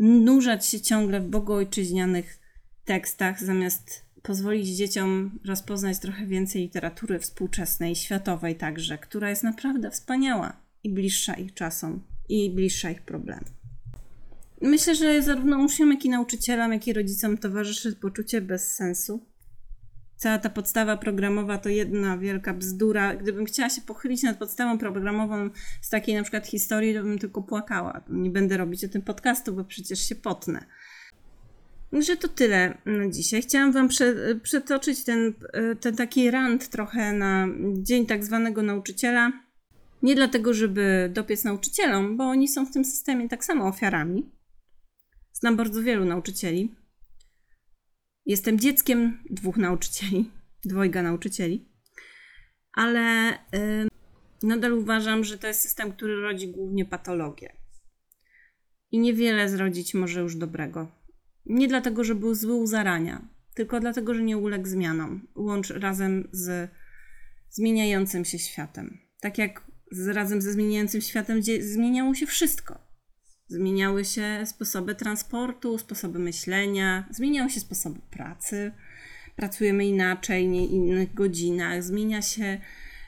nurzać 0.00 0.66
się 0.66 0.80
ciągle 0.80 1.20
w 1.20 1.28
bogojczyźnianych 1.28 2.40
tekstach, 2.84 3.42
zamiast 3.44 4.08
pozwolić 4.22 4.68
dzieciom 4.68 5.38
rozpoznać 5.46 5.98
trochę 5.98 6.26
więcej 6.26 6.62
literatury 6.62 7.18
współczesnej, 7.18 7.96
światowej 7.96 8.56
także, 8.56 8.98
która 8.98 9.30
jest 9.30 9.42
naprawdę 9.42 9.90
wspaniała 9.90 10.56
i 10.84 10.90
bliższa 10.90 11.34
ich 11.34 11.54
czasom 11.54 12.02
i 12.28 12.50
bliższa 12.50 12.90
ich 12.90 13.02
problemom. 13.02 13.44
Myślę, 14.62 14.94
że 14.94 15.22
zarówno 15.22 15.58
uczniom, 15.58 15.90
jak 15.90 16.04
i 16.04 16.08
nauczycielom, 16.08 16.72
jak 16.72 16.86
i 16.86 16.92
rodzicom 16.92 17.38
towarzyszy 17.38 17.96
poczucie 17.96 18.40
bezsensu 18.40 19.26
cała 20.18 20.38
ta 20.38 20.50
podstawa 20.50 20.96
programowa 20.96 21.58
to 21.58 21.68
jedna 21.68 22.18
wielka 22.18 22.54
bzdura. 22.54 23.16
Gdybym 23.16 23.44
chciała 23.44 23.68
się 23.68 23.80
pochylić 23.82 24.22
nad 24.22 24.38
podstawą 24.38 24.78
programową 24.78 25.50
z 25.80 25.88
takiej 25.88 26.14
na 26.14 26.22
przykład 26.22 26.46
historii, 26.46 26.94
to 26.94 27.02
bym 27.02 27.18
tylko 27.18 27.42
płakała. 27.42 28.00
Nie 28.08 28.30
będę 28.30 28.56
robić 28.56 28.84
o 28.84 28.88
tym 28.88 29.02
podcastu, 29.02 29.52
bo 29.52 29.64
przecież 29.64 30.08
się 30.08 30.14
potnę. 30.14 30.64
Że 31.92 32.16
to 32.16 32.28
tyle 32.28 32.78
na 32.86 33.08
dzisiaj. 33.08 33.42
Chciałam 33.42 33.72
Wam 33.72 33.88
prze, 33.88 34.14
przetoczyć 34.42 35.04
ten, 35.04 35.34
ten 35.80 35.96
taki 35.96 36.30
rant 36.30 36.68
trochę 36.68 37.12
na 37.12 37.46
Dzień 37.72 38.06
tak 38.06 38.24
zwanego 38.24 38.62
nauczyciela. 38.62 39.32
Nie 40.02 40.14
dlatego, 40.14 40.54
żeby 40.54 41.10
dopiec 41.12 41.44
nauczycielom, 41.44 42.16
bo 42.16 42.24
oni 42.24 42.48
są 42.48 42.66
w 42.66 42.72
tym 42.72 42.84
systemie 42.84 43.28
tak 43.28 43.44
samo 43.44 43.66
ofiarami. 43.66 44.30
Znam 45.32 45.56
bardzo 45.56 45.82
wielu 45.82 46.04
nauczycieli, 46.04 46.74
Jestem 48.28 48.58
dzieckiem 48.58 49.18
dwóch 49.30 49.56
nauczycieli, 49.56 50.30
dwojga 50.64 51.02
nauczycieli, 51.02 51.68
ale 52.72 53.38
yy, 53.52 53.88
nadal 54.42 54.72
uważam, 54.72 55.24
że 55.24 55.38
to 55.38 55.46
jest 55.46 55.60
system, 55.60 55.92
który 55.92 56.20
rodzi 56.20 56.48
głównie 56.48 56.84
patologię. 56.84 57.52
I 58.90 58.98
niewiele 58.98 59.48
zrodzić 59.48 59.94
może 59.94 60.20
już 60.20 60.36
dobrego. 60.36 60.92
Nie 61.46 61.68
dlatego, 61.68 62.04
że 62.04 62.14
był 62.14 62.34
zły 62.34 62.54
u 62.54 62.66
zarania, 62.66 63.28
tylko 63.54 63.80
dlatego, 63.80 64.14
że 64.14 64.22
nie 64.22 64.38
uległ 64.38 64.66
zmianom, 64.66 65.28
łącz 65.34 65.70
razem 65.70 66.28
z 66.32 66.70
zmieniającym 67.50 68.24
się 68.24 68.38
światem. 68.38 68.98
Tak 69.20 69.38
jak 69.38 69.70
z, 69.90 70.08
razem 70.08 70.42
ze 70.42 70.52
zmieniającym 70.52 71.00
światem 71.00 71.40
zmieniało 71.60 72.14
się 72.14 72.26
wszystko. 72.26 72.87
Zmieniały 73.48 74.04
się 74.04 74.42
sposoby 74.46 74.94
transportu, 74.94 75.78
sposoby 75.78 76.18
myślenia, 76.18 77.08
zmieniały 77.10 77.50
się 77.50 77.60
sposoby 77.60 78.00
pracy. 78.10 78.72
Pracujemy 79.36 79.86
inaczej, 79.86 80.48
nie 80.48 80.66
innych 80.66 81.14
godzinach, 81.14 81.82
zmienia 81.82 82.22
się 82.22 82.60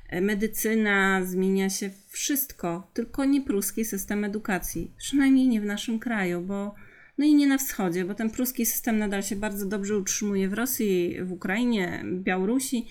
e, 0.09 0.21
medycyna, 0.21 1.25
zmienia 1.25 1.71
się 1.71 1.91
wszystko, 2.09 2.91
tylko 2.95 3.25
nie 3.25 3.43
pruski 3.43 3.85
system 3.85 4.25
edukacji. 4.25 4.91
Przynajmniej 4.97 5.49
nie 5.49 5.61
w 5.61 5.65
naszym 5.65 5.99
kraju, 5.99 6.41
bo 6.41 6.75
no 7.19 7.27
i 7.27 7.35
nie 7.35 7.47
na 7.47 7.59
wschodzie, 7.59 8.05
bo 8.05 8.15
ten 8.15 8.31
pruski 8.31 8.67
system 8.67 8.99
nadal 8.99 9.23
się 9.23 9.37
bardzo 9.37 9.67
dobrze 9.67 9.99
utrzymuje 9.99 10.49
w 10.49 10.53
Rosji, 10.53 11.17
w 11.23 11.33
Ukrainie, 11.33 12.05
Białorusi 12.05 12.87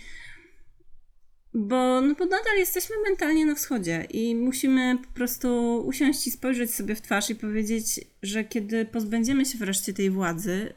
bo, 1.53 2.01
no 2.01 2.15
bo 2.15 2.25
nadal 2.25 2.57
jesteśmy 2.57 2.95
mentalnie 3.07 3.45
na 3.45 3.55
wschodzie 3.55 4.07
i 4.09 4.35
musimy 4.35 4.97
po 5.07 5.13
prostu 5.13 5.77
usiąść 5.85 6.27
i 6.27 6.31
spojrzeć 6.31 6.73
sobie 6.73 6.95
w 6.95 7.01
twarz 7.01 7.29
i 7.29 7.35
powiedzieć, 7.35 8.01
że 8.23 8.43
kiedy 8.43 8.85
pozbędziemy 8.85 9.45
się 9.45 9.57
wreszcie 9.57 9.93
tej 9.93 10.09
władzy, 10.09 10.73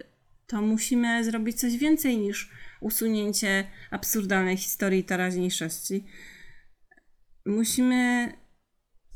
to 0.46 0.62
musimy 0.62 1.24
zrobić 1.24 1.60
coś 1.60 1.76
więcej 1.76 2.18
niż 2.18 2.50
usunięcie 2.80 3.66
absurdalnej 3.90 4.56
historii 4.56 5.04
teraźniejszości. 5.04 6.04
Musimy 7.46 8.32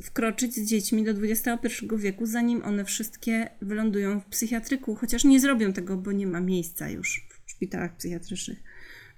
wkroczyć 0.02 0.54
z 0.54 0.68
dziećmi 0.68 1.04
do 1.04 1.10
XXI 1.10 1.86
wieku, 1.96 2.26
zanim 2.26 2.64
one 2.64 2.84
wszystkie 2.84 3.50
wylądują 3.62 4.20
w 4.20 4.26
psychiatryku, 4.26 4.94
chociaż 4.94 5.24
nie 5.24 5.40
zrobią 5.40 5.72
tego, 5.72 5.96
bo 5.96 6.12
nie 6.12 6.26
ma 6.26 6.40
miejsca 6.40 6.88
już 6.88 7.28
w 7.46 7.50
szpitalach 7.50 7.96
psychiatrycznych 7.96 8.58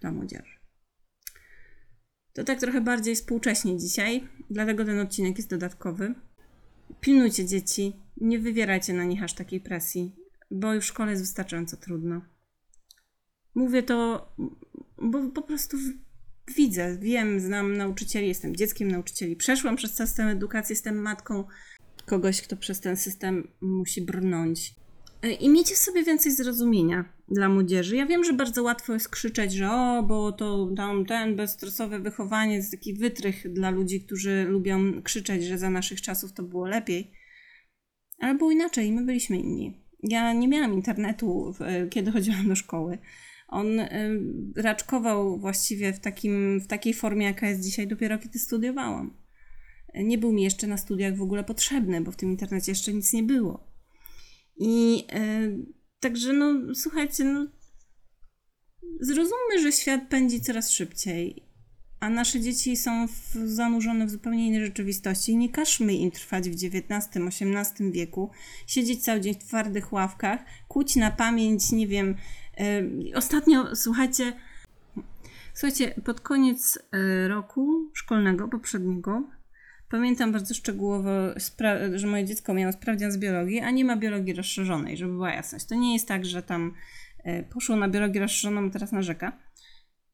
dla 0.00 0.12
młodzieży. 0.12 0.57
To 2.38 2.44
tak 2.44 2.60
trochę 2.60 2.80
bardziej 2.80 3.14
współcześnie 3.14 3.78
dzisiaj, 3.78 4.28
dlatego 4.50 4.84
ten 4.84 4.98
odcinek 4.98 5.36
jest 5.36 5.50
dodatkowy. 5.50 6.14
Pilnujcie 7.00 7.46
dzieci, 7.46 7.96
nie 8.16 8.38
wywierajcie 8.38 8.92
na 8.92 9.04
nich 9.04 9.22
aż 9.22 9.34
takiej 9.34 9.60
presji, 9.60 10.16
bo 10.50 10.74
już 10.74 10.84
w 10.84 10.88
szkole 10.88 11.10
jest 11.10 11.22
wystarczająco 11.22 11.76
trudno. 11.76 12.20
Mówię 13.54 13.82
to, 13.82 14.28
bo 15.02 15.30
po 15.30 15.42
prostu 15.42 15.76
widzę, 16.56 16.98
wiem, 16.98 17.40
znam 17.40 17.76
nauczycieli, 17.76 18.28
jestem 18.28 18.56
dzieckiem 18.56 18.90
nauczycieli, 18.90 19.36
przeszłam 19.36 19.76
przez 19.76 19.94
system 19.94 20.28
edukacji, 20.28 20.72
jestem 20.72 20.96
matką 20.96 21.44
kogoś, 22.06 22.42
kto 22.42 22.56
przez 22.56 22.80
ten 22.80 22.96
system 22.96 23.48
musi 23.60 24.02
brnąć. 24.02 24.74
E, 25.22 25.32
I 25.32 25.48
miejcie 25.48 25.74
w 25.74 25.78
sobie 25.78 26.02
więcej 26.02 26.32
zrozumienia 26.32 27.04
dla 27.28 27.48
młodzieży. 27.48 27.96
Ja 27.96 28.06
wiem, 28.06 28.24
że 28.24 28.32
bardzo 28.32 28.62
łatwo 28.62 28.92
jest 28.92 29.08
krzyczeć, 29.08 29.52
że 29.52 29.70
o, 29.70 30.02
bo 30.02 30.32
to 30.32 30.70
tam 30.76 31.06
ten 31.06 31.36
bezstresowe 31.36 32.00
wychowanie 32.00 32.54
jest 32.54 32.70
taki 32.70 32.94
wytrych 32.94 33.52
dla 33.52 33.70
ludzi, 33.70 34.00
którzy 34.00 34.44
lubią 34.48 35.02
krzyczeć, 35.02 35.44
że 35.44 35.58
za 35.58 35.70
naszych 35.70 36.00
czasów 36.02 36.32
to 36.32 36.42
było 36.42 36.66
lepiej. 36.66 37.12
Ale 38.18 38.34
było 38.34 38.50
inaczej, 38.50 38.92
my 38.92 39.04
byliśmy 39.04 39.38
inni. 39.38 39.84
Ja 40.02 40.32
nie 40.32 40.48
miałam 40.48 40.74
internetu, 40.74 41.54
kiedy 41.90 42.12
chodziłam 42.12 42.48
do 42.48 42.56
szkoły. 42.56 42.98
On 43.48 43.80
y, 43.80 43.88
raczkował 44.56 45.38
właściwie 45.38 45.92
w, 45.92 46.00
takim, 46.00 46.60
w 46.60 46.66
takiej 46.66 46.94
formie, 46.94 47.26
jaka 47.26 47.48
jest 47.48 47.62
dzisiaj, 47.62 47.88
dopiero 47.88 48.18
kiedy 48.18 48.38
studiowałam. 48.38 49.16
Nie 49.94 50.18
był 50.18 50.32
mi 50.32 50.42
jeszcze 50.42 50.66
na 50.66 50.76
studiach 50.76 51.16
w 51.16 51.22
ogóle 51.22 51.44
potrzebny, 51.44 52.00
bo 52.00 52.12
w 52.12 52.16
tym 52.16 52.30
internecie 52.30 52.72
jeszcze 52.72 52.92
nic 52.92 53.12
nie 53.12 53.22
było. 53.22 53.67
I 54.58 55.04
y, 55.14 55.78
Także 56.00 56.32
no, 56.32 56.74
słuchajcie, 56.74 57.24
no, 57.24 57.46
zrozummy, 59.00 59.62
że 59.62 59.72
świat 59.72 60.00
pędzi 60.08 60.40
coraz 60.40 60.70
szybciej, 60.70 61.42
a 62.00 62.10
nasze 62.10 62.40
dzieci 62.40 62.76
są 62.76 63.08
w, 63.08 63.32
zanurzone 63.44 64.06
w 64.06 64.10
zupełnie 64.10 64.46
innej 64.46 64.66
rzeczywistości. 64.66 65.36
Nie 65.36 65.48
każmy 65.48 65.94
im 65.94 66.10
trwać 66.10 66.50
w 66.50 66.54
XIX-XVIII 66.54 67.92
wieku, 67.92 68.30
siedzieć 68.66 69.04
cały 69.04 69.20
dzień 69.20 69.34
w 69.34 69.44
twardych 69.44 69.92
ławkach, 69.92 70.40
kłuć 70.68 70.96
na 70.96 71.10
pamięć, 71.10 71.72
nie 71.72 71.86
wiem. 71.86 72.16
Yy, 72.58 73.16
ostatnio, 73.16 73.76
słuchajcie, 73.76 74.32
słuchajcie, 75.54 75.94
pod 76.04 76.20
koniec 76.20 76.78
yy, 76.92 77.28
roku 77.28 77.90
szkolnego 77.94 78.48
poprzedniego 78.48 79.37
Pamiętam 79.90 80.32
bardzo 80.32 80.54
szczegółowo, 80.54 81.10
że 81.94 82.06
moje 82.06 82.24
dziecko 82.24 82.54
miało 82.54 82.72
sprawdzian 82.72 83.12
z 83.12 83.18
biologii, 83.18 83.60
a 83.60 83.70
nie 83.70 83.84
ma 83.84 83.96
biologii 83.96 84.34
rozszerzonej, 84.34 84.96
żeby 84.96 85.12
była 85.12 85.32
jasność. 85.32 85.66
To 85.66 85.74
nie 85.74 85.92
jest 85.92 86.08
tak, 86.08 86.24
że 86.24 86.42
tam 86.42 86.74
e, 87.24 87.42
poszło 87.42 87.76
na 87.76 87.88
biologię 87.88 88.20
rozszerzoną, 88.20 88.70
teraz 88.70 88.92
narzeka. 88.92 89.38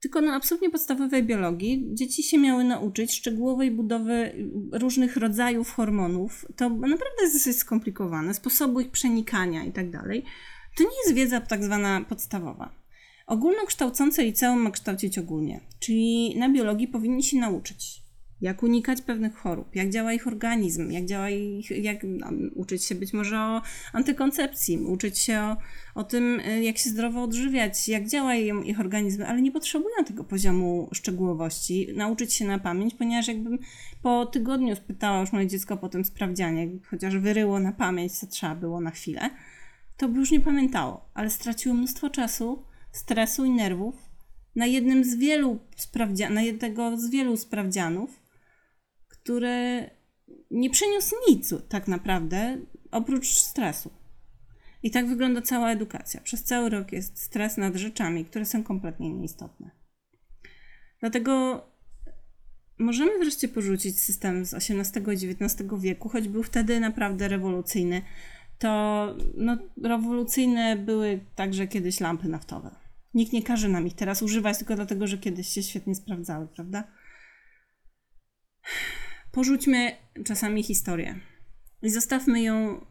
Tylko 0.01 0.21
na 0.21 0.35
absolutnie 0.35 0.71
podstawowej 0.71 1.25
biologii 1.25 1.91
dzieci 1.93 2.23
się 2.23 2.39
miały 2.39 2.65
nauczyć 2.65 3.13
szczegółowej 3.13 3.71
budowy 3.71 4.33
różnych 4.73 5.17
rodzajów 5.17 5.71
hormonów. 5.71 6.47
To 6.57 6.69
naprawdę 6.71 7.23
jest 7.23 7.35
dosyć 7.35 7.57
skomplikowane, 7.57 8.35
sposobu 8.35 8.81
ich 8.81 8.91
przenikania 8.91 9.65
i 9.65 9.73
tak 9.73 9.91
dalej. 9.91 10.25
To 10.77 10.83
nie 10.83 10.97
jest 11.05 11.15
wiedza 11.15 11.41
tak 11.41 11.65
zwana 11.65 12.05
podstawowa. 12.09 12.75
Ogólnokształcące 13.27 14.25
liceum 14.25 14.61
ma 14.61 14.71
kształcić 14.71 15.19
ogólnie, 15.19 15.61
czyli 15.81 16.35
na 16.39 16.49
biologii 16.49 16.89
powinni 16.89 17.23
się 17.23 17.37
nauczyć 17.37 18.04
jak 18.45 18.63
unikać 18.63 19.03
pewnych 19.03 19.35
chorób, 19.35 19.77
jak 19.77 19.91
działa 19.91 20.13
ich 20.13 20.27
organizm, 20.27 20.91
jak 20.91 21.05
działa 21.07 21.31
ich, 21.31 21.71
jak 21.71 21.99
no, 22.05 22.27
uczyć 22.55 22.85
się 22.85 22.95
być 22.95 23.13
może 23.13 23.39
o 23.41 23.63
antykoncepcji, 23.93 24.79
uczyć 24.79 25.19
się 25.19 25.41
o, 25.41 25.57
o 25.95 26.05
tym, 26.05 26.41
y, 26.41 26.63
jak 26.65 26.79
się 26.79 26.91
zdrowo 26.91 27.23
odżywiać, 27.23 27.89
jak 27.89 28.09
działa 28.09 28.35
ich, 28.35 28.55
ich 28.65 28.81
organizm, 28.81 29.23
ale 29.27 29.43
nie 29.43 29.53
potrzebują 29.53 29.95
tego 30.07 30.25
poziomu 30.25 30.89
szczegółowości, 30.93 31.89
nauczyć 31.97 32.33
się 32.33 32.45
na 32.45 32.59
pamięć, 32.59 32.95
ponieważ 32.95 33.29
jakbym 33.29 33.59
po 34.03 34.27
tygodniu 34.27 34.77
spytała 34.77 35.21
już 35.21 35.33
moje 35.33 35.47
dziecko 35.47 35.77
po 35.77 35.89
tym 35.89 36.05
sprawdzianie, 36.05 36.69
chociaż 36.91 37.17
wyryło 37.19 37.61
na 37.61 37.73
pamięć, 37.73 38.13
co 38.13 38.27
trzeba 38.27 38.55
było 38.55 38.81
na 38.81 38.91
chwilę, 38.91 39.31
to 39.97 40.09
by 40.09 40.19
już 40.19 40.31
nie 40.31 40.41
pamiętało, 40.41 41.09
ale 41.15 41.31
straciło 41.31 41.75
mnóstwo 41.75 42.11
czasu, 42.11 42.63
stresu 42.93 43.45
i 43.45 43.51
nerwów 43.51 43.95
na 44.57 44.67
jednym 44.67 45.05
z 45.05 45.15
wielu 45.15 45.59
sprawdzia- 45.77 46.31
na 46.31 46.43
jednego 46.43 46.99
z 46.99 47.11
wielu 47.11 47.37
sprawdzianów, 47.37 48.24
który 49.25 49.91
nie 50.51 50.71
przyniósł 50.71 51.17
nic 51.29 51.55
tak 51.69 51.89
naprawdę 51.89 52.59
oprócz 52.91 53.29
stresu. 53.29 53.91
I 54.83 54.91
tak 54.91 55.09
wygląda 55.09 55.43
cała 55.43 55.71
edukacja. 55.71 56.21
Przez 56.21 56.45
cały 56.45 56.71
rok 56.71 56.93
jest 56.93 57.23
stres 57.23 57.57
nad 57.57 57.75
rzeczami, 57.75 58.25
które 58.25 58.47
są 58.47 58.65
kompletnie 58.65 59.11
nieistotne. 59.11 59.71
Dlatego 61.01 61.63
możemy 62.79 63.19
wreszcie 63.19 63.49
porzucić 63.49 64.01
system 64.01 64.45
z 64.45 64.55
XVIII 64.55 65.29
i 65.29 65.31
XIX 65.31 65.71
wieku, 65.81 66.09
choć 66.09 66.29
był 66.29 66.43
wtedy 66.43 66.81
naprawdę 66.81 67.29
rewolucyjny. 67.29 68.03
To 68.59 69.07
no, 69.37 69.59
rewolucyjne 69.83 70.77
były 70.77 71.21
także 71.35 71.67
kiedyś 71.67 72.01
lampy 72.01 72.29
naftowe. 72.29 72.71
Nikt 73.15 73.33
nie 73.33 73.43
każe 73.43 73.69
nam 73.69 73.87
ich 73.87 73.95
teraz 73.95 74.23
używać 74.23 74.59
tylko 74.59 74.77
dlatego, 74.77 75.07
że 75.07 75.19
kiedyś 75.19 75.49
się 75.49 75.63
świetnie 75.63 75.95
sprawdzały, 75.95 76.49
prawda? 76.49 76.85
Porzućmy 79.35 79.93
czasami 80.25 80.63
historię 80.63 81.21
i 81.83 81.91
zostawmy 81.91 82.43
ją 82.43 82.85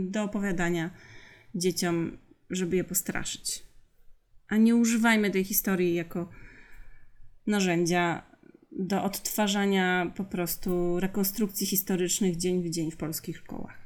do 0.00 0.22
opowiadania 0.22 0.90
dzieciom, 1.54 2.18
żeby 2.50 2.76
je 2.76 2.84
postraszyć. 2.84 3.62
A 4.48 4.56
nie 4.56 4.76
używajmy 4.76 5.30
tej 5.30 5.44
historii 5.44 5.94
jako 5.94 6.30
narzędzia 7.46 8.22
do 8.72 9.02
odtwarzania 9.02 10.12
po 10.16 10.24
prostu 10.24 11.00
rekonstrukcji 11.00 11.66
historycznych 11.66 12.36
dzień 12.36 12.62
w 12.62 12.70
dzień 12.70 12.90
w 12.90 12.96
polskich 12.96 13.38
szkołach. 13.38 13.78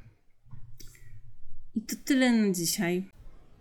I 1.74 1.80
to 1.80 1.97
tyle 2.05 2.32
na 2.32 2.53
dzisiaj. 2.53 3.11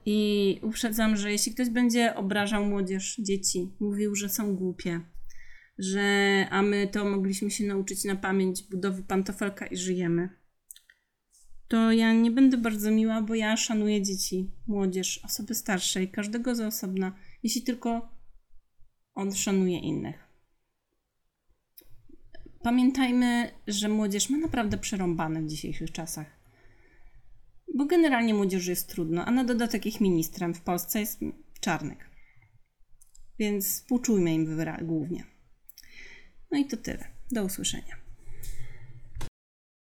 I 0.06 0.60
uprzedzam, 0.62 1.18
że 1.18 1.32
jeśli 1.32 1.54
ktoś 1.54 1.70
będzie 1.70 2.16
obrażał 2.16 2.66
młodzież, 2.66 3.16
dzieci, 3.20 3.72
mówił, 3.80 4.16
że 4.16 4.30
są 4.30 4.56
głupie, 4.56 5.02
że 5.78 6.48
a 6.52 6.62
my 6.62 6.88
to 6.88 7.06
mogliśmy 7.06 7.52
się 7.52 7.64
nauczyć 7.64 8.04
na 8.04 8.16
pamięć 8.16 8.64
budowy 8.64 9.04
pantofelka 9.04 9.68
i 9.68 9.78
żyjemy, 9.78 10.30
to 11.68 11.92
ja 11.92 12.14
nie 12.14 12.32
będę 12.32 12.58
bardzo 12.58 12.92
miła, 12.92 13.22
bo 13.22 13.36
ja 13.36 13.58
szanuję 13.58 14.02
dzieci, 14.02 14.52
młodzież, 14.68 15.20
osoby 15.26 15.56
starsze 15.56 16.04
i 16.04 16.08
każdego 16.08 16.56
z 16.56 16.60
osobna, 16.60 17.16
jeśli 17.44 17.62
tylko 17.62 18.10
on 19.16 19.36
szanuje 19.36 19.80
innych. 19.80 20.16
Pamiętajmy, 22.64 23.52
że 23.68 23.90
młodzież 23.90 24.30
ma 24.30 24.38
naprawdę 24.38 24.78
przerąbane 24.78 25.42
w 25.42 25.48
dzisiejszych 25.48 25.92
czasach. 25.92 26.28
Bo 27.76 27.86
generalnie 27.86 28.34
młodzieży 28.34 28.70
jest 28.70 28.90
trudno, 28.90 29.26
a 29.26 29.32
na 29.32 29.44
dodatek 29.44 29.86
ich 29.86 30.02
ministrem 30.02 30.54
w 30.54 30.62
Polsce 30.62 31.00
jest 31.00 31.20
Czarnek. 31.60 32.10
Więc 33.40 33.68
współczujmy 33.68 34.34
im 34.34 34.58
głównie. 34.82 35.33
No 36.54 36.60
i 36.60 36.66
to 36.66 36.78
tyle. 36.78 37.06
Do 37.32 37.44
usłyszenia. 37.44 38.03